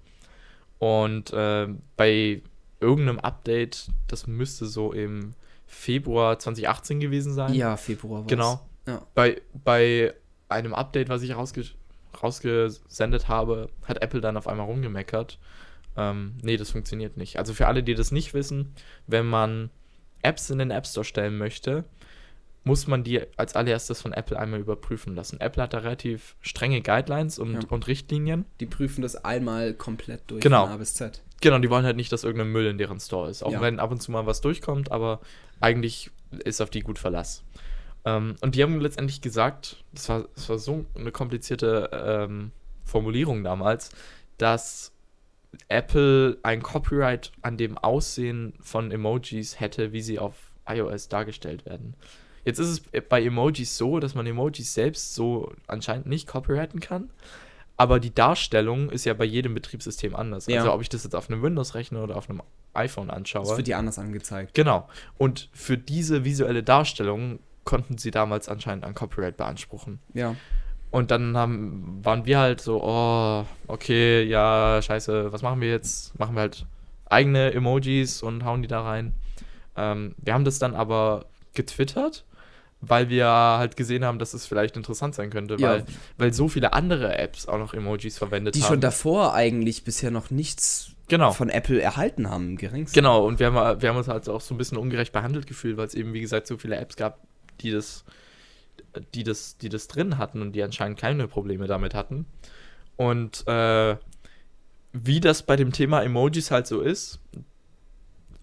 Und 0.79 1.33
ähm, 1.35 1.81
bei 1.97 2.43
irgendeinem 2.81 3.21
Update, 3.21 3.89
das 4.09 4.27
müsste 4.27 4.67
so 4.67 4.93
im 4.93 5.35
Februar 5.67 6.39
2018 6.39 7.01
gewesen 7.01 7.33
sein. 7.33 7.55
Ja, 7.55 7.77
Februar 7.77 8.21
war's. 8.21 8.29
Genau. 8.29 8.61
Ja. 8.87 9.03
Bei, 9.15 9.41
bei 9.53 10.15
einem 10.49 10.75
Update, 10.75 11.09
was 11.09 11.23
ich 11.23 11.35
rausge 11.35 11.65
rausgesendet 12.23 13.27
habe, 13.27 13.71
hat 13.87 14.01
Apple 14.01 14.21
dann 14.21 14.37
auf 14.37 14.47
einmal 14.47 14.67
rumgemeckert. 14.67 15.39
Ähm, 15.97 16.35
nee, 16.43 16.57
das 16.57 16.71
funktioniert 16.71 17.17
nicht. 17.17 17.39
Also 17.39 17.55
für 17.55 17.67
alle, 17.67 17.83
die 17.83 17.95
das 17.95 18.13
nicht 18.13 18.35
wissen, 18.35 18.73
wenn 19.09 19.27
man 19.27 19.71
Apps 20.23 20.49
in 20.51 20.59
den 20.59 20.71
App 20.71 20.87
Store 20.87 21.05
stellen 21.05 21.37
möchte, 21.39 21.85
muss 22.65 22.87
man 22.87 23.05
die 23.05 23.21
als 23.37 23.55
allererstes 23.55 24.01
von 24.01 24.13
Apple 24.15 24.39
einmal 24.39 24.59
überprüfen 24.61 25.15
lassen. 25.15 25.39
Apple 25.41 25.63
hat 25.63 25.75
da 25.75 25.79
relativ 25.79 26.35
strenge 26.41 26.81
Guidelines 26.81 27.39
und, 27.39 27.53
Ja. 27.55 27.61
und 27.69 27.87
Richtlinien. 27.87 28.47
Die 28.61 28.67
prüfen 28.67 29.03
das 29.03 29.17
einmal 29.23 29.75
komplett 29.75 30.23
durch 30.29 30.41
Genau. 30.43 30.65
von 30.65 30.73
A 30.75 30.77
bis 30.79 30.95
Z. 30.95 31.23
Genau, 31.43 31.59
die 31.59 31.69
wollen 31.69 31.85
halt 31.85 31.97
nicht, 31.97 32.11
dass 32.11 32.25
irgendein 32.25 32.53
Müll 32.53 32.67
in 32.67 32.79
deren 32.79 32.99
Store 33.01 33.29
ist. 33.29 33.43
Auch 33.43 33.53
Ja. 33.53 33.61
wenn 33.61 33.79
ab 33.81 33.91
und 33.91 34.01
zu 34.01 34.11
mal 34.11 34.25
was 34.25 34.41
durchkommt, 34.41 34.91
aber 34.91 35.21
eigentlich 35.61 36.11
ist 36.43 36.63
auf 36.63 36.71
die 36.71 36.81
gut 36.81 36.99
Verlass. 36.99 37.45
Ähm, 38.07 38.37
und 38.41 38.55
die 38.55 38.63
haben 38.63 38.81
letztendlich 38.81 39.21
gesagt, 39.21 39.85
das 39.93 40.09
war, 40.09 40.27
das 40.35 40.49
war 40.49 40.59
so 40.59 40.87
eine 40.95 41.13
komplizierte 41.13 41.91
ähm, 41.93 42.51
Formulierung 42.85 43.45
damals, 43.45 43.91
dass 44.39 44.91
Apple 45.69 46.39
ein 46.43 46.63
Copyright 46.63 47.31
an 47.43 47.57
dem 47.57 47.79
Aussehen 47.79 48.55
von 48.61 48.91
Emojis 48.91 49.61
hätte, 49.61 49.93
wie 49.93 50.01
sie 50.01 50.19
auf 50.19 50.35
iOS 50.67 51.09
dargestellt 51.09 51.65
werden. 51.67 51.95
Jetzt 52.45 52.59
ist 52.59 52.69
es 52.69 53.03
bei 53.09 53.23
Emojis 53.23 53.77
so, 53.77 54.01
dass 54.01 54.15
man 54.15 54.27
Emojis 54.27 54.75
selbst 54.75 55.15
so 55.15 55.53
anscheinend 55.67 56.07
nicht 56.07 56.27
copyrighten 56.27 56.81
kann. 56.81 57.11
Aber 57.77 57.99
die 57.99 58.15
Darstellung 58.15 58.91
ist 58.91 59.05
ja 59.05 59.15
bei 59.15 59.25
jedem 59.25 59.55
Betriebssystem 59.55 60.15
anders. 60.15 60.47
Ja. 60.47 60.61
Also 60.61 60.73
ob 60.73 60.81
ich 60.81 60.89
das 60.89 61.03
jetzt 61.03 61.17
auf 61.17 61.29
einem 61.29 61.43
Windows-Rechner 61.43 62.05
oder 62.05 62.17
auf 62.17 62.31
einem 62.31 62.43
iPhone 62.73 63.11
anschaue. 63.11 63.47
Das 63.47 63.57
wird 63.57 63.67
dir 63.67 63.79
anders 63.79 63.99
angezeigt. 63.99 64.55
Genau. 64.55 64.89
Und 65.19 65.49
für 65.53 65.77
diese 65.77 66.25
visuelle 66.25 66.63
Darstellung 66.63 67.41
konnten 67.65 67.99
sie 67.99 68.11
damals 68.11 68.49
anscheinend 68.49 68.85
ein 68.85 68.95
Copyright 68.95 69.37
beanspruchen. 69.37 69.99
Ja. 70.13 70.37
Und 70.91 71.11
dann 71.11 71.37
haben, 71.37 71.99
waren 72.05 72.25
wir 72.25 72.39
halt 72.39 72.61
so, 72.61 72.81
oh, 72.81 73.45
okay, 73.67 74.23
ja, 74.23 74.81
scheiße, 74.81 75.33
was 75.33 75.43
machen 75.43 75.61
wir 75.61 75.69
jetzt? 75.69 76.17
Machen 76.21 76.37
wir 76.37 76.43
halt 76.43 76.67
eigene 77.07 77.53
Emojis 77.53 78.23
und 78.23 78.45
hauen 78.45 78.63
die 78.63 78.69
da 78.69 78.83
rein. 78.83 79.15
Ähm, 79.77 80.15
wir 80.19 80.35
haben 80.35 80.45
das 80.45 80.61
dann 80.61 80.75
aber 80.75 81.27
getwittert, 81.55 82.25
weil 82.89 83.09
wir 83.09 83.27
halt 83.27 83.77
gesehen 83.77 84.05
haben, 84.05 84.19
dass 84.19 84.35
es 84.35 84.47
vielleicht 84.47 84.77
interessant 84.77 85.15
sein 85.15 85.31
könnte, 85.31 85.57
Ja. 85.59 85.69
weil, 85.71 85.85
weil 86.19 86.33
so 86.33 86.49
viele 86.49 86.73
andere 86.73 87.17
Apps 87.19 87.47
auch 87.47 87.59
noch 87.59 87.75
Emojis 87.75 88.19
verwendet 88.19 88.55
Die 88.55 88.63
haben. 88.63 88.69
schon 88.69 88.81
davor 88.81 89.35
eigentlich 89.35 89.85
bisher 89.85 90.11
noch 90.11 90.31
nichts 90.31 90.91
Genau. 91.09 91.33
von 91.33 91.51
Apple 91.51 91.81
erhalten 91.83 92.31
haben, 92.31 92.51
im 92.51 92.57
geringsten. 92.57 92.95
Genau, 92.95 93.27
und 93.27 93.39
wir 93.39 93.53
haben, 93.53 93.83
wir 93.83 93.89
haben 93.91 93.97
uns 93.97 94.09
halt 94.09 94.29
auch 94.29 94.41
so 94.41 94.55
ein 94.55 94.59
bisschen 94.59 94.79
ungerecht 94.79 95.13
behandelt 95.13 95.47
gefühlt, 95.47 95.77
weil 95.77 95.87
es 95.87 95.95
eben, 95.95 96.15
wie 96.15 96.21
gesagt, 96.23 96.47
so 96.47 96.57
viele 96.57 96.77
Apps 96.77 96.97
gab, 96.97 97.21
die 97.61 97.71
das, 97.71 98.05
die 99.15 99.23
das, 99.23 99.59
die 99.59 99.69
das 99.69 99.87
drin 99.89 100.17
hatten 100.19 100.41
und 100.41 100.53
die 100.53 100.63
anscheinend 100.63 100.99
keine 100.99 101.29
Probleme 101.29 101.67
damit 101.67 101.95
hatten. 101.95 102.25
Und 102.97 103.47
äh, 103.47 103.97
wie 104.93 105.21
das 105.21 105.43
bei 105.43 105.57
dem 105.57 105.73
Thema 105.73 106.03
Emojis 106.03 106.51
halt 106.51 106.67
so 106.67 106.81
ist, 106.81 107.19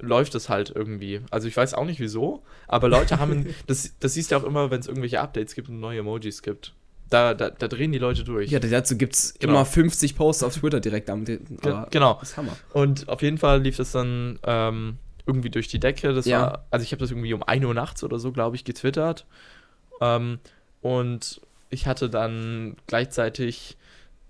läuft 0.01 0.35
es 0.35 0.49
halt 0.49 0.71
irgendwie. 0.75 1.21
Also 1.31 1.47
ich 1.47 1.55
weiß 1.55 1.73
auch 1.73 1.85
nicht 1.85 1.99
wieso, 1.99 2.43
aber 2.67 2.89
Leute 2.89 3.19
haben, 3.19 3.47
das, 3.67 3.93
das 3.99 4.13
siehst 4.15 4.31
du 4.31 4.35
auch 4.37 4.43
immer, 4.43 4.71
wenn 4.71 4.79
es 4.79 4.87
irgendwelche 4.87 5.21
Updates 5.21 5.55
gibt 5.55 5.69
und 5.69 5.79
neue 5.79 5.99
Emojis 5.99 6.41
gibt. 6.41 6.73
Da, 7.09 7.33
da, 7.33 7.49
da 7.49 7.67
drehen 7.67 7.91
die 7.91 7.97
Leute 7.99 8.23
durch. 8.23 8.49
Ja, 8.51 8.59
dazu 8.59 8.97
gibt 8.97 9.15
es 9.15 9.33
Genau. 9.39 9.53
immer 9.53 9.65
50 9.65 10.15
Posts 10.15 10.43
auf 10.43 10.55
Twitter 10.55 10.79
direkt 10.79 11.09
am. 11.09 11.25
Aber 11.61 11.87
genau. 11.91 12.13
Das 12.19 12.29
ist 12.31 12.37
Hammer. 12.37 12.55
Und 12.73 13.09
auf 13.09 13.21
jeden 13.21 13.37
Fall 13.37 13.61
lief 13.61 13.75
das 13.75 13.91
dann 13.91 14.39
ähm, 14.43 14.97
irgendwie 15.25 15.49
durch 15.49 15.67
die 15.67 15.79
Decke. 15.79 16.13
Das 16.13 16.25
Ja. 16.25 16.41
war, 16.41 16.65
also 16.71 16.83
ich 16.83 16.93
habe 16.93 17.01
das 17.01 17.11
irgendwie 17.11 17.33
um 17.33 17.43
1 17.43 17.65
Uhr 17.65 17.73
nachts 17.73 18.03
oder 18.05 18.17
so, 18.17 18.31
glaube 18.31 18.55
ich, 18.55 18.63
getwittert. 18.63 19.25
Ähm, 19.99 20.39
und 20.81 21.41
ich 21.69 21.85
hatte 21.85 22.09
dann 22.09 22.77
gleichzeitig 22.87 23.75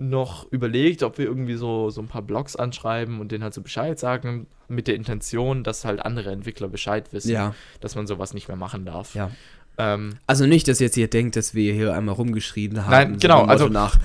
noch 0.10 0.52
überlegt, 0.52 1.04
ob 1.04 1.18
wir 1.18 1.26
irgendwie 1.26 1.56
so, 1.56 1.90
so 1.90 2.02
ein 2.02 2.08
paar 2.08 2.22
Blogs 2.24 2.56
anschreiben 2.56 3.20
und 3.20 3.32
denen 3.32 3.44
halt 3.44 3.54
so 3.54 3.62
Bescheid 3.62 4.00
sagen, 4.00 4.48
mit 4.68 4.88
der 4.88 4.96
Intention, 4.96 5.64
dass 5.64 5.86
halt 5.86 6.04
andere 6.04 6.32
Entwickler 6.32 6.68
Bescheid 6.70 7.12
wissen, 7.14 7.32
Ja, 7.32 7.54
dass 7.82 7.96
man 7.96 8.08
sowas 8.08 8.34
nicht 8.34 8.48
mehr 8.48 8.58
machen 8.58 8.86
darf. 8.86 9.14
ja. 9.16 9.30
Ähm, 9.78 10.16
Also 10.28 10.46
nicht, 10.48 10.68
dass 10.68 10.80
jetzt 10.80 10.98
ihr 10.98 11.08
denkt, 11.10 11.36
dass 11.36 11.54
wir 11.56 11.74
hier 11.74 11.94
einmal 11.94 12.16
rumgeschrien 12.16 12.84
haben. 12.86 12.92
Nein, 12.92 13.20
genau, 13.20 13.44
also- 13.46 13.68
nach. 13.70 13.98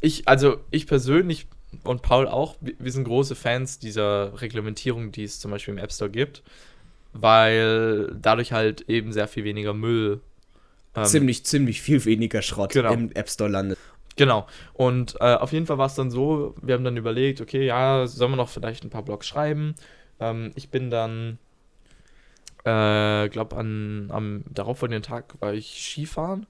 ich, 0.00 0.26
also 0.28 0.58
ich 0.70 0.86
persönlich 0.86 1.46
und 1.84 2.02
Paul 2.02 2.26
auch, 2.26 2.56
wir, 2.60 2.74
wir 2.78 2.90
sind 2.92 3.04
große 3.04 3.34
Fans 3.34 3.78
dieser 3.78 4.40
Reglementierung, 4.40 5.12
die 5.12 5.24
es 5.24 5.38
zum 5.40 5.50
Beispiel 5.50 5.72
im 5.72 5.78
App 5.78 5.92
Store 5.92 6.10
gibt, 6.10 6.42
weil 7.12 8.14
dadurch 8.20 8.52
halt 8.52 8.82
eben 8.88 9.12
sehr 9.12 9.28
viel 9.28 9.44
weniger 9.44 9.74
Müll. 9.74 10.20
ähm, 10.94 11.04
ziemlich, 11.04 11.44
ziemlich 11.44 11.80
viel 11.82 12.04
weniger 12.04 12.42
Schrott 12.42 12.72
Genau. 12.72 12.92
im 12.92 13.12
App 13.12 13.28
Store 13.30 13.50
landet. 13.50 13.78
Genau. 14.18 14.46
Und 14.74 15.16
äh, 15.20 15.34
auf 15.34 15.52
jeden 15.52 15.64
Fall 15.66 15.78
war 15.78 15.86
es 15.86 15.94
dann 15.94 16.10
so, 16.10 16.54
wir 16.60 16.74
haben 16.74 16.84
dann 16.84 16.96
überlegt, 16.98 17.40
okay, 17.40 17.64
ja, 17.64 18.06
sollen 18.06 18.32
wir 18.32 18.36
noch 18.36 18.48
vielleicht 18.50 18.84
ein 18.84 18.90
paar 18.90 19.02
Blogs 19.04 19.26
schreiben? 19.26 19.74
Ähm, 20.20 20.52
ich 20.56 20.68
bin 20.68 20.90
dann, 20.90 21.38
äh, 22.64 23.28
glaube 23.28 23.56
an 23.56 24.10
am 24.12 24.44
darauffolgenden 24.50 25.02
Tag 25.02 25.34
war 25.40 25.54
ich 25.54 25.80
Skifahren 25.82 26.46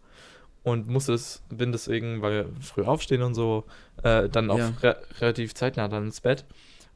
und 0.65 0.89
musste 0.89 1.13
es, 1.13 1.43
bin 1.51 1.71
deswegen, 1.73 2.23
weil 2.23 2.33
wir 2.33 2.47
früh 2.61 2.83
aufstehen 2.83 3.23
und 3.23 3.35
so, 3.35 3.65
äh, 4.03 4.29
dann 4.29 4.51
auch 4.51 4.59
Ja. 4.59 4.73
re 4.83 4.97
relativ 5.21 5.55
zeitnah 5.55 5.89
dann 5.89 6.07
ins 6.07 6.21
Bett 6.21 6.45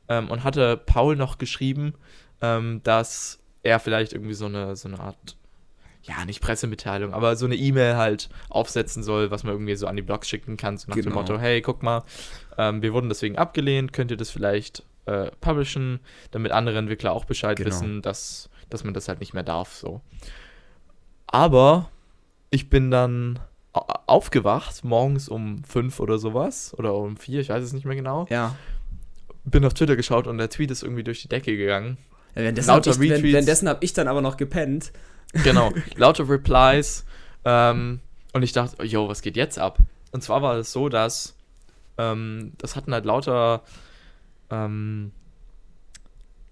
ähm, 0.08 0.30
und 0.30 0.42
hatte 0.44 0.76
Paul 0.76 1.16
noch 1.16 1.38
geschrieben, 1.38 1.94
ähm, 2.40 2.80
dass 2.82 3.38
er 3.62 3.78
vielleicht 3.78 4.12
irgendwie 4.12 4.34
so 4.34 4.46
eine, 4.46 4.74
so 4.74 4.88
eine 4.88 4.98
Art 4.98 5.36
ja, 6.04 6.24
nicht 6.24 6.40
Pressemitteilung, 6.42 7.12
aber 7.14 7.36
so 7.36 7.46
eine 7.46 7.54
E-Mail 7.54 7.96
halt 7.96 8.28
aufsetzen 8.48 9.02
soll, 9.02 9.30
was 9.30 9.44
man 9.44 9.52
irgendwie 9.52 9.76
so 9.76 9.86
an 9.86 9.94
die 9.96 10.02
Blogs 10.02 10.28
schicken 10.28 10.56
kann, 10.56 10.76
so 10.76 10.88
nach 10.88 10.96
dem 10.96 11.04
Genau. 11.04 11.16
Motto, 11.16 11.38
hey, 11.38 11.60
guck 11.62 11.82
mal, 11.82 12.02
ähm, 12.58 12.82
wir 12.82 12.92
wurden 12.92 13.08
deswegen 13.08 13.38
abgelehnt, 13.38 13.92
könnt 13.92 14.10
ihr 14.10 14.16
das 14.16 14.30
vielleicht 14.30 14.82
äh, 15.06 15.30
publishen, 15.40 16.00
damit 16.32 16.52
andere 16.52 16.78
Entwickler 16.78 17.12
auch 17.12 17.24
Bescheid 17.24 17.56
Genau. 17.56 17.68
wissen, 17.70 18.02
dass, 18.02 18.50
dass 18.70 18.84
man 18.84 18.94
das 18.94 19.08
halt 19.08 19.20
nicht 19.20 19.32
mehr 19.34 19.42
darf, 19.44 19.74
so. 19.74 20.00
Aber 21.26 21.88
ich 22.50 22.68
bin 22.68 22.90
dann 22.90 23.38
au- 23.72 23.86
aufgewacht, 24.06 24.84
morgens 24.84 25.28
um 25.28 25.64
fünf 25.64 26.00
oder 26.00 26.18
sowas, 26.18 26.74
oder 26.78 26.94
um 26.94 27.16
vier, 27.16 27.40
ich 27.40 27.48
weiß 27.48 27.62
es 27.64 27.72
nicht 27.72 27.84
mehr 27.86 27.96
genau, 27.96 28.26
Ja. 28.28 28.54
bin 29.44 29.64
auf 29.64 29.74
Twitter 29.74 29.96
geschaut 29.96 30.26
und 30.26 30.38
der 30.38 30.50
Tweet 30.50 30.70
ist 30.70 30.82
irgendwie 30.82 31.04
durch 31.04 31.22
die 31.22 31.28
Decke 31.28 31.56
gegangen. 31.56 31.96
Ja, 32.34 32.42
Währenddessen 32.42 32.70
habe 32.70 32.80
ich, 32.80 32.98
während- 32.98 33.12
Retweets. 33.18 33.32
währenddessen 33.32 33.68
hab 33.68 33.82
ich 33.84 33.92
dann 33.92 34.08
aber 34.08 34.20
noch 34.22 34.36
gepennt. 34.36 34.92
Genau, 35.44 35.70
lauter 35.96 36.28
Replies. 36.28 37.04
Ähm, 37.44 38.00
und 38.32 38.42
ich 38.42 38.52
dachte, 38.52 38.82
yo, 38.84 39.08
was 39.08 39.20
geht 39.22 39.36
jetzt 39.36 39.58
ab? 39.58 39.78
Und 40.12 40.22
zwar 40.22 40.42
war 40.42 40.56
es 40.56 40.72
so, 40.72 40.88
dass 40.88 41.34
ähm, 41.98 42.52
das 42.58 42.76
hatten 42.76 42.92
halt 42.94 43.04
lauter, 43.04 43.62
ähm, 44.50 45.12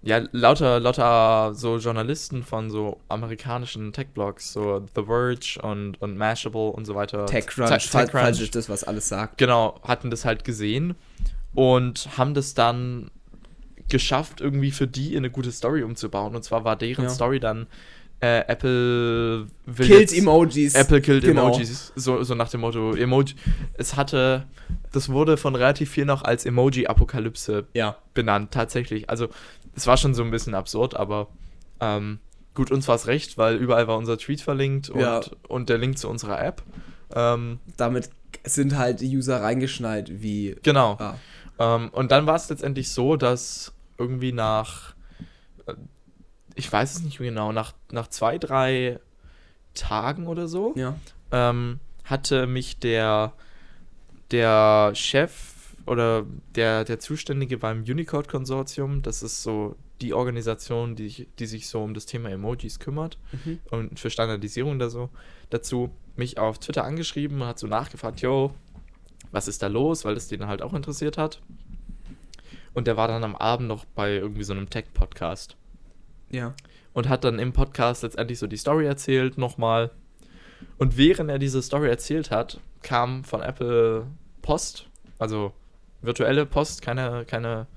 ja, 0.03 0.19
lauter, 0.31 0.79
lauter 0.79 1.53
so 1.53 1.77
Journalisten 1.77 2.43
von 2.43 2.71
so 2.71 2.99
amerikanischen 3.07 3.93
Tech-Blogs, 3.93 4.51
so 4.51 4.83
The 4.95 5.03
Verge 5.05 5.59
und, 5.61 6.01
und 6.01 6.17
Mashable 6.17 6.69
und 6.71 6.85
so 6.85 6.95
weiter. 6.95 7.25
TechCrunch, 7.27 7.69
Te- 7.69 7.77
TechCrunch. 7.77 8.11
falls 8.11 8.39
ich 8.39 8.49
das 8.51 8.67
was 8.67 8.83
alles 8.83 9.07
sagt. 9.09 9.37
Genau, 9.37 9.79
hatten 9.83 10.09
das 10.09 10.25
halt 10.25 10.43
gesehen 10.43 10.95
und 11.53 12.09
haben 12.17 12.33
das 12.33 12.55
dann 12.55 13.11
geschafft, 13.91 14.41
irgendwie 14.41 14.71
für 14.71 14.87
die 14.87 15.11
in 15.11 15.19
eine 15.19 15.29
gute 15.29 15.51
Story 15.51 15.83
umzubauen. 15.83 16.35
Und 16.35 16.43
zwar 16.43 16.63
war 16.63 16.75
deren 16.75 17.03
Ja. 17.03 17.09
Story 17.09 17.39
dann 17.39 17.67
äh, 18.23 18.41
Apple 18.47 19.47
will 19.65 19.89
jetzt- 19.89 20.15
Emojis. 20.17 20.75
Apple 20.75 21.01
killt 21.01 21.23
Genau. 21.23 21.47
Emojis, 21.47 21.91
so, 21.95 22.21
so 22.23 22.35
nach 22.35 22.49
dem 22.49 22.61
Motto, 22.61 22.93
Emoji. 22.95 23.33
Es 23.73 23.95
hatte, 23.95 24.45
das 24.91 25.09
wurde 25.09 25.37
von 25.37 25.55
relativ 25.55 25.89
viel 25.89 26.05
noch 26.05 26.23
als 26.23 26.45
Emoji-Apokalypse 26.45 27.65
Ja. 27.73 27.97
benannt, 28.13 28.51
tatsächlich. 28.51 29.09
Also, 29.09 29.27
es 29.75 29.87
war 29.87 29.97
schon 29.97 30.13
so 30.13 30.23
ein 30.23 30.29
bisschen 30.31 30.53
absurd, 30.53 30.95
aber 30.95 31.29
ähm, 31.79 32.19
gut, 32.53 32.69
uns 32.69 32.87
war 32.87 32.95
es 32.95 33.07
recht, 33.07 33.39
weil 33.39 33.55
überall 33.55 33.87
war 33.87 33.97
unser 33.97 34.17
Tweet 34.19 34.41
verlinkt 34.41 34.89
und, 34.91 34.99
Ja. 35.01 35.21
und 35.47 35.69
der 35.69 35.79
Link 35.79 35.97
zu 35.97 36.07
unserer 36.07 36.43
App. 36.45 36.61
Ähm, 37.15 37.57
Damit 37.77 38.09
sind 38.43 38.77
halt 38.77 39.01
die 39.01 39.17
User 39.17 39.41
reingeschneit, 39.41 40.21
wie. 40.21 40.55
genau. 40.61 40.95
Ah, 40.99 41.15
Ähm, 41.59 41.89
und 41.89 42.11
dann 42.11 42.27
war 42.27 42.35
es 42.35 42.49
letztendlich 42.49 42.89
so, 42.89 43.15
dass 43.15 43.73
irgendwie 44.01 44.31
nach, 44.33 44.95
äh, 45.67 45.73
ich 46.55 46.71
weiß 46.71 46.95
es 46.95 47.01
nicht 47.03 47.19
genau, 47.19 47.51
nach, 47.51 47.73
nach 47.91 48.07
zwei, 48.07 48.37
drei 48.37 48.99
Tagen 49.73 50.27
oder 50.27 50.47
so, 50.47 50.73
ja. 50.75 50.95
ähm, 51.31 51.79
hatte 52.03 52.47
mich 52.47 52.77
der, 52.79 53.33
der 54.31 54.91
Chef 54.95 55.75
oder 55.85 56.25
der, 56.55 56.83
der 56.85 56.99
Zuständige 56.99 57.57
beim 57.57 57.81
Unicode-Konsortium, 57.83 59.01
das 59.01 59.23
ist 59.23 59.43
so 59.43 59.75
die 60.01 60.13
Organisation, 60.13 60.95
die, 60.95 61.09
sich- 61.09 61.27
die 61.39 61.45
sich 61.45 61.67
so 61.67 61.83
um 61.83 61.93
das 61.93 62.05
Thema 62.05 62.29
Emojis 62.29 62.79
kümmert 62.79 63.17
Mhm. 63.45 63.59
und 63.69 63.99
für 63.99 64.09
Standardisierung 64.09 64.79
da 64.79 64.89
so, 64.89 65.09
dazu 65.49 65.89
mich 66.15 66.37
auf 66.37 66.59
Twitter 66.59 66.83
angeschrieben 66.83 67.41
und 67.41 67.47
hat 67.47 67.59
so 67.59 67.67
nachgefragt, 67.67 68.21
yo, 68.21 68.51
was 69.31 69.47
ist 69.47 69.61
da 69.63 69.67
los, 69.67 70.03
weil 70.03 70.15
das 70.15 70.27
den 70.27 70.45
halt 70.47 70.61
auch 70.61 70.73
interessiert 70.73 71.17
hat. 71.17 71.39
Und 72.73 72.87
der 72.87 72.97
war 72.97 73.07
dann 73.07 73.23
am 73.23 73.35
Abend 73.35 73.67
noch 73.67 73.85
bei 73.85 74.13
irgendwie 74.15 74.43
so 74.43 74.53
einem 74.53 74.69
Tech-Podcast 74.69 75.57
Ja. 76.31 76.53
und 76.93 77.09
hat 77.09 77.23
dann 77.23 77.37
im 77.39 77.51
Podcast 77.53 78.03
letztendlich 78.03 78.39
so 78.39 78.47
die 78.47 78.57
Story 78.57 78.85
erzählt 78.85 79.37
nochmal. 79.37 79.91
Und 80.77 80.97
während 80.97 81.29
er 81.29 81.39
diese 81.39 81.61
Story 81.61 81.89
erzählt 81.89 82.31
hat, 82.31 82.59
kam 82.81 83.23
von 83.23 83.41
Apple 83.41 84.07
Post, 84.41 84.89
also 85.19 85.53
virtuelle 86.01 86.45
Post, 86.45 86.81
keine, 86.81 87.25
keine, 87.25 87.67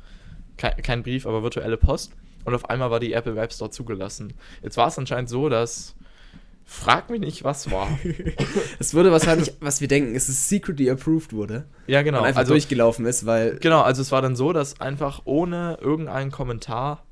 kein, 0.56 0.76
kein 0.82 1.02
Brief, 1.02 1.26
aber 1.26 1.42
virtuelle 1.42 1.76
Post. 1.76 2.12
Und 2.44 2.54
auf 2.54 2.68
einmal 2.70 2.90
war 2.90 3.00
die 3.00 3.14
Apple 3.14 3.36
Web 3.36 3.52
Store 3.52 3.70
zugelassen. 3.70 4.34
Jetzt 4.62 4.76
war 4.76 4.88
es 4.88 4.98
anscheinend 4.98 5.28
so, 5.30 5.48
dass, 5.48 5.96
frag 6.64 7.10
mich 7.10 7.20
nicht, 7.20 7.44
was 7.44 7.70
war. 7.70 7.88
Es 8.78 8.94
wurde 8.94 9.12
wahrscheinlich, 9.12 9.52
was 9.60 9.80
wir 9.80 9.88
denken, 9.88 10.14
ist 10.14 10.28
es 10.28 10.48
secretly 10.48 10.90
approved 10.90 11.32
wurde. 11.32 11.66
ja, 11.86 12.02
genau. 12.02 12.20
Und 12.20 12.24
einfach 12.26 12.40
Also, 12.40 12.52
durchgelaufen 12.54 13.06
ist, 13.06 13.26
weil. 13.26 13.56
Genau, 13.60 13.82
also 13.82 14.02
es 14.02 14.10
war 14.12 14.22
dann 14.22 14.36
so, 14.36 14.52
dass 14.52 14.80
einfach 14.80 15.22
ohne 15.24 15.78
irgendeinen 15.80 16.30
Kommentar 16.30 17.04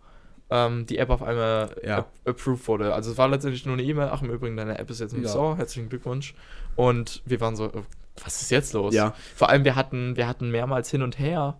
ähm, 0.50 0.86
die 0.86 0.98
App 0.98 1.10
auf 1.10 1.22
einmal 1.22 1.74
Ja. 1.84 1.98
ap- 1.98 2.12
approved 2.26 2.66
wurde. 2.68 2.92
Also 2.94 3.12
es 3.12 3.18
war 3.18 3.28
letztendlich 3.28 3.64
nur 3.64 3.74
eine 3.74 3.82
E-Mail, 3.84 4.08
ach 4.12 4.22
im 4.22 4.30
Übrigen, 4.30 4.56
deine 4.56 4.78
App 4.78 4.90
ist 4.90 5.00
jetzt 5.00 5.14
im 5.14 5.22
Ja. 5.22 5.28
Store, 5.30 5.56
herzlichen 5.56 5.88
Glückwunsch. 5.88 6.34
Und 6.76 7.22
wir 7.24 7.40
waren 7.40 7.56
so, 7.56 7.66
äh, 7.66 7.82
was 8.22 8.42
ist 8.42 8.50
jetzt 8.50 8.72
los? 8.74 8.94
Ja. 8.94 9.14
Vor 9.34 9.48
allem, 9.48 9.64
wir 9.64 9.76
hatten, 9.76 10.16
wir 10.16 10.26
hatten 10.26 10.50
mehrmals 10.50 10.90
hin 10.90 11.02
und 11.02 11.18
her 11.18 11.58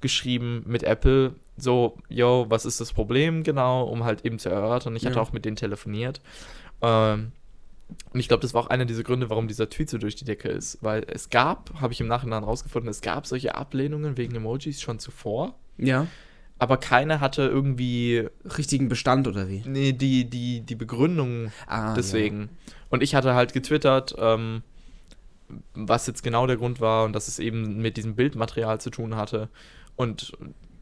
geschrieben 0.00 0.64
mit 0.66 0.82
Apple, 0.82 1.34
so, 1.56 1.96
yo, 2.08 2.46
was 2.48 2.64
ist 2.64 2.80
das 2.80 2.92
Problem 2.92 3.44
genau, 3.44 3.84
um 3.84 4.02
halt 4.04 4.24
eben 4.24 4.38
zu 4.40 4.48
erörtern. 4.48 4.96
Ich 4.96 5.04
hatte 5.06 5.16
Ja. 5.16 5.22
auch 5.22 5.32
mit 5.32 5.44
denen 5.44 5.54
telefoniert. 5.56 6.20
Ähm, 6.82 7.32
und 8.12 8.20
ich 8.20 8.28
glaube, 8.28 8.42
das 8.42 8.54
war 8.54 8.62
auch 8.62 8.66
einer 8.68 8.84
dieser 8.84 9.02
Gründe, 9.02 9.30
warum 9.30 9.48
dieser 9.48 9.68
Tweet 9.68 9.90
so 9.90 9.98
durch 9.98 10.16
die 10.16 10.24
Decke 10.24 10.48
ist. 10.48 10.78
Weil 10.82 11.04
es 11.08 11.30
gab, 11.30 11.80
habe 11.80 11.92
ich 11.92 12.00
im 12.00 12.08
Nachhinein 12.08 12.44
rausgefunden, 12.44 12.90
es 12.90 13.00
gab 13.00 13.26
solche 13.26 13.54
Ablehnungen 13.54 14.16
wegen 14.16 14.34
Emojis 14.34 14.80
schon 14.80 14.98
zuvor. 14.98 15.54
Ja. 15.78 16.06
Aber 16.58 16.76
keine 16.76 17.20
hatte 17.20 17.42
irgendwie 17.42 18.28
Richtigen 18.56 18.88
Bestand 18.88 19.26
oder 19.26 19.48
wie? 19.48 19.62
nee, 19.66 19.92
die, 19.92 20.28
die, 20.28 20.60
die 20.60 20.74
Begründung 20.76 21.50
Ah, 21.66 21.94
deswegen. 21.94 22.50
Und 22.88 23.02
ich 23.02 23.14
hatte 23.14 23.34
halt 23.34 23.52
getwittert, 23.52 24.14
ähm, 24.18 24.62
was 25.74 26.06
jetzt 26.06 26.22
genau 26.22 26.46
der 26.46 26.56
Grund 26.56 26.80
war 26.80 27.04
und 27.04 27.14
dass 27.14 27.28
es 27.28 27.38
eben 27.38 27.78
mit 27.78 27.96
diesem 27.96 28.14
Bildmaterial 28.14 28.80
zu 28.80 28.90
tun 28.90 29.16
hatte. 29.16 29.48
Und 29.96 30.32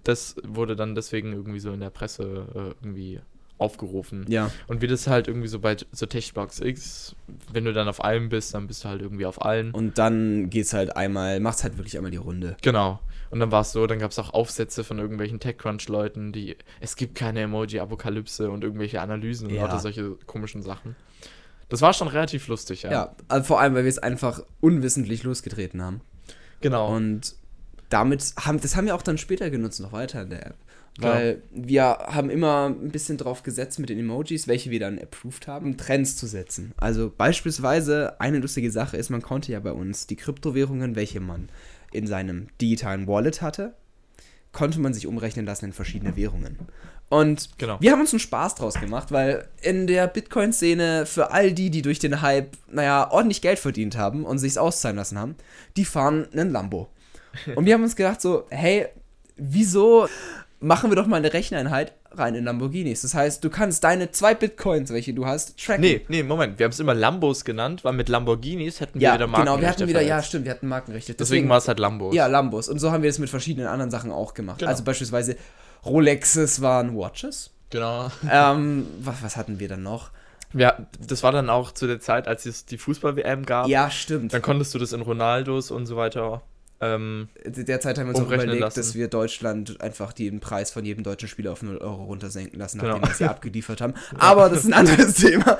das 0.05 0.37
wurde 0.45 0.77
dann 0.77 0.95
deswegen 0.95 1.33
irgendwie 1.33 1.61
so 1.61 1.73
in 1.73 1.81
der 1.81 1.91
Presse 1.91 2.47
äh, 2.55 2.85
irgendwie 2.85 3.21
aufgerufen. 3.61 4.25
Ja. 4.29 4.51
Und 4.67 4.83
wie 4.83 4.87
das 4.87 5.07
halt 5.07 5.29
irgendwie 5.29 5.49
so 5.49 5.59
bei 5.59 5.77
so 5.93 6.07
Techbox 6.07 6.61
X, 6.61 7.15
wenn 7.53 7.65
du 7.65 7.73
dann 7.73 7.89
auf 7.89 8.03
allem 8.03 8.29
bist, 8.29 8.55
dann 8.55 8.67
bist 8.67 8.85
du 8.85 8.89
halt 8.89 9.03
irgendwie 9.03 9.27
auf 9.27 9.43
allen. 9.45 9.73
Und 9.73 9.99
dann 9.99 10.51
geht's 10.51 10.73
halt 10.73 10.97
einmal, 10.97 11.41
macht's 11.41 11.63
halt 11.63 11.77
wirklich 11.77 11.97
einmal 11.97 12.11
die 12.11 12.17
Runde. 12.17 12.57
Genau. 12.63 13.01
Und 13.31 13.39
dann 13.39 13.53
war 13.53 13.61
es 13.61 13.73
so, 13.73 13.87
dann 13.87 14.01
gab 14.01 14.11
es 14.11 14.19
auch 14.19 14.35
Aufsätze 14.35 14.83
von 14.83 14.99
irgendwelchen 14.99 15.39
TechCrunch-Leuten, 15.39 16.33
die, 16.33 16.57
es 16.81 16.97
gibt 16.97 17.15
keine 17.15 17.41
Emoji-Apokalypse 17.43 18.51
und 18.51 18.65
irgendwelche 18.65 19.01
Analysen 19.01 19.47
und 19.49 19.55
Ja. 19.55 19.63
lauter 19.63 19.79
solche 19.79 20.17
komischen 20.27 20.63
Sachen. 20.63 20.97
Das 21.69 21.81
war 21.81 21.93
schon 21.93 22.09
relativ 22.09 22.49
lustig, 22.49 22.83
ja. 22.83 22.91
Ja, 22.91 23.17
also 23.29 23.45
vor 23.45 23.61
allem, 23.61 23.75
weil 23.75 23.85
wir 23.85 23.89
es 23.89 23.99
einfach 24.01 24.43
unwissentlich 24.61 25.23
losgetreten 25.23 25.81
haben. 25.81 26.01
Genau. 26.61 26.93
Und 26.95 27.37
damit 27.89 28.35
haben, 28.41 28.61
das 28.61 28.75
haben 28.75 28.87
wir 28.87 28.97
auch 28.97 29.03
dann 29.03 29.19
später 29.19 29.51
genutzt, 29.51 29.81
noch 29.81 29.93
weiter 29.93 30.23
in 30.23 30.31
der 30.31 30.47
App. 30.47 30.57
Weil 31.03 31.43
wir 31.51 31.85
haben 31.85 32.31
immer 32.31 32.69
ein 32.69 32.91
bisschen 32.91 33.17
drauf 33.17 33.43
gesetzt 33.43 33.79
mit 33.79 33.89
den 33.89 33.99
Emojis, 33.99 34.49
welche 34.49 34.71
wir 34.71 34.81
dann 34.81 34.99
approved 34.99 35.47
haben, 35.47 35.77
Trends 35.77 36.17
zu 36.17 36.27
setzen. 36.27 36.73
Also 36.77 37.13
beispielsweise 37.17 38.21
eine 38.21 38.39
lustige 38.39 38.71
Sache 38.71 38.97
ist, 38.97 39.11
man 39.11 39.23
konnte 39.23 39.53
ja 39.53 39.61
bei 39.61 39.73
uns 39.73 40.07
die 40.07 40.17
Kryptowährungen, 40.17 40.97
welche 40.97 41.21
man 41.21 41.49
in 41.93 42.07
seinem 42.07 42.49
digitalen 42.61 43.07
Wallet 43.07 43.43
hatte, 43.43 43.75
konnte 44.53 44.81
man 44.81 44.95
sich 44.95 45.07
umrechnen 45.07 45.47
lassen 45.47 45.67
in 45.67 45.73
verschiedene 45.73 46.17
Währungen. 46.17 46.59
Und 47.09 47.51
Genau. 47.59 47.77
wir 47.81 47.91
haben 47.91 48.01
uns 48.01 48.13
einen 48.13 48.21
Spaß 48.21 48.55
draus 48.55 48.75
gemacht, 48.75 49.11
weil 49.11 49.49
in 49.63 49.89
der 49.89 50.07
Bitcoin-Szene 50.07 51.07
für 51.07 51.33
all 51.33 51.53
die, 51.53 51.71
die 51.71 51.83
durch 51.83 51.99
den 51.99 52.23
Hype, 52.23 52.57
naja, 52.71 53.11
ordentlich 53.11 53.43
Geld 53.43 53.59
verdient 53.59 53.97
haben 53.97 54.25
und 54.25 54.39
sich's 54.39 54.57
auszahlen 54.57 54.97
lassen 54.97 55.19
haben, 55.19 55.35
die 55.77 55.85
fahren 55.85 56.29
einen 56.33 56.53
Lambo. 56.53 56.89
Und 57.57 57.65
wir 57.65 57.75
haben 57.75 57.83
uns 57.83 57.97
gedacht 57.97 58.21
so, 58.21 58.47
hey, 58.51 58.87
wieso 59.37 60.09
machen 60.61 60.91
wir 60.91 60.97
doch 60.97 61.07
mal 61.07 61.17
eine 61.17 61.33
Recheneinheit 61.33 61.93
rein 62.13 62.35
in 62.35 62.45
Lamborghinis? 62.45 63.03
Das 63.03 63.15
heißt, 63.15 63.43
du 63.43 63.51
kannst 63.51 63.83
deine 63.83 64.11
zwei 64.11 64.35
Bitcoins, 64.35 64.93
welche 64.93 65.15
du 65.15 65.27
hast, 65.27 65.59
tracken. 65.59 65.81
Nee, 65.81 66.05
nee, 66.09 66.23
Moment. 66.23 66.59
Wir 66.59 66.65
haben 66.65 66.73
es 66.73 66.81
immer 66.81 66.95
Lambos 66.95 67.45
genannt, 67.45 67.85
weil 67.85 67.95
mit 67.95 68.09
Lamborghinis 68.09 68.81
hätten 68.81 69.01
wir 69.01 69.09
ja, 69.09 69.15
wieder 69.15 69.27
genau, 69.27 69.39
wir 69.39 69.45
Markenrechte 69.45 69.83
hatten 69.83 69.89
wieder, 69.89 70.03
ja, 70.03 70.23
stimmt, 70.23 70.45
wir 70.45 70.53
hatten 70.53 70.69
Markenrechte. 70.69 71.15
Deswegen 71.15 71.49
war 71.49 71.59
es 71.59 71.69
halt 71.69 71.79
Lambos. 71.79 72.15
Ja, 72.15 72.27
Lambos. 72.27 72.69
Und 72.69 72.79
so 72.79 72.93
haben 72.93 73.03
wir 73.03 73.11
das 73.11 73.19
mit 73.19 73.31
verschiedenen 73.31 73.69
anderen 73.69 73.91
Sachen 73.91 74.13
auch 74.13 74.35
gemacht. 74.35 74.59
Genau. 74.59 74.71
Also 74.71 74.85
beispielsweise 74.85 75.37
Rolexes 75.85 76.61
waren 76.61 76.97
Watches. 76.97 77.51
Genau. 77.71 78.11
ähm, 78.31 78.87
was, 79.01 79.23
was 79.23 79.37
hatten 79.37 79.59
wir 79.59 79.69
dann 79.69 79.83
noch? 79.83 80.11
Ja, 80.53 80.79
das 80.99 81.23
war 81.23 81.31
dann 81.33 81.49
auch 81.49 81.73
zu 81.73 81.87
der 81.87 82.01
Zeit, 82.01 82.27
als 82.27 82.45
es 82.45 82.67
die 82.67 82.77
Fußball-WM 82.77 83.47
gab. 83.47 83.69
Ja, 83.69 83.89
stimmt. 83.91 84.35
Dann 84.35 84.43
konntest 84.43 84.75
du 84.75 84.79
das 84.79 84.93
in 84.93 85.01
Ronaldos 85.01 85.71
und 85.71 85.87
so 85.87 85.97
weiter. 85.97 86.43
Ähm, 86.83 87.29
Derzeit 87.45 87.99
haben 87.99 88.07
wir 88.07 88.15
uns 88.15 88.21
auch 88.21 88.33
überlegt, 88.33 88.61
lassen. 88.61 88.81
dass 88.81 88.95
wir 88.95 89.09
Deutschland 89.09 89.81
einfach 89.83 90.13
den 90.15 90.41
Preis 90.41 90.71
von 90.71 90.85
jedem 90.85 91.05
deutschen 91.05 91.29
Spieler 91.29 91.53
auf 91.53 91.63
0 91.63 91.77
Euro 91.79 92.05
runtersenken 92.05 92.59
lassen, 92.59 92.79
nachdem 92.79 92.95
Genau. 92.95 93.07
wir 93.09 93.15
sie 93.15 93.25
abgeliefert 93.27 93.81
haben. 93.83 93.93
Aber 94.19 94.49
das 94.49 94.61
ist 94.61 94.67
ein 94.67 94.73
anderes 94.73 95.15
Thema. 95.15 95.59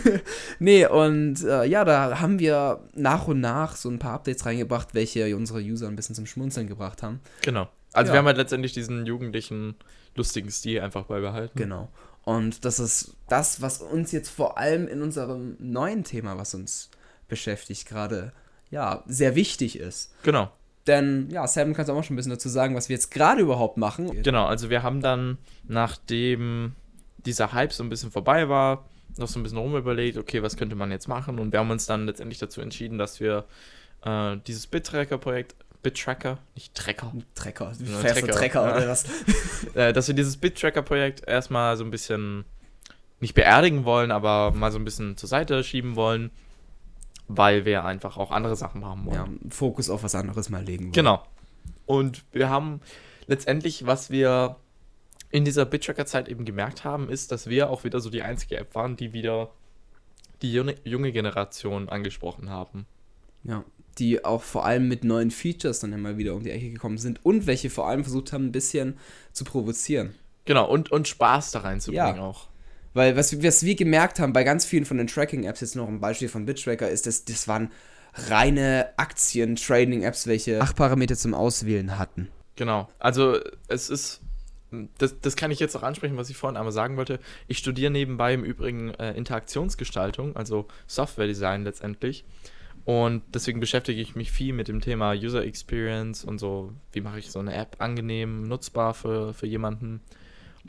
nee, 0.58 0.86
und 0.86 1.42
äh, 1.44 1.64
ja, 1.64 1.84
da 1.84 2.20
haben 2.20 2.38
wir 2.38 2.80
nach 2.94 3.28
und 3.28 3.40
nach 3.40 3.76
so 3.76 3.88
ein 3.88 3.98
paar 3.98 4.14
Updates 4.14 4.44
reingebracht, 4.46 4.88
welche 4.94 5.36
unsere 5.36 5.60
User 5.60 5.86
ein 5.88 5.96
bisschen 5.96 6.14
zum 6.14 6.26
Schmunzeln 6.26 6.66
gebracht 6.66 7.02
haben. 7.02 7.20
genau. 7.42 7.68
Also 7.92 8.08
Ja. 8.08 8.14
wir 8.14 8.18
haben 8.18 8.26
halt 8.26 8.36
letztendlich 8.36 8.72
diesen 8.74 9.06
jugendlichen, 9.06 9.74
lustigen 10.16 10.50
Stil 10.50 10.80
einfach 10.80 11.04
beibehalten. 11.04 11.56
Genau. 11.56 11.88
Und 12.24 12.64
das 12.66 12.78
ist 12.78 13.16
das, 13.28 13.62
was 13.62 13.80
uns 13.80 14.12
jetzt 14.12 14.28
vor 14.28 14.58
allem 14.58 14.86
in 14.86 15.00
unserem 15.00 15.56
neuen 15.60 16.04
Thema, 16.04 16.36
was 16.36 16.52
uns 16.54 16.90
beschäftigt, 17.28 17.86
gerade 17.88 18.32
ja, 18.68 19.02
sehr 19.06 19.34
wichtig 19.34 19.78
ist. 19.78 20.12
Genau. 20.24 20.50
Denn, 20.86 21.28
ja, 21.30 21.46
Sam, 21.46 21.74
kannst 21.74 21.88
du 21.88 21.92
auch 21.92 21.96
mal 21.96 22.02
schon 22.02 22.14
ein 22.14 22.16
bisschen 22.16 22.30
dazu 22.30 22.48
sagen, 22.48 22.76
was 22.76 22.88
wir 22.88 22.94
jetzt 22.94 23.10
gerade 23.10 23.40
überhaupt 23.40 23.76
machen? 23.76 24.22
Genau, 24.22 24.46
also 24.46 24.70
wir 24.70 24.82
haben 24.82 25.00
dann, 25.00 25.38
nachdem 25.66 26.74
dieser 27.18 27.52
Hype 27.52 27.72
so 27.72 27.82
ein 27.82 27.88
bisschen 27.88 28.10
vorbei 28.10 28.48
war, 28.48 28.88
noch 29.18 29.28
so 29.28 29.40
ein 29.40 29.42
bisschen 29.42 29.58
rumüberlegt, 29.58 30.16
okay, 30.18 30.42
was 30.42 30.56
könnte 30.56 30.76
man 30.76 30.90
jetzt 30.90 31.08
machen? 31.08 31.38
Und 31.38 31.52
wir 31.52 31.58
haben 31.58 31.70
uns 31.70 31.86
dann 31.86 32.06
letztendlich 32.06 32.38
dazu 32.38 32.60
entschieden, 32.60 32.98
dass 32.98 33.18
wir 33.20 33.44
äh, 34.04 34.36
dieses 34.46 34.66
Bit-Tracker-Projekt, 34.66 35.56
Bit-Tracker, 35.82 36.38
nicht 36.54 36.74
Tracker, 36.74 37.12
Trecker. 37.34 37.72
Ja, 37.78 37.98
fährst 37.98 38.22
du 38.22 38.26
Trecker, 38.26 38.38
Trecker 38.38 38.68
ja. 38.68 38.76
oder 38.76 38.88
was? 38.88 39.04
äh, 39.74 39.92
dass 39.92 40.08
wir 40.08 40.14
dieses 40.14 40.36
Bit-Tracker-Projekt 40.36 41.26
erstmal 41.26 41.76
so 41.76 41.84
ein 41.84 41.90
bisschen 41.90 42.44
nicht 43.20 43.34
beerdigen 43.34 43.84
wollen, 43.84 44.10
aber 44.10 44.50
mal 44.52 44.70
so 44.70 44.78
ein 44.78 44.84
bisschen 44.84 45.16
zur 45.16 45.28
Seite 45.28 45.64
schieben 45.64 45.96
wollen, 45.96 46.30
weil 47.28 47.64
wir 47.64 47.84
einfach 47.84 48.16
auch 48.16 48.30
andere 48.30 48.56
Sachen 48.56 48.80
machen 48.80 49.04
wollen. 49.06 49.40
Ja, 49.42 49.50
Fokus 49.50 49.90
auf 49.90 50.02
was 50.02 50.14
anderes 50.14 50.48
mal 50.48 50.62
legen. 50.64 50.84
wollen. 50.84 50.92
Genau. 50.92 51.22
Und 51.86 52.24
wir 52.32 52.48
haben 52.48 52.80
letztendlich, 53.26 53.86
was 53.86 54.10
wir 54.10 54.56
in 55.30 55.44
dieser 55.44 55.64
Bittracker-Zeit 55.64 56.28
eben 56.28 56.44
gemerkt 56.44 56.84
haben, 56.84 57.08
ist, 57.08 57.32
dass 57.32 57.48
wir 57.48 57.70
auch 57.70 57.84
wieder 57.84 58.00
so 58.00 58.10
die 58.10 58.22
einzige 58.22 58.56
App 58.58 58.74
waren, 58.74 58.96
die 58.96 59.12
wieder 59.12 59.50
die 60.42 60.52
junge, 60.52 61.12
Generation 61.12 61.88
angesprochen 61.88 62.50
haben. 62.50 62.86
Ja. 63.44 63.64
Die 63.98 64.24
auch 64.24 64.42
vor 64.42 64.64
allem 64.66 64.88
mit 64.88 65.04
neuen 65.04 65.30
Features 65.30 65.80
dann 65.80 65.92
immer 65.92 66.18
wieder 66.18 66.34
um 66.34 66.42
die 66.42 66.50
Ecke 66.50 66.70
gekommen 66.70 66.98
sind 66.98 67.24
und 67.24 67.46
welche 67.46 67.70
vor 67.70 67.88
allem 67.88 68.04
versucht 68.04 68.32
haben, 68.32 68.46
ein 68.46 68.52
bisschen 68.52 68.98
zu 69.32 69.44
provozieren. 69.44 70.14
Genau, 70.44 70.68
und, 70.70 70.92
und 70.92 71.08
Spaß 71.08 71.50
da 71.52 71.60
reinzubringen 71.60 72.16
Ja. 72.16 72.22
auch. 72.22 72.48
Weil 72.96 73.14
was, 73.14 73.42
was 73.42 73.62
wir 73.62 73.74
gemerkt 73.74 74.20
haben 74.20 74.32
bei 74.32 74.42
ganz 74.42 74.64
vielen 74.64 74.86
von 74.86 74.96
den 74.96 75.06
Tracking-Apps, 75.06 75.60
jetzt 75.60 75.76
noch 75.76 75.86
ein 75.86 76.00
Beispiel 76.00 76.30
von 76.30 76.46
BitTracker, 76.46 76.88
ist, 76.88 77.06
dass 77.06 77.26
das 77.26 77.46
waren 77.46 77.70
reine 78.14 78.88
Aktien-Trading-Apps, 78.96 80.26
welche 80.26 80.62
acht 80.62 80.76
Parameter 80.76 81.14
zum 81.14 81.34
Auswählen 81.34 81.98
hatten. 81.98 82.28
Genau. 82.56 82.88
Also 82.98 83.38
es 83.68 83.90
ist, 83.90 84.22
das, 84.96 85.20
das 85.20 85.36
kann 85.36 85.50
ich 85.50 85.60
jetzt 85.60 85.76
auch 85.76 85.82
ansprechen, 85.82 86.16
was 86.16 86.30
ich 86.30 86.38
vorhin 86.38 86.56
einmal 86.56 86.72
sagen 86.72 86.96
wollte. 86.96 87.20
Ich 87.48 87.58
studiere 87.58 87.90
nebenbei 87.90 88.32
im 88.32 88.44
Übrigen 88.44 88.94
äh, 88.94 89.12
Interaktionsgestaltung, 89.12 90.34
also 90.34 90.66
Software-Design 90.86 91.64
letztendlich. 91.64 92.24
Und 92.86 93.24
deswegen 93.34 93.60
beschäftige 93.60 94.00
ich 94.00 94.16
mich 94.16 94.32
viel 94.32 94.54
mit 94.54 94.68
dem 94.68 94.80
Thema 94.80 95.12
User 95.12 95.44
Experience 95.44 96.24
und 96.24 96.38
so, 96.38 96.72
wie 96.92 97.02
mache 97.02 97.18
ich 97.18 97.30
so 97.30 97.40
eine 97.40 97.52
App 97.54 97.76
angenehm, 97.78 98.44
nutzbar 98.44 98.94
für, 98.94 99.34
für 99.34 99.46
jemanden. 99.46 100.00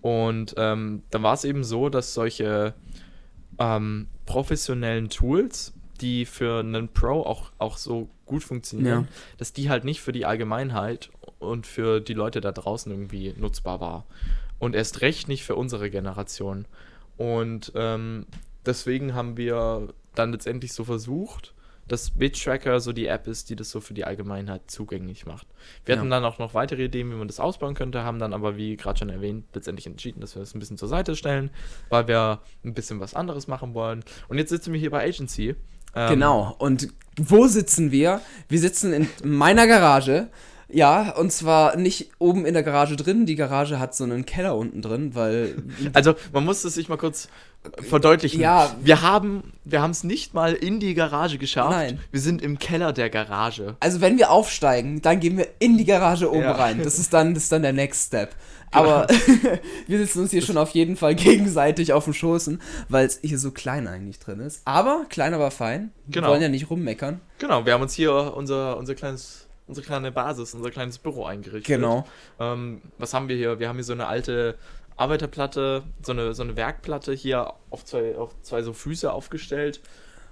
Und 0.02 0.54
ähm, 0.58 1.04
dann 1.10 1.24
war 1.24 1.34
es 1.34 1.44
eben 1.44 1.64
so, 1.64 1.90
dass 1.90 2.14
solche 2.14 2.74
ähm, 3.60 4.08
professionellen 4.26 5.10
Tools, 5.10 5.74
die 6.02 6.26
für 6.26 6.60
einen 6.60 6.90
Pro 6.90 7.22
auch, 7.22 7.52
auch 7.58 7.78
so 7.78 8.10
gut 8.26 8.44
funktionieren, 8.44 9.04
Ja. 9.04 9.08
dass 9.38 9.54
die 9.54 9.70
halt 9.70 9.84
nicht 9.84 10.02
für 10.02 10.12
die 10.12 10.26
Allgemeinheit 10.26 11.10
und 11.40 11.66
für 11.66 12.00
die 12.02 12.14
Leute 12.14 12.42
da 12.42 12.52
draußen 12.52 12.92
irgendwie 12.92 13.34
nutzbar 13.38 13.80
war. 13.80 14.06
Und 14.60 14.76
erst 14.76 15.02
recht 15.02 15.28
nicht 15.28 15.44
für 15.44 15.56
unsere 15.56 15.90
Generation. 15.90 16.66
Und 17.16 17.72
ähm, 17.76 18.26
deswegen 18.66 19.14
haben 19.16 19.38
wir 19.38 19.88
dann 20.16 20.32
letztendlich 20.32 20.74
so 20.74 20.84
versucht, 20.84 21.54
dass 21.88 22.10
BitTracker 22.12 22.80
so 22.80 22.92
die 22.94 23.08
App 23.08 23.28
ist, 23.28 23.50
die 23.50 23.56
das 23.56 23.70
so 23.70 23.80
für 23.82 23.94
die 23.94 24.04
Allgemeinheit 24.06 24.62
zugänglich 24.70 25.26
macht. 25.26 25.48
Wir 25.86 25.96
Ja. 25.96 26.00
hatten 26.02 26.10
dann 26.10 26.26
auch 26.26 26.38
noch 26.40 26.54
weitere 26.54 26.86
Ideen, 26.86 27.10
wie 27.12 27.16
man 27.16 27.28
das 27.28 27.40
ausbauen 27.40 27.74
könnte, 27.76 28.04
haben 28.04 28.20
dann 28.20 28.34
aber, 28.34 28.58
wie 28.58 28.76
gerade 28.78 29.00
schon 29.00 29.10
erwähnt, 29.10 29.46
letztendlich 29.54 29.88
entschieden, 29.88 30.20
dass 30.22 30.36
wir 30.36 30.42
das 30.42 30.54
ein 30.54 30.60
bisschen 30.60 30.78
zur 30.78 30.88
Seite 30.90 31.16
stellen, 31.16 31.50
weil 31.90 32.08
wir 32.08 32.42
ein 32.66 32.74
bisschen 32.74 33.00
was 33.00 33.14
anderes 33.14 33.48
machen 33.48 33.74
wollen. 33.74 34.04
Und 34.28 34.38
jetzt 34.38 34.50
sitzen 34.50 34.74
wir 34.74 34.80
hier 34.80 34.92
bei 34.92 35.08
Agency. 35.08 35.56
Ähm, 35.96 36.10
Genau. 36.10 36.56
Und 36.60 36.90
wo 37.18 37.48
sitzen 37.48 37.92
wir? 37.92 38.22
Wir 38.50 38.60
sitzen 38.60 38.94
in 38.94 39.08
meiner 39.24 39.66
Garage. 39.68 40.28
Ja, 40.70 41.12
und 41.16 41.32
zwar 41.32 41.78
nicht 41.78 42.10
oben 42.20 42.46
in 42.46 42.54
der 42.54 42.64
Garage 42.64 42.96
drin. 42.98 43.26
Die 43.26 43.36
Garage 43.36 43.80
hat 43.80 43.96
so 43.96 44.04
einen 44.04 44.26
Keller 44.26 44.56
unten 44.58 44.82
drin, 44.82 45.16
weil. 45.16 45.56
Also, 45.94 46.16
man 46.34 46.44
muss 46.46 46.64
es 46.66 46.74
sich 46.76 46.90
mal 46.90 46.98
kurz 46.98 47.30
verdeutlichen. 47.82 48.40
Ja. 48.42 48.76
Wir 48.82 49.02
haben 49.02 49.54
wir 49.66 49.84
es 49.84 50.04
nicht 50.04 50.34
mal 50.34 50.54
in 50.54 50.80
die 50.80 50.94
Garage 50.94 51.38
geschafft. 51.38 51.72
Nein. 51.72 52.00
Wir 52.12 52.20
sind 52.22 52.42
im 52.42 52.60
Keller 52.60 52.94
der 52.94 53.10
Garage. 53.10 53.76
Also 53.80 54.00
wenn 54.02 54.18
wir 54.18 54.32
aufsteigen, 54.32 55.02
dann 55.02 55.20
gehen 55.20 55.38
wir 55.38 55.48
in 55.60 55.78
die 55.78 55.86
Garage 55.86 56.30
oben 56.30 56.42
Ja. 56.42 56.52
rein. 56.54 56.82
Das 56.84 57.00
ist 57.00 57.14
dann, 57.14 57.34
das 57.34 57.44
ist 57.44 57.52
dann 57.52 57.62
der 57.64 57.74
Next 57.74 58.08
Step. 58.08 58.36
Aber 58.72 59.08
wir 59.88 59.98
sitzen 59.98 60.22
uns 60.22 60.32
hier 60.32 60.42
schon 60.42 60.58
auf 60.58 60.72
jeden 60.72 60.96
Fall 60.98 61.16
gegenseitig 61.16 61.94
auf 61.94 62.04
dem 62.04 62.14
Schoßen, 62.14 62.62
weil 62.90 63.06
es 63.08 63.20
hier 63.24 63.40
so 63.40 63.52
klein 63.52 63.88
eigentlich 63.88 64.20
drin 64.20 64.40
ist. 64.40 64.62
Aber 64.66 65.06
klein, 65.10 65.34
aber 65.34 65.52
fein. 65.52 65.92
Wir 66.06 66.16
Genau. 66.22 66.30
wollen 66.30 66.42
ja 66.42 66.50
nicht 66.50 66.70
rummeckern. 66.70 67.22
Genau, 67.40 67.66
wir 67.66 67.74
haben 67.74 67.82
uns 67.82 67.94
hier 67.94 68.34
unser, 68.36 68.78
unser 68.78 68.96
kleines, 68.96 69.47
unsere 69.68 69.86
kleine 69.86 70.12
Basis, 70.12 70.54
unser 70.54 70.72
kleines 70.72 70.98
Büro 70.98 71.26
eingerichtet. 71.26 71.66
Genau. 71.66 72.08
Ähm, 72.40 72.82
was 72.98 73.14
haben 73.14 73.28
wir 73.28 73.36
hier? 73.36 73.60
Wir 73.60 73.68
haben 73.70 73.76
hier 73.78 73.84
so 73.84 73.94
eine 73.94 74.08
alte 74.08 74.58
Arbeiterplatte, 74.96 75.84
so 76.02 76.12
eine, 76.12 76.34
so 76.34 76.44
eine 76.44 76.56
Werkplatte 76.56 77.14
hier 77.14 77.54
auf 77.70 77.86
zwei, 77.86 78.16
auf 78.16 78.34
zwei 78.42 78.62
so 78.64 78.74
Füße 78.74 79.12
aufgestellt. 79.12 79.80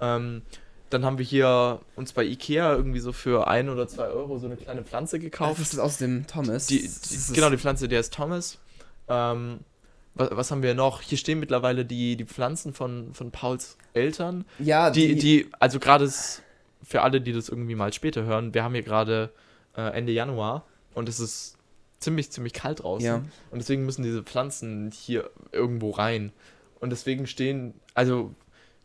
Ähm, 0.00 0.42
dann 0.90 1.04
haben 1.04 1.18
wir 1.18 1.24
hier 1.24 1.80
uns 1.96 2.12
bei 2.12 2.24
Ikea 2.24 2.74
irgendwie 2.74 3.00
so 3.00 3.12
für 3.12 3.48
ein 3.48 3.68
oder 3.68 3.88
zwei 3.88 4.06
Euro 4.08 4.38
so 4.38 4.46
eine 4.46 4.56
kleine 4.56 4.82
Pflanze 4.84 5.18
gekauft. 5.18 5.60
Das 5.60 5.72
ist 5.72 5.78
aus 5.78 5.98
dem 5.98 6.26
Thomas. 6.26 6.66
Die, 6.66 6.78
die, 6.80 6.84
ist- 6.86 7.34
genau, 7.34 7.50
die 7.50 7.58
Pflanze, 7.58 7.88
der 7.88 8.00
ist 8.00 8.12
Thomas. 8.14 8.58
Ähm, 9.08 9.60
was, 10.14 10.28
was 10.32 10.50
haben 10.50 10.62
wir 10.62 10.74
noch? 10.74 11.00
Hier 11.02 11.18
stehen 11.18 11.40
mittlerweile 11.40 11.84
die, 11.84 12.16
die 12.16 12.24
Pflanzen 12.24 12.72
von, 12.72 13.12
von 13.14 13.30
Pauls 13.32 13.76
Eltern. 13.94 14.44
Ja, 14.58 14.90
Die, 14.90 15.14
die, 15.16 15.48
also 15.58 15.78
gerade 15.80 16.04
s- 16.06 16.42
für 16.86 17.02
alle, 17.02 17.20
die 17.20 17.32
das 17.32 17.48
irgendwie 17.48 17.74
mal 17.74 17.92
später 17.92 18.24
hören, 18.24 18.54
wir 18.54 18.62
haben 18.62 18.74
hier 18.74 18.82
gerade 18.84 19.30
äh, 19.76 19.82
Ende 19.96 20.12
Januar 20.12 20.64
und 20.94 21.08
es 21.08 21.18
ist 21.18 21.56
ziemlich, 21.98 22.30
ziemlich 22.30 22.52
kalt 22.52 22.82
draußen. 22.82 23.06
Ja. 23.06 23.16
Und 23.50 23.58
deswegen 23.58 23.84
müssen 23.84 24.02
diese 24.02 24.22
Pflanzen 24.22 24.92
hier 24.92 25.30
irgendwo 25.50 25.90
rein. 25.90 26.32
Und 26.78 26.90
deswegen 26.90 27.26
stehen, 27.26 27.74
also, 27.94 28.34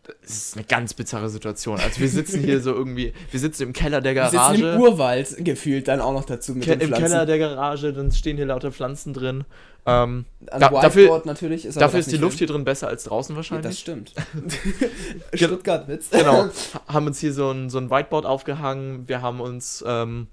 das 0.03 0.31
ist 0.31 0.57
eine 0.57 0.65
ganz 0.65 0.95
bizarre 0.95 1.29
Situation. 1.29 1.79
Also 1.79 1.99
wir 1.99 2.09
sitzen 2.09 2.41
hier 2.41 2.59
so 2.59 2.73
irgendwie, 2.73 3.13
wir 3.29 3.39
sitzen 3.39 3.63
im 3.63 3.73
Keller 3.73 4.01
der 4.01 4.15
Wir 4.15 4.23
sitzen 4.23 4.35
Garage. 4.35 4.71
im 4.71 4.81
Urwald 4.81 5.45
gefühlt 5.45 5.87
dann 5.87 6.01
auch 6.01 6.13
noch 6.13 6.25
dazu 6.25 6.55
mit 6.55 6.63
Ke 6.63 6.71
den 6.71 6.81
Im 6.81 6.87
Pflanzen. 6.87 7.05
Keller 7.05 7.25
der 7.27 7.37
Garage, 7.37 7.93
dann 7.93 8.11
stehen 8.11 8.37
hier 8.37 8.47
lauter 8.47 8.71
Pflanzen 8.71 9.13
drin. 9.13 9.43
Ähm, 9.85 10.25
An 10.51 10.59
Da- 10.59 10.69
dafür- 10.69 11.21
natürlich 11.25 11.65
ist 11.65 11.75
dafür 11.81 11.99
das 11.99 12.07
ist 12.07 12.13
die 12.13 12.17
Luft 12.17 12.33
drin. 12.39 12.47
hier 12.47 12.47
drin 12.55 12.63
besser 12.65 12.87
als 12.87 13.05
draußen 13.05 13.33
Ja, 13.33 13.37
wahrscheinlich. 13.37 13.65
das 13.65 13.79
stimmt. 13.79 14.13
Stuttgart-Witz. 15.33 16.09
genau. 16.11 16.43
Ha- 16.45 16.49
haben 16.87 17.07
uns 17.07 17.19
hier 17.19 17.33
so 17.33 17.49
ein, 17.51 17.69
so 17.69 17.77
ein 17.79 17.89
Whiteboard 17.89 18.25
aufgehangen. 18.25 19.07
Wir 19.07 19.21
haben 19.21 19.39
uns 19.41 19.83
ähm, 19.87 20.27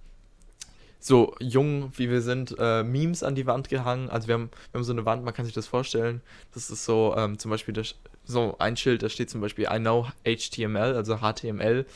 so 1.00 1.34
jung, 1.40 1.92
wie 1.96 2.10
wir 2.10 2.20
sind, 2.20 2.54
äh, 2.58 2.82
Memes 2.82 3.22
an 3.22 3.34
die 3.34 3.46
Wand 3.46 3.68
gehangen. 3.68 4.10
Also 4.10 4.28
wir 4.28 4.34
haben, 4.34 4.50
wir 4.72 4.78
haben 4.80 4.84
so 4.84 4.92
eine 4.92 5.04
Wand, 5.06 5.24
man 5.24 5.32
kann 5.32 5.44
sich 5.44 5.54
das 5.54 5.66
vorstellen. 5.66 6.20
Das 6.52 6.70
ist 6.70 6.84
so 6.84 7.14
ähm, 7.16 7.38
zum 7.38 7.50
Beispiel 7.50 7.72
das, 7.72 7.94
so 8.24 8.56
ein 8.58 8.76
Schild, 8.76 9.02
da 9.02 9.08
steht 9.08 9.30
zum 9.30 9.40
Beispiel 9.40 9.66
I 9.72 9.78
know 9.78 10.06
HTML, 10.26 10.94
also 10.94 11.18
HTML. 11.18 11.86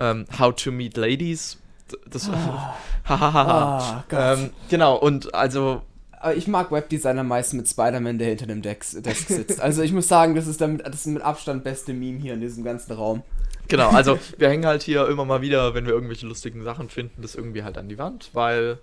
Ähm, 0.00 0.26
how 0.38 0.54
to 0.54 0.70
meet 0.70 0.96
ladies. 0.96 1.58
Das 2.10 2.28
Hahaha. 2.28 3.78
Ah, 3.78 4.04
Gott. 4.10 4.38
ähm, 4.38 4.50
genau, 4.68 4.96
und 4.96 5.34
also 5.34 5.80
Aber 6.20 6.34
ich 6.34 6.48
mag 6.48 6.72
Webdesigner 6.72 7.22
meist 7.22 7.54
mit 7.54 7.68
Spider-Man, 7.68 8.18
der 8.18 8.28
hinter 8.28 8.46
dem 8.46 8.62
Desk, 8.62 9.02
Desk 9.02 9.28
sitzt. 9.28 9.60
Also 9.60 9.82
ich 9.82 9.92
muss 9.92 10.08
sagen, 10.08 10.34
das 10.34 10.46
ist, 10.46 10.60
damit, 10.60 10.86
das 10.86 10.94
ist 10.94 11.06
mit 11.06 11.22
Abstand 11.22 11.64
beste 11.64 11.92
Meme 11.92 12.18
hier 12.18 12.34
in 12.34 12.40
diesem 12.40 12.64
ganzen 12.64 12.92
Raum. 12.92 13.22
Genau, 13.68 13.90
also 13.90 14.18
wir 14.38 14.48
hängen 14.48 14.66
halt 14.66 14.82
hier 14.82 15.06
immer 15.08 15.24
mal 15.24 15.42
wieder, 15.42 15.74
wenn 15.74 15.86
wir 15.86 15.92
irgendwelche 15.92 16.26
lustigen 16.26 16.62
Sachen 16.64 16.88
finden, 16.88 17.22
das 17.22 17.34
irgendwie 17.34 17.62
halt 17.62 17.76
an 17.76 17.88
die 17.88 17.98
Wand, 17.98 18.30
weil 18.32 18.78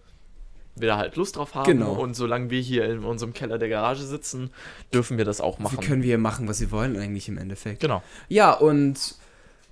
wir 0.75 0.87
da 0.89 0.97
halt 0.97 1.15
Lust 1.15 1.37
drauf 1.37 1.55
haben. 1.55 1.65
Genau. 1.65 1.93
Und 1.93 2.15
solange 2.15 2.49
wir 2.49 2.61
hier 2.61 2.85
in 2.85 3.03
unserem 3.03 3.33
Keller 3.33 3.57
der 3.57 3.69
Garage 3.69 4.03
sitzen, 4.03 4.51
dürfen 4.93 5.17
wir 5.17 5.25
das 5.25 5.41
auch 5.41 5.57
machen. 5.57 5.77
Wie 5.79 5.85
können 5.85 6.03
wir 6.03 6.07
hier 6.07 6.17
machen, 6.17 6.47
was 6.47 6.59
wir 6.59 6.71
wollen 6.71 6.97
eigentlich 6.97 7.27
im 7.27 7.37
Endeffekt? 7.37 7.79
genau. 7.79 8.03
Ja, 8.27 8.53
und 8.53 9.15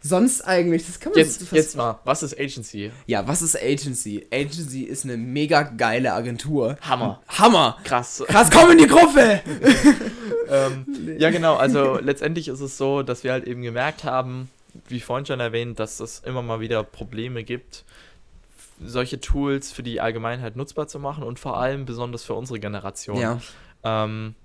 sonst 0.05 0.41
eigentlich, 0.41 0.85
das 0.85 0.99
kann 0.99 1.13
man 1.13 1.19
Jetzt, 1.19 1.39
fast- 1.39 1.51
jetzt 1.53 1.75
mal, 1.77 1.97
was 2.03 2.21
ist 2.23 2.37
Agency? 2.39 2.91
Ja, 3.07 3.25
was 3.27 3.41
ist 3.41 3.55
Agency? 3.55 4.27
Agency 4.31 4.81
ist 4.83 5.05
eine 5.05 5.15
mega 5.17 5.63
geile 5.63 6.13
Agentur. 6.13 6.77
Hammer. 6.81 7.21
Hammer! 7.29 7.77
Krass. 7.85 8.21
Krass, 8.27 8.51
komm 8.51 8.71
in 8.71 8.77
die 8.79 8.87
Gruppe! 8.87 9.41
ähm, 10.49 10.85
ja, 11.17 11.29
genau, 11.31 11.55
also 11.55 11.97
letztendlich 11.99 12.47
ist 12.49 12.59
es 12.59 12.77
so, 12.77 13.01
dass 13.03 13.23
wir 13.23 13.31
halt 13.31 13.45
eben 13.47 13.61
gemerkt 13.61 14.03
haben, 14.03 14.49
wie 14.89 14.99
vorhin 14.99 15.25
schon 15.25 15.39
erwähnt, 15.39 15.79
dass 15.79 15.99
es 15.99 16.19
immer 16.19 16.41
mal 16.41 16.59
wieder 16.59 16.83
Probleme 16.83 17.43
gibt, 17.43 17.83
solche 18.83 19.21
Tools 19.21 19.71
für 19.71 19.83
die 19.83 20.01
Allgemeinheit 20.01 20.55
nutzbar 20.55 20.87
zu 20.87 20.99
machen 20.99 21.23
und 21.23 21.39
vor 21.39 21.57
allem 21.57 21.85
besonders 21.85 22.23
für 22.23 22.33
unsere 22.33 22.59
Generation. 22.59 23.17
Ja, 23.17 23.39
Ähm, 23.83 24.35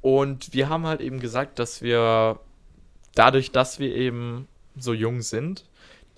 und 0.00 0.52
wir 0.52 0.68
haben 0.68 0.86
halt 0.86 1.00
eben 1.00 1.20
gesagt, 1.20 1.58
dass 1.58 1.80
wir 1.82 2.38
dadurch, 3.14 3.50
dass 3.52 3.78
wir 3.78 3.94
eben 3.94 4.46
so 4.76 4.92
jung 4.92 5.22
sind, 5.22 5.64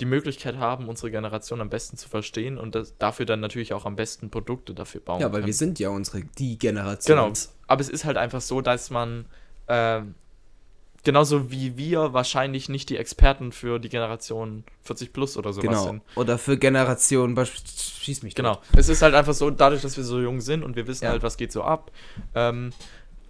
die 0.01 0.05
Möglichkeit 0.07 0.57
haben, 0.57 0.89
unsere 0.89 1.11
Generation 1.11 1.61
am 1.61 1.71
besten 1.71 1.97
zu 1.97 2.09
verstehen 2.09 2.59
und 2.59 2.75
das, 2.75 2.97
dafür 2.99 3.27
dann 3.27 3.41
natürlich 3.41 3.73
auch 3.75 3.85
am 3.87 3.95
besten 3.97 4.29
Produkte 4.31 4.75
dafür 4.75 5.01
bauen 5.01 5.21
ja 5.21 5.27
weil 5.27 5.35
können. 5.35 5.47
wir 5.47 5.55
sind 5.55 5.79
ja 5.79 5.89
unsere, 5.91 6.23
die 6.39 6.59
Generation. 6.59 7.17
Genau. 7.17 7.33
Aber 7.69 7.81
es 7.81 7.89
ist 7.89 8.05
halt 8.05 8.17
einfach 8.17 8.41
so, 8.41 8.61
dass 8.61 8.91
man 8.91 9.27
ähm, 9.69 10.15
genauso 11.05 11.51
wie 11.51 11.77
wir 11.77 12.13
wahrscheinlich 12.13 12.69
nicht 12.69 12.89
die 12.91 12.97
Experten 12.97 13.53
für 13.53 13.79
die 13.79 13.89
Generation 13.89 14.65
40 14.83 15.13
plus 15.13 15.37
oder 15.37 15.53
sowas 15.53 15.65
Genau. 15.69 15.83
sind. 15.85 16.03
Oder 16.17 16.39
für 16.39 16.57
Generationen, 16.57 17.35
beispielsweise, 17.35 18.01
schieß 18.01 18.23
mich 18.23 18.35
Genau. 18.35 18.55
tot. 18.55 18.63
Es 18.77 18.89
ist 18.89 19.03
halt 19.03 19.15
einfach 19.15 19.35
so, 19.35 19.51
dadurch, 19.51 19.83
dass 19.83 19.97
wir 19.97 20.05
so 20.05 20.21
jung 20.21 20.41
sind 20.41 20.63
und 20.65 20.77
wir 20.77 20.87
wissen 20.87 21.05
Ja. 21.05 21.11
halt, 21.11 21.23
was 21.23 21.37
geht 21.37 21.53
so 21.53 21.63
ab. 21.63 21.93
Ähm, 22.35 22.73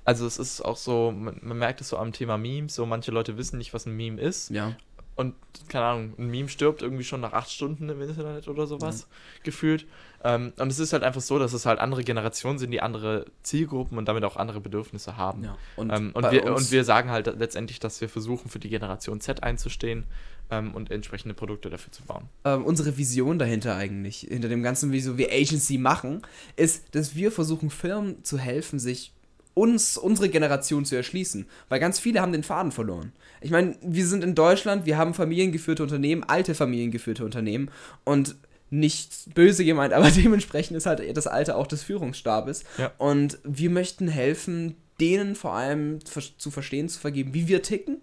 also 0.05 0.27
es 0.27 0.39
ist 0.39 0.61
auch 0.64 0.77
so, 0.77 1.11
man, 1.12 1.39
man 1.43 1.59
merkt 1.59 1.81
es 1.81 1.89
so 1.89 1.97
am 1.99 2.12
Thema 2.12 2.39
Memes, 2.39 2.75
so 2.75 2.87
manche 2.87 3.11
Leute 3.11 3.37
wissen 3.39 3.59
nicht, 3.59 3.75
was 3.75 3.87
ein 3.87 3.97
Meme 3.97 4.20
ist. 4.20 4.51
Ja. 4.51 4.77
Und 5.17 5.35
keine 5.69 5.85
Ahnung, 5.85 6.15
ein 6.19 6.29
Meme 6.29 6.49
stirbt 6.49 6.83
irgendwie 6.83 7.05
schon 7.05 7.21
nach 7.21 7.33
acht 7.33 7.51
Stunden 7.51 7.89
im 7.89 8.01
Internet 8.03 8.49
oder 8.49 8.67
sowas, 8.67 9.07
gefühlt. 9.45 9.87
Ähm, 10.25 10.53
und 10.59 10.69
es 10.73 10.79
ist 10.81 10.93
halt 10.93 11.05
einfach 11.05 11.21
so, 11.21 11.39
dass 11.39 11.53
es 11.53 11.67
halt 11.67 11.79
andere 11.79 12.03
Generationen 12.03 12.59
sind, 12.59 12.73
die 12.73 12.81
andere 12.81 13.27
Zielgruppen 13.43 13.97
und 13.97 14.07
damit 14.09 14.25
auch 14.25 14.37
andere 14.37 14.61
Bedürfnisse 14.61 15.17
haben. 15.17 15.45
ja. 15.45 15.57
Und, 15.77 15.93
Ähm, 15.93 16.11
und, 16.15 16.31
wir, 16.33 16.53
und 16.53 16.71
wir 16.73 16.83
sagen 16.85 17.11
halt 17.11 17.27
letztendlich, 17.39 17.79
dass 17.79 18.01
wir 18.01 18.09
versuchen, 18.09 18.49
für 18.51 18.59
die 18.59 18.71
Generation 18.71 19.21
Z 19.21 19.43
einzustehen 19.45 20.05
ähm, 20.51 20.75
und 20.75 20.91
entsprechende 20.91 21.35
Produkte 21.35 21.71
dafür 21.71 21.93
zu 21.93 22.03
bauen. 22.03 22.29
ähm, 22.45 22.65
unsere 22.65 22.97
Vision 22.97 23.39
dahinter 23.39 23.77
eigentlich, 23.77 24.27
hinter 24.29 24.49
dem 24.49 24.62
Ganzen, 24.62 24.91
wieso 24.93 25.17
wir 25.17 25.31
Agency 25.31 25.79
machen, 25.79 26.23
ist, 26.57 26.95
dass 26.95 27.15
wir 27.15 27.31
versuchen, 27.31 27.71
Firmen 27.71 28.25
zu 28.25 28.39
helfen, 28.39 28.79
sich 28.79 29.12
uns, 29.55 29.97
unsere 29.97 30.29
Generation 30.29 30.85
zu 30.85 30.97
erschließen. 30.97 31.47
Weil 31.69 31.81
ganz 31.81 32.01
viele 32.01 32.21
haben 32.21 32.33
den 32.33 32.43
Faden 32.43 32.73
verloren. 32.73 33.13
Ich 33.41 33.51
meine, 33.51 33.77
wir 33.83 34.07
sind 34.07 34.25
in 34.25 34.35
Deutschland, 34.35 34.87
wir 34.87 34.99
haben 34.99 35.15
familiengeführte 35.15 35.83
Unternehmen, 35.83 36.25
alte 36.25 36.55
familiengeführte 36.55 37.25
Unternehmen 37.25 37.71
und 38.05 38.37
nicht 38.71 39.35
böse 39.35 39.65
gemeint, 39.65 39.93
aber 39.95 40.11
dementsprechend 40.11 40.77
ist 40.77 40.87
halt 40.87 41.17
das 41.17 41.27
Alter 41.27 41.57
auch 41.57 41.67
des 41.67 41.83
Führungsstabes. 41.83 42.65
Ja. 42.79 42.93
Und 42.99 43.39
wir 43.45 43.71
möchten 43.71 44.09
helfen, 44.09 44.77
denen 45.01 45.35
vor 45.37 45.53
allem 45.55 45.99
zu 46.05 46.51
verstehen, 46.51 46.89
zu 46.89 47.01
vergeben, 47.01 47.35
wie 47.35 47.49
wir 47.49 47.63
ticken, 47.63 48.01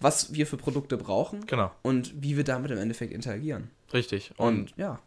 was 0.00 0.34
wir 0.34 0.46
für 0.46 0.56
Produkte 0.56 0.96
brauchen 0.96 1.46
Genau, 1.46 1.70
und 1.82 2.12
wie 2.22 2.36
wir 2.36 2.44
damit 2.44 2.70
im 2.70 2.78
Endeffekt 2.78 3.12
interagieren. 3.12 3.70
richtig. 3.92 4.32
Und 4.36 4.74
ja. 4.76 5.00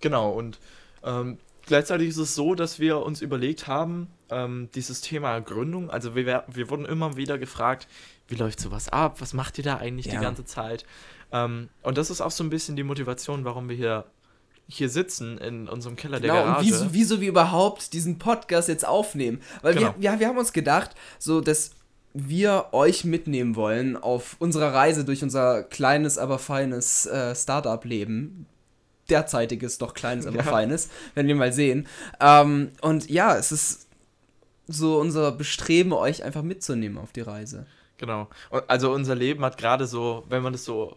Genau, 0.00 0.30
und 0.30 0.58
ähm, 1.04 1.38
gleichzeitig 1.68 2.08
ist 2.08 2.16
es 2.16 2.34
so, 2.34 2.54
dass 2.54 2.80
wir 2.80 2.98
uns 2.98 3.20
überlegt 3.22 3.66
haben, 3.68 4.08
ähm, 4.30 4.68
dieses 4.74 5.00
Thema 5.00 5.38
Gründung, 5.40 5.90
also 5.90 6.14
wir, 6.16 6.44
wir 6.48 6.70
wurden 6.70 6.84
immer 6.84 7.16
wieder 7.16 7.38
gefragt, 7.38 7.86
wie 8.26 8.34
läuft 8.34 8.60
sowas 8.60 8.88
ab, 8.88 9.20
was 9.20 9.32
macht 9.32 9.56
ihr 9.58 9.64
da 9.64 9.76
eigentlich 9.76 10.06
Ja. 10.06 10.12
die 10.14 10.18
ganze 10.24 10.44
Zeit? 10.44 10.84
Ähm, 11.32 11.68
und 11.82 11.96
das 11.96 12.10
ist 12.10 12.20
auch 12.20 12.30
so 12.30 12.42
ein 12.44 12.50
bisschen 12.50 12.74
die 12.76 12.82
Motivation, 12.82 13.44
warum 13.44 13.68
wir 13.68 13.76
hier, 13.76 14.04
hier 14.66 14.88
sitzen 14.90 15.38
in 15.38 15.68
unserem 15.68 15.96
Keller 15.96 16.20
der 16.20 16.30
Genau, 16.32 16.42
und 16.42 16.48
Garage. 16.52 16.66
wieso, 16.66 16.86
wieso 16.92 17.20
wir 17.20 17.28
überhaupt 17.28 17.92
diesen 17.92 18.18
Podcast 18.18 18.68
jetzt 18.68 18.86
aufnehmen. 18.86 19.40
Weil 19.62 19.74
Genau. 19.74 19.94
wir, 19.96 20.04
ja, 20.12 20.20
wir 20.20 20.28
haben 20.28 20.36
uns 20.38 20.52
gedacht, 20.52 20.90
so 21.18 21.40
dass 21.40 21.70
wir 22.14 22.66
euch 22.72 23.04
mitnehmen 23.04 23.54
wollen 23.56 23.96
auf 23.96 24.36
unserer 24.40 24.72
Reise 24.74 25.04
durch 25.04 25.22
unser 25.22 25.62
kleines, 25.62 26.18
aber 26.18 26.38
feines 26.38 27.06
äh, 27.06 27.34
Startup-Leben. 27.34 28.46
Derzeitiges, 29.10 29.78
doch 29.78 29.94
kleines, 29.94 30.26
aber 30.26 30.36
Ja. 30.38 30.42
feines, 30.42 30.88
werden 31.14 31.28
wir 31.28 31.34
mal 31.34 31.52
sehen. 31.52 31.86
Ähm, 32.20 32.72
und 32.82 33.08
ja, 33.10 33.36
es 33.36 33.52
ist 33.52 33.88
so 34.66 34.98
unser 35.00 35.32
Bestreben, 35.32 35.92
euch 35.92 36.22
einfach 36.24 36.42
mitzunehmen 36.42 36.98
auf 36.98 37.12
die 37.12 37.22
Reise. 37.22 37.66
Genau. 37.96 38.28
Also 38.68 38.92
unser 38.92 39.14
Leben 39.14 39.44
hat 39.44 39.58
gerade 39.58 39.86
so, 39.86 40.24
wenn 40.28 40.42
man 40.42 40.52
das 40.52 40.64
so, 40.64 40.96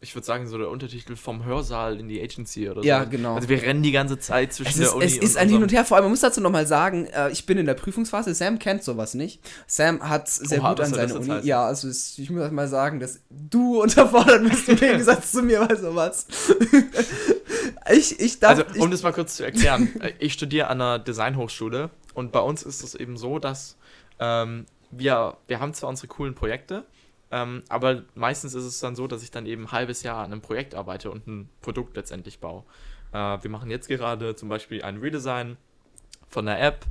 ich 0.00 0.14
würde 0.14 0.24
sagen, 0.24 0.46
so 0.46 0.58
der 0.58 0.70
Untertitel 0.70 1.16
vom 1.16 1.44
Hörsaal 1.44 1.98
in 1.98 2.08
die 2.08 2.22
Agency 2.22 2.70
oder 2.70 2.82
so. 2.82 2.86
Ja, 2.86 3.02
genau. 3.02 3.34
Also 3.34 3.48
wir 3.48 3.60
rennen 3.62 3.82
die 3.82 3.90
ganze 3.90 4.18
Zeit 4.18 4.52
zwischen 4.52 4.68
Es 4.70 4.76
der 4.76 4.86
ist, 4.86 4.94
Uni 4.94 5.04
es 5.04 5.16
ist 5.16 5.36
ein 5.36 5.48
Hin 5.48 5.62
und 5.62 5.72
Her, 5.72 5.84
vor 5.84 5.96
allem, 5.96 6.04
man 6.04 6.12
muss 6.12 6.20
dazu 6.20 6.40
nochmal 6.40 6.66
sagen, 6.66 7.06
äh, 7.06 7.30
ich 7.30 7.46
bin 7.46 7.58
in 7.58 7.66
der 7.66 7.74
Prüfungsphase, 7.74 8.32
Sam 8.34 8.60
kennt 8.60 8.84
sowas 8.84 9.14
nicht. 9.14 9.40
Sam 9.66 10.08
hat 10.08 10.28
sehr 10.28 10.60
Oha, 10.60 10.70
gut 10.70 10.80
an 10.80 10.90
soll 10.90 10.98
seine 10.98 11.08
das 11.08 11.16
jetzt 11.16 11.24
Uni. 11.26 11.34
heißen? 11.36 11.48
Ja, 11.48 11.66
also 11.66 11.88
ich 11.88 12.30
muss 12.30 12.50
mal 12.52 12.68
sagen, 12.68 13.00
dass 13.00 13.20
du 13.28 13.82
unterfordert 13.82 14.48
bist 14.48 14.68
im 14.68 14.76
Gegensatz 14.76 15.32
zu 15.32 15.42
mir 15.42 15.66
bei 15.66 15.74
sowas. 15.74 16.26
ich, 17.92 18.20
ich 18.20 18.38
darf. 18.38 18.58
Also, 18.58 18.80
um 18.80 18.90
das 18.92 19.02
mal 19.02 19.12
kurz 19.12 19.36
zu 19.36 19.44
erklären, 19.44 20.00
äh, 20.00 20.12
ich 20.20 20.32
studiere 20.32 20.68
an 20.68 20.80
einer 20.80 20.98
Designhochschule 21.00 21.90
und 22.14 22.30
bei 22.30 22.40
uns 22.40 22.62
ist 22.62 22.84
es 22.84 22.94
eben 22.94 23.16
so, 23.16 23.40
dass 23.40 23.76
ähm, 24.20 24.66
wir, 24.90 25.36
wir 25.48 25.60
haben 25.60 25.74
zwar 25.74 25.90
unsere 25.90 26.06
coolen 26.06 26.34
Projekte, 26.34 26.84
ähm, 27.30 27.62
aber 27.68 28.02
meistens 28.14 28.54
ist 28.54 28.64
es 28.64 28.80
dann 28.80 28.96
so, 28.96 29.06
dass 29.06 29.22
ich 29.22 29.30
dann 29.30 29.46
eben 29.46 29.64
ein 29.64 29.72
halbes 29.72 30.02
Jahr 30.02 30.18
an 30.18 30.32
einem 30.32 30.40
Projekt 30.40 30.74
arbeite 30.74 31.10
und 31.10 31.26
ein 31.26 31.48
Produkt 31.60 31.96
letztendlich 31.96 32.40
baue. 32.40 32.64
Äh, 33.12 33.38
wir 33.42 33.50
machen 33.50 33.70
jetzt 33.70 33.88
gerade 33.88 34.36
zum 34.36 34.48
Beispiel 34.48 34.82
ein 34.82 34.98
Redesign 34.98 35.56
von 36.28 36.48
einer 36.48 36.60
App, 36.60 36.84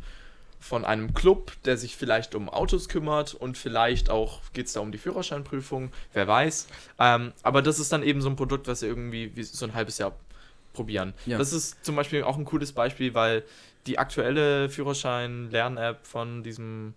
von 0.60 0.86
einem 0.86 1.14
Club, 1.14 1.52
der 1.66 1.78
sich 1.78 1.96
vielleicht 1.96 2.34
um 2.34 2.50
Autos 2.50 2.90
kümmert 2.90 3.36
und 3.36 3.58
vielleicht 3.58 4.10
auch 4.10 4.42
geht 4.54 4.68
es 4.68 4.74
da 4.74 4.80
um 4.80 4.92
die 4.92 4.98
Führerscheinprüfung, 4.98 5.92
wer 6.14 6.28
weiß. 6.28 6.68
Ähm, 7.00 7.34
aber 7.44 7.62
das 7.62 7.80
ist 7.80 7.92
dann 7.92 8.04
eben 8.04 8.22
so 8.22 8.30
ein 8.30 8.36
Produkt, 8.36 8.68
was 8.68 8.82
wir 8.82 8.90
irgendwie 8.90 9.36
wie 9.36 9.44
so 9.44 9.66
ein 9.66 9.76
halbes 9.76 10.00
Jahr 10.00 10.14
probieren. 10.74 11.14
Ja. 11.26 11.38
Das 11.38 11.54
ist 11.54 11.84
zum 11.86 11.96
Beispiel 11.96 12.24
auch 12.24 12.38
ein 12.38 12.46
cooles 12.46 12.72
Beispiel, 12.72 13.14
weil 13.14 13.44
die 13.86 14.00
aktuelle 14.00 14.70
Führerschein-Lern-App 14.70 16.06
von 16.06 16.44
diesem 16.44 16.94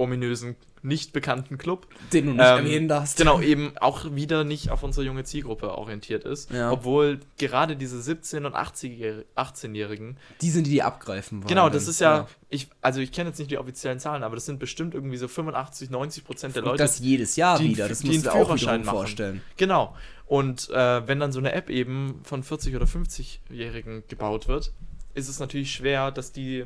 ominösen, 0.00 0.56
nicht 0.82 1.12
bekannten 1.12 1.58
Club, 1.58 1.86
den 2.12 2.24
du 2.26 2.32
nicht 2.32 2.40
ähm, 2.40 2.58
erwähnen 2.64 2.88
darfst. 2.88 3.18
genau, 3.18 3.40
eben 3.42 3.74
auch 3.80 4.06
wieder 4.14 4.44
nicht 4.44 4.70
auf 4.70 4.82
unsere 4.82 5.04
junge 5.04 5.24
Zielgruppe 5.24 5.76
orientiert 5.76 6.24
ist. 6.24 6.50
Ja. 6.50 6.70
Obwohl 6.72 7.20
gerade 7.38 7.76
diese 7.76 7.98
17- 7.98 8.46
und 8.46 8.54
80-Jähr- 8.56 9.24
18-Jährigen 9.36 10.16
Die 10.40 10.48
sind 10.50 10.66
die, 10.66 10.70
die 10.70 10.82
abgreifen 10.82 11.40
wollen. 11.42 11.48
Genau, 11.48 11.68
das 11.68 11.86
ist 11.86 12.00
ja, 12.00 12.26
ich, 12.48 12.68
also 12.80 13.00
ich 13.00 13.12
kenne 13.12 13.28
jetzt 13.28 13.38
nicht 13.38 13.50
die 13.50 13.58
offiziellen 13.58 14.00
Zahlen, 14.00 14.22
aber 14.22 14.36
das 14.36 14.46
sind 14.46 14.58
bestimmt 14.58 14.94
irgendwie 14.94 15.18
so 15.18 15.28
85, 15.28 15.90
90 15.90 16.24
Prozent 16.24 16.56
der 16.56 16.62
Und 16.62 16.70
Leute. 16.70 16.82
das 16.82 16.98
jedes 16.98 17.36
Jahr 17.36 17.58
die- 17.58 17.68
wieder. 17.68 17.86
Das 17.88 17.98
die 17.98 18.06
musst 18.08 18.24
du 18.26 18.30
auch 18.30 18.54
wiederum 18.54 18.80
machen. 18.84 18.96
vorstellen. 18.96 19.42
Genau. 19.58 19.94
Und 20.26 20.70
äh, 20.70 21.06
wenn 21.06 21.20
dann 21.20 21.32
so 21.32 21.40
eine 21.40 21.52
App 21.52 21.68
eben 21.68 22.20
von 22.24 22.42
40 22.42 22.74
oder 22.74 22.86
50-Jährigen 22.86 24.04
gebaut 24.08 24.48
wird, 24.48 24.72
ist 25.14 25.28
es 25.28 25.40
natürlich 25.40 25.72
schwer, 25.72 26.10
dass 26.10 26.32
die 26.32 26.64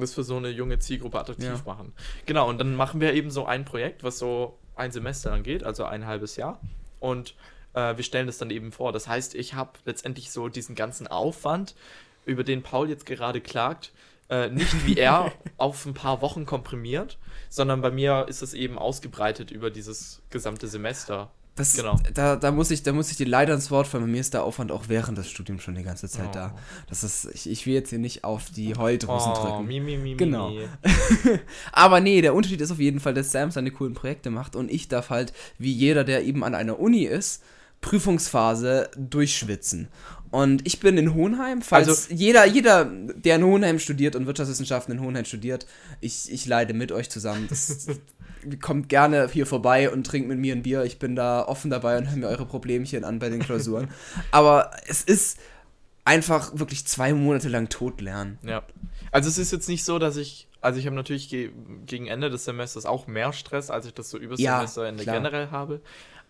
das 0.00 0.14
für 0.14 0.24
so 0.24 0.36
eine 0.36 0.48
junge 0.50 0.78
Zielgruppe 0.78 1.18
attraktiv 1.20 1.46
Ja. 1.48 1.62
machen. 1.64 1.92
Genau, 2.26 2.48
und 2.48 2.58
dann 2.58 2.74
machen 2.76 3.00
wir 3.00 3.14
eben 3.14 3.30
so 3.30 3.46
ein 3.46 3.64
Projekt, 3.64 4.02
was 4.04 4.18
so 4.18 4.58
ein 4.76 4.92
Semester 4.92 5.30
dann 5.30 5.42
geht, 5.42 5.64
also 5.64 5.84
ein 5.84 6.06
halbes 6.06 6.36
Jahr. 6.36 6.60
Und 6.98 7.34
äh, 7.74 7.96
wir 7.96 8.04
stellen 8.04 8.26
das 8.26 8.38
dann 8.38 8.50
eben 8.50 8.72
vor. 8.72 8.92
Das 8.92 9.06
heißt, 9.08 9.34
ich 9.34 9.54
habe 9.54 9.72
letztendlich 9.84 10.30
so 10.30 10.48
diesen 10.48 10.74
ganzen 10.74 11.06
Aufwand, 11.06 11.74
über 12.26 12.44
den 12.44 12.62
Paul 12.62 12.88
jetzt 12.88 13.06
gerade 13.06 13.40
klagt, 13.40 13.92
äh, 14.28 14.48
nicht 14.48 14.86
wie 14.86 14.96
er 14.96 15.32
auf 15.56 15.86
ein 15.86 15.94
paar 15.94 16.20
Wochen 16.22 16.46
komprimiert, 16.46 17.18
sondern 17.48 17.80
bei 17.80 17.90
mir 17.90 18.26
ist 18.28 18.42
es 18.42 18.54
eben 18.54 18.78
ausgebreitet 18.78 19.50
über 19.50 19.70
dieses 19.70 20.22
gesamte 20.30 20.68
Semester. 20.68 21.30
Das, 21.60 21.74
Genau. 21.74 21.96
da, 22.14 22.36
da, 22.36 22.50
muss 22.50 22.70
ich, 22.70 22.82
da 22.82 22.92
muss 22.92 23.10
ich 23.10 23.16
dir 23.16 23.26
leider 23.26 23.54
ins 23.54 23.70
Wort 23.70 23.86
fallen. 23.86 24.04
Bei 24.04 24.10
mir 24.10 24.20
ist 24.20 24.34
der 24.34 24.42
Aufwand 24.44 24.72
auch 24.72 24.84
während 24.88 25.18
des 25.18 25.28
Studiums 25.28 25.62
schon 25.62 25.74
die 25.74 25.82
ganze 25.82 26.08
Zeit 26.08 26.28
Oh. 26.30 26.34
da. 26.34 26.54
Das 26.88 27.04
ist, 27.04 27.28
ich, 27.34 27.48
ich 27.50 27.66
will 27.66 27.74
jetzt 27.74 27.90
hier 27.90 27.98
nicht 27.98 28.24
auf 28.24 28.50
die 28.50 28.74
Heuldrüsen 28.74 29.32
Oh, 29.32 29.40
drücken. 29.42 29.66
mi, 29.66 29.78
mi, 29.80 29.96
mi, 29.96 30.14
Genau. 30.16 30.52
Aber 31.72 32.00
nee, 32.00 32.20
der 32.22 32.34
Unterschied 32.34 32.60
ist 32.60 32.70
auf 32.70 32.78
jeden 32.78 33.00
Fall, 33.00 33.14
dass 33.14 33.32
Sam 33.32 33.50
seine 33.50 33.70
coolen 33.70 33.94
Projekte 33.94 34.30
macht 34.30 34.56
und 34.56 34.70
ich 34.70 34.88
darf 34.88 35.10
halt, 35.10 35.32
wie 35.58 35.72
jeder, 35.72 36.04
der 36.04 36.24
eben 36.24 36.42
an 36.44 36.54
einer 36.54 36.78
Uni 36.80 37.04
ist, 37.04 37.42
Prüfungsphase 37.80 38.90
durchschwitzen. 38.96 39.88
Und 40.30 40.64
ich 40.66 40.78
bin 40.78 40.96
in 40.96 41.14
Hohenheim, 41.14 41.60
falls 41.62 41.88
Also- 41.88 42.14
jeder, 42.14 42.44
jeder, 42.46 42.84
der 42.84 43.36
in 43.36 43.44
Hohenheim 43.44 43.78
studiert 43.78 44.14
und 44.14 44.26
Wirtschaftswissenschaften 44.26 44.94
in 44.94 45.00
Hohenheim 45.02 45.24
studiert, 45.24 45.66
ich, 46.00 46.30
ich 46.32 46.46
leide 46.46 46.72
mit 46.72 46.92
euch 46.92 47.10
zusammen. 47.10 47.46
Das, 47.48 47.86
kommt 48.62 48.88
gerne 48.88 49.28
hier 49.30 49.46
vorbei 49.46 49.90
und 49.90 50.06
trinkt 50.06 50.28
mit 50.28 50.38
mir 50.38 50.54
ein 50.54 50.62
Bier. 50.62 50.84
Ich 50.84 50.98
bin 50.98 51.14
da 51.14 51.44
offen 51.46 51.70
dabei 51.70 51.98
und 51.98 52.08
höre 52.08 52.16
mir 52.16 52.28
eure 52.28 52.46
Problemchen 52.46 53.04
an 53.04 53.18
bei 53.18 53.28
den 53.28 53.40
Klausuren. 53.40 53.88
Aber 54.30 54.70
es 54.86 55.02
ist 55.02 55.38
einfach 56.04 56.52
wirklich 56.58 56.86
zwei 56.86 57.12
Monate 57.12 57.48
lang 57.48 57.68
tot 57.68 58.00
lernen. 58.00 58.38
Ja. 58.42 58.62
Also 59.12 59.28
es 59.28 59.36
ist 59.36 59.50
jetzt 59.52 59.68
nicht 59.68 59.84
so, 59.84 59.98
dass 59.98 60.16
ich, 60.16 60.48
also 60.60 60.78
ich 60.78 60.86
habe 60.86 60.96
natürlich 60.96 61.28
ge 61.28 61.50
gegen 61.86 62.06
Ende 62.06 62.30
des 62.30 62.44
Semesters 62.44 62.86
auch 62.86 63.06
mehr 63.06 63.32
Stress, 63.32 63.70
als 63.70 63.84
ich 63.86 63.94
das 63.94 64.08
so 64.10 64.16
übers 64.18 64.40
Ja, 64.40 64.58
Semester 64.58 64.88
in 64.88 64.96
der 64.96 65.04
klar. 65.04 65.16
generell 65.16 65.50
habe. 65.50 65.80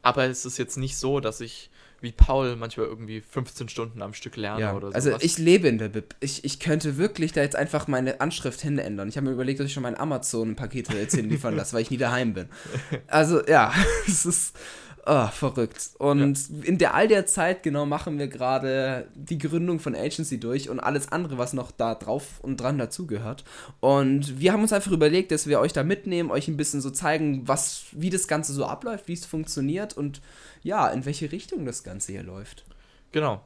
Aber 0.03 0.24
es 0.24 0.44
ist 0.44 0.59
jetzt 0.59 0.78
nicht 0.78 0.96
so, 0.96 1.20
dass 1.20 1.40
ich 1.40 1.70
wie 2.01 2.12
Paul 2.12 2.57
manchmal 2.57 2.86
irgendwie 2.86 3.20
15 3.20 3.68
Stunden 3.68 4.01
am 4.03 4.14
Stück 4.14 4.36
lerne 4.36 4.61
Ja, 4.61 4.74
oder 4.74 4.88
so. 4.88 4.94
also 4.94 5.12
ich 5.20 5.38
lebe 5.38 5.68
in 5.68 5.78
der 5.78 5.88
Bib. 5.88 6.14
Ich, 6.20 6.44
ich 6.44 6.59
könnte 6.61 6.96
wirklich 6.96 7.32
da 7.32 7.42
jetzt 7.42 7.57
einfach 7.57 7.88
meine 7.88 8.20
Anschrift 8.20 8.61
hinändern. 8.61 9.09
Ich 9.09 9.16
habe 9.16 9.26
mir 9.26 9.32
überlegt, 9.32 9.61
dass 9.61 9.66
ich 9.66 9.72
schon 9.72 9.82
mein 9.82 9.98
Amazon-Paket 9.98 10.92
jetzt 10.94 11.14
hinliefern 11.14 11.57
lasse, 11.57 11.74
weil 11.74 11.82
ich 11.82 11.90
nie 11.90 11.96
daheim 11.98 12.34
bin. 12.34 12.48
Also 13.07 13.44
ja, 13.46 13.72
es 14.07 14.24
ist 14.26 14.57
ah, 15.05 15.28
verrückt. 15.28 15.90
Und 15.98 16.38
in 16.64 16.78
der 16.78 16.94
all 16.94 17.09
der 17.09 17.26
Zeit 17.26 17.62
genau 17.62 17.86
machen 17.86 18.18
wir 18.18 18.28
gerade 18.28 19.09
die 19.14 19.38
Gründung 19.38 19.80
von 19.80 19.94
Agency 19.94 20.38
durch 20.40 20.68
und 20.68 20.80
alles 20.80 21.11
andere, 21.12 21.38
was 21.38 21.53
noch 21.53 21.70
da 21.70 21.94
drauf 21.94 22.40
und 22.42 22.61
dran 22.61 22.78
dazugehört. 22.78 23.44
Und 23.80 24.38
wir 24.40 24.53
haben 24.53 24.62
uns 24.62 24.72
einfach 24.72 24.92
überlegt, 24.92 25.32
dass 25.32 25.46
wir 25.46 25.61
euch 25.61 25.72
da 25.72 25.82
mitnehmen, 25.82 26.30
euch 26.30 26.48
ein 26.48 26.57
bisschen 26.57 26.80
so 26.80 26.90
zeigen, 26.90 27.46
was, 27.48 27.84
wie 27.92 28.11
das 28.11 28.28
Ganze 28.28 28.53
so 28.53 28.66
abläuft, 28.66 29.09
wie 29.09 29.14
es 29.14 29.26
funktioniert 29.26 29.96
und 29.96 30.20
ja, 30.62 30.88
in 30.88 31.05
welche 31.07 31.32
Richtung 31.32 31.64
das 31.64 31.82
Ganze 31.82 32.12
hier 32.12 32.22
läuft. 32.22 32.64
Genau. 33.12 33.40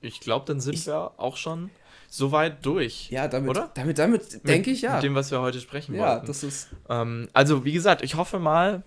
Ich 0.00 0.20
glaube, 0.20 0.44
dann 0.46 0.60
sind 0.60 0.74
Ich- 0.74 0.86
wir 0.86 1.12
auch 1.18 1.36
schon 1.36 1.70
so 2.10 2.32
weit 2.32 2.64
durch. 2.64 3.10
Ja, 3.10 3.28
damit, 3.28 3.50
Oder? 3.50 3.70
damit, 3.74 3.98
damit 3.98 4.46
denke 4.48 4.70
ich 4.70 4.82
ja. 4.82 4.94
Mit 4.94 5.02
dem, 5.02 5.14
was 5.14 5.30
wir 5.30 5.40
heute 5.40 5.60
sprechen 5.60 5.94
ja, 5.94 6.12
wollten. 6.14 6.26
das 6.26 6.42
ist. 6.42 6.68
Ähm, 6.88 7.28
also, 7.34 7.64
wie 7.64 7.72
gesagt, 7.72 8.02
ich 8.02 8.14
hoffe 8.14 8.38
mal, 8.38 8.82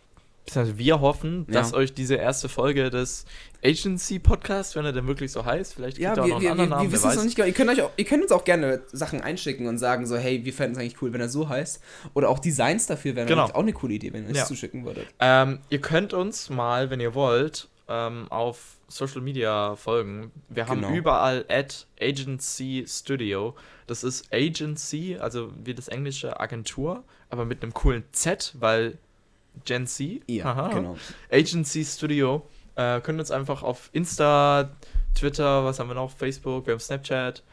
wir 0.54 1.00
hoffen, 1.02 1.46
Ja. 1.48 1.54
dass 1.62 1.74
euch 1.74 1.94
diese 1.94 2.16
erste 2.16 2.50
Folge 2.50 2.90
des 2.90 3.26
Agency 3.64 4.20
Podcasts, 4.20 4.76
wenn 4.76 4.86
er 4.86 4.92
denn 4.92 5.08
wirklich 5.08 5.32
so 5.32 5.46
heißt, 5.46 5.74
vielleicht 5.76 5.98
gibt 5.98 6.04
Ja, 6.04 6.14
er 6.16 6.24
auch 6.24 6.26
wir, 6.26 6.30
noch 6.30 6.36
einen 6.38 6.44
wir, 6.44 6.52
anderen 6.52 6.70
wir, 6.70 6.76
Namen, 6.78 6.90
wir 6.90 6.94
wissen 6.94 7.10
es 7.10 7.16
noch 7.16 7.24
nicht 7.24 7.36
genau. 7.36 7.48
Ihr 7.48 7.54
könnt, 7.54 7.70
euch 7.70 7.82
auch, 7.82 7.92
ihr 7.96 8.06
könnt 8.06 8.24
uns 8.24 8.32
auch 8.32 8.44
gerne 8.44 8.82
Sachen 8.92 9.22
einschicken 9.22 9.68
und 9.68 9.78
sagen 9.78 10.06
so, 10.08 10.18
hey, 10.18 10.44
wir 10.44 10.52
fänden 10.54 10.74
es 10.74 10.80
eigentlich 10.80 11.02
cool, 11.02 11.14
wenn 11.14 11.22
er 11.22 11.30
so 11.30 11.48
heißt. 11.48 11.82
Oder 12.16 12.30
auch 12.30 12.40
Designs 12.40 12.88
dafür 12.88 13.16
wären 13.16 13.28
Genau. 13.28 13.46
auch 13.46 13.54
eine 13.56 13.74
coole 13.74 13.94
Idee, 13.94 14.12
wenn 14.14 14.24
ihr 14.26 14.32
es 14.32 14.38
Ja. 14.38 14.46
zuschicken 14.46 14.84
würdet. 14.86 15.06
Ähm, 15.20 15.60
ihr 15.70 15.80
könnt 15.80 16.14
uns 16.14 16.50
mal, 16.50 16.90
wenn 16.90 17.00
ihr 17.00 17.14
wollt, 17.14 17.70
ähm, 17.88 18.26
auf 18.30 18.78
Social 18.88 19.22
Media 19.22 19.76
folgen. 19.76 20.32
Wir 20.50 20.68
haben 20.68 20.82
Genau. 20.82 20.94
überall 20.96 21.46
at 21.50 21.88
Agency 22.02 22.86
Studio. 22.88 23.56
Das 23.88 24.04
ist 24.04 24.34
Agency, 24.34 25.18
also 25.20 25.52
wie 25.64 25.74
das 25.74 25.88
englische 25.88 26.40
Agentur, 26.40 27.04
aber 27.30 27.46
mit 27.46 27.62
einem 27.64 27.74
coolen 27.74 28.04
Z, 28.12 28.54
weil 28.60 28.98
Gen 29.66 29.88
Z. 29.88 30.22
Ja, 30.28 30.46
Aha. 30.46 30.70
genau. 30.70 30.98
Agency 31.32 31.84
Studio. 31.86 32.48
Äh, 32.76 33.02
könnt 33.02 33.20
uns 33.20 33.32
einfach 33.32 33.64
auf 33.64 33.90
Insta, 33.94 34.72
Twitter, 35.14 35.66
was 35.66 35.80
haben 35.80 35.90
wir 35.90 35.94
noch? 35.96 36.12
Facebook, 36.12 36.68
wir 36.68 36.74
haben 36.74 36.80
Snapchat. 36.80 37.44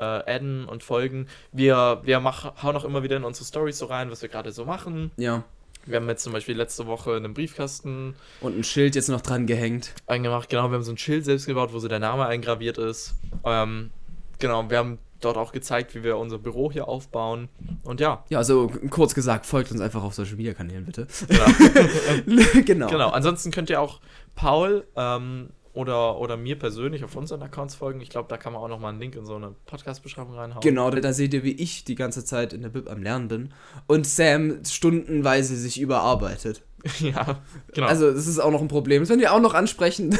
Äh, 0.00 0.04
adden 0.04 0.64
und 0.66 0.84
folgen. 0.84 1.26
Wir, 1.50 2.00
wir 2.04 2.20
mach, 2.20 2.62
hauen 2.62 2.76
auch 2.76 2.84
immer 2.84 3.02
wieder 3.02 3.16
in 3.16 3.24
unsere 3.24 3.44
Stories 3.44 3.78
so 3.78 3.86
rein, 3.86 4.12
was 4.12 4.22
wir 4.22 4.28
gerade 4.28 4.52
so 4.52 4.64
machen. 4.64 5.10
Ja. 5.16 5.42
Wir 5.86 5.96
haben 5.96 6.08
jetzt 6.08 6.22
zum 6.22 6.32
Beispiel 6.32 6.56
letzte 6.56 6.86
Woche 6.86 7.16
einen 7.16 7.34
Briefkasten 7.34 8.14
Und 8.40 8.56
ein 8.56 8.62
Schild 8.62 8.94
jetzt 8.94 9.08
noch 9.08 9.22
dran 9.22 9.46
gehängt. 9.48 9.94
eingemacht. 10.06 10.50
Genau, 10.50 10.68
wir 10.70 10.74
haben 10.74 10.84
so 10.84 10.92
ein 10.92 10.98
Schild 10.98 11.24
selbst 11.24 11.46
gebaut, 11.46 11.72
wo 11.72 11.80
so 11.80 11.88
der 11.88 11.98
Name 11.98 12.26
eingraviert 12.26 12.78
ist. 12.78 13.16
Ähm, 13.44 13.90
genau, 14.38 14.70
wir 14.70 14.78
haben 14.78 14.98
dort 15.20 15.36
auch 15.36 15.52
gezeigt, 15.52 15.94
wie 15.94 16.02
wir 16.02 16.16
unser 16.16 16.38
Büro 16.38 16.70
hier 16.70 16.88
aufbauen. 16.88 17.48
Und 17.84 18.00
ja, 18.00 18.24
Ja, 18.28 18.38
also 18.38 18.70
kurz 18.90 19.14
gesagt, 19.14 19.46
folgt 19.46 19.70
uns 19.72 19.80
einfach 19.80 20.02
auf 20.02 20.14
Social 20.14 20.36
Media 20.36 20.54
Kanälen, 20.54 20.84
bitte. 20.84 21.06
genau. 21.28 22.42
genau. 22.64 22.86
genau. 22.88 23.08
Ansonsten 23.10 23.50
könnt 23.50 23.70
ihr 23.70 23.80
auch 23.80 24.00
Paul 24.34 24.86
ähm, 24.96 25.50
oder, 25.78 26.18
oder 26.18 26.36
mir 26.36 26.58
persönlich 26.58 27.04
auf 27.04 27.14
unseren 27.14 27.42
Accounts 27.42 27.76
folgen. 27.76 28.00
Ich 28.00 28.10
glaube, 28.10 28.28
da 28.28 28.36
kann 28.36 28.52
man 28.52 28.62
auch 28.62 28.68
nochmal 28.68 28.90
einen 28.90 29.00
Link 29.00 29.14
in 29.14 29.24
so 29.24 29.36
eine 29.36 29.54
Podcast-Beschreibung 29.66 30.34
reinhauen. 30.34 30.60
Genau, 30.60 30.90
da 30.90 31.12
seht 31.12 31.34
ihr, 31.34 31.44
wie 31.44 31.52
ich 31.52 31.84
die 31.84 31.94
ganze 31.94 32.24
Zeit 32.24 32.52
in 32.52 32.62
der 32.62 32.68
Bib 32.68 32.90
am 32.90 33.02
Lernen 33.02 33.28
bin 33.28 33.54
und 33.86 34.06
Sam 34.06 34.64
stundenweise 34.64 35.56
sich 35.56 35.80
überarbeitet. 35.80 36.62
ja, 36.98 37.40
genau. 37.72 37.86
Also, 37.86 38.12
das 38.12 38.26
ist 38.26 38.38
auch 38.38 38.50
noch 38.50 38.60
ein 38.60 38.68
Problem. 38.68 39.02
Das 39.02 39.08
werden 39.08 39.20
wir 39.20 39.32
auch 39.32 39.40
noch 39.40 39.54
ansprechen. 39.54 40.16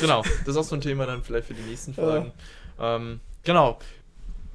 genau. 0.00 0.22
Das 0.40 0.48
ist 0.48 0.56
auch 0.56 0.64
so 0.64 0.74
ein 0.74 0.80
Thema 0.80 1.06
dann 1.06 1.22
vielleicht 1.22 1.46
für 1.48 1.54
die 1.54 1.62
nächsten 1.62 1.94
Folgen. 1.94 2.32
Ähm, 2.80 3.20
genau. 3.44 3.78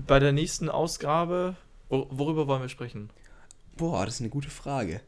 Bei 0.08 0.20
der 0.20 0.32
nächsten 0.32 0.70
Ausgabe, 0.70 1.56
wor 1.90 2.08
worüber 2.10 2.48
wollen 2.48 2.62
wir 2.62 2.70
sprechen? 2.70 3.10
Boah, 3.78 4.06
das 4.06 4.16
ist 4.16 4.22
eine 4.22 4.30
gute 4.30 4.50
Frage. 4.50 5.02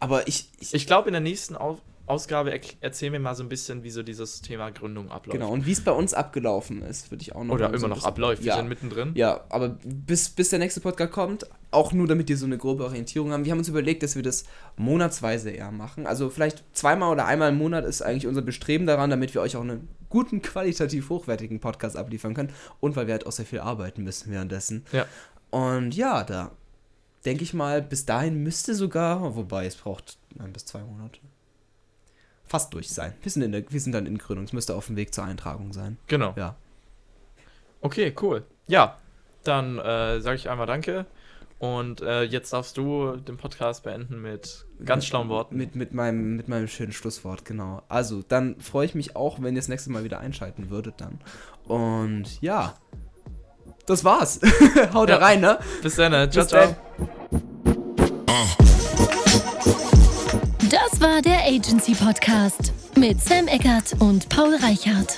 Aber 0.00 0.26
ich, 0.28 0.48
ich, 0.58 0.74
Ich 0.74 0.86
glaube, 0.86 1.08
in 1.08 1.12
der 1.12 1.20
nächsten 1.20 1.56
Au 1.56 1.78
Ausgabe 2.06 2.50
er 2.50 2.60
erzählen 2.80 3.12
wir 3.12 3.20
mal 3.20 3.36
so 3.36 3.44
ein 3.44 3.48
bisschen, 3.48 3.84
wie 3.84 3.90
so 3.90 4.02
dieses 4.02 4.42
Thema 4.42 4.70
Gründung 4.70 5.10
abläuft. 5.10 5.38
Genau, 5.38 5.52
und 5.52 5.66
wie 5.66 5.72
es 5.72 5.82
bei 5.82 5.92
uns 5.92 6.14
abgelaufen 6.14 6.82
ist, 6.82 7.12
würde 7.12 7.22
ich 7.22 7.34
auch 7.34 7.44
noch 7.44 7.54
Oder 7.54 7.68
so 7.70 7.74
immer 7.86 7.94
ein 7.94 7.98
noch 7.98 8.04
abläuft. 8.04 8.42
Wir 8.42 8.48
Ja, 8.48 8.56
sind 8.56 8.68
mittendrin. 8.68 9.12
ja, 9.14 9.44
aber 9.48 9.68
bis, 9.84 10.28
bis 10.28 10.48
der 10.50 10.58
nächste 10.58 10.80
Podcast 10.80 11.12
kommt, 11.12 11.46
auch 11.72 11.92
nur 11.92 12.06
damit 12.06 12.30
ihr 12.30 12.36
so 12.36 12.46
eine 12.46 12.58
grobe 12.58 12.84
Orientierung 12.84 13.32
haben. 13.32 13.44
Wir 13.44 13.52
haben 13.52 13.58
uns 13.58 13.68
überlegt, 13.68 14.02
dass 14.02 14.14
wir 14.14 14.22
das 14.22 14.44
monatsweise 14.76 15.50
eher 15.50 15.72
machen. 15.72 16.06
Also 16.06 16.30
vielleicht 16.30 16.62
zweimal 16.74 17.10
oder 17.10 17.26
einmal 17.26 17.48
im 17.48 17.58
Monat 17.58 17.84
ist 17.84 18.02
eigentlich 18.02 18.26
unser 18.26 18.42
Bestreben 18.42 18.86
daran, 18.86 19.10
damit 19.10 19.34
wir 19.34 19.40
euch 19.40 19.56
auch 19.56 19.62
einen 19.62 19.88
guten, 20.08 20.42
qualitativ 20.42 21.08
hochwertigen 21.08 21.60
Podcast 21.60 21.96
abliefern 21.96 22.34
können. 22.34 22.52
Und 22.80 22.94
weil 22.94 23.06
wir 23.06 23.14
halt 23.14 23.26
auch 23.26 23.32
sehr 23.32 23.46
viel 23.46 23.60
arbeiten 23.60 24.04
müssen 24.04 24.30
währenddessen. 24.30 24.84
Ja. 24.92 25.06
Und 25.50 25.94
ja, 25.94 26.24
da 26.24 26.52
denke 27.24 27.42
ich 27.42 27.54
mal, 27.54 27.82
bis 27.82 28.04
dahin 28.04 28.42
müsste 28.42 28.74
sogar, 28.74 29.34
wobei 29.34 29.66
es 29.66 29.76
braucht 29.76 30.18
ein 30.38 30.52
bis 30.52 30.66
zwei 30.66 30.80
Monate. 30.80 31.20
Fast 32.46 32.74
durch 32.74 32.90
sein. 32.90 33.14
Wir 33.22 33.30
sind, 33.30 33.42
in 33.42 33.52
der, 33.52 33.64
wir 33.70 33.80
sind 33.80 33.92
dann 33.92 34.04
in 34.04 34.18
Gründung. 34.18 34.44
Es 34.44 34.52
müsste 34.52 34.74
auf 34.74 34.86
dem 34.86 34.96
Weg 34.96 35.14
zur 35.14 35.24
Eintragung 35.24 35.72
sein. 35.72 35.96
Genau. 36.06 36.34
Ja. 36.36 36.56
Okay, 37.80 38.14
cool. 38.20 38.44
Ja, 38.66 38.98
dann 39.44 39.78
äh, 39.78 40.20
sage 40.20 40.36
ich 40.36 40.50
einmal 40.50 40.66
Danke. 40.66 41.06
Und 41.62 42.00
äh, 42.00 42.24
jetzt 42.24 42.52
darfst 42.52 42.76
du 42.76 43.14
den 43.18 43.36
Podcast 43.36 43.84
beenden 43.84 44.20
mit 44.20 44.66
ganz 44.84 45.06
schlauen 45.06 45.28
Worten. 45.28 45.56
Mit, 45.56 45.76
mit, 45.76 45.94
meinem, 45.94 46.34
mit 46.34 46.48
meinem 46.48 46.66
schönen 46.66 46.90
Schlusswort, 46.90 47.44
genau. 47.44 47.82
Also, 47.88 48.24
dann 48.26 48.60
freue 48.60 48.84
ich 48.84 48.96
mich 48.96 49.14
auch, 49.14 49.40
wenn 49.40 49.54
ihr 49.54 49.60
das 49.60 49.68
nächste 49.68 49.92
Mal 49.92 50.02
wieder 50.02 50.18
einschalten 50.18 50.70
würdet 50.70 50.96
dann. 51.00 51.20
Und 51.68 52.42
ja, 52.42 52.74
das 53.86 54.02
war's. 54.02 54.40
Haut 54.92 55.08
ja. 55.08 55.18
rein, 55.18 55.40
ne? 55.40 55.60
Bis 55.84 55.94
dann, 55.94 56.10
ne? 56.10 56.28
ciao, 56.30 56.44
ciao. 56.44 56.74
Das 60.68 61.00
war 61.00 61.22
der 61.22 61.44
Agency 61.46 61.94
Podcast 61.94 62.72
mit 62.96 63.20
Sam 63.20 63.46
Eckert 63.46 63.94
und 64.00 64.28
Paul 64.28 64.56
Reichhardt. 64.56 65.16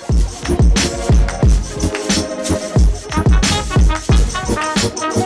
Thank 4.95 5.15
you. 5.15 5.24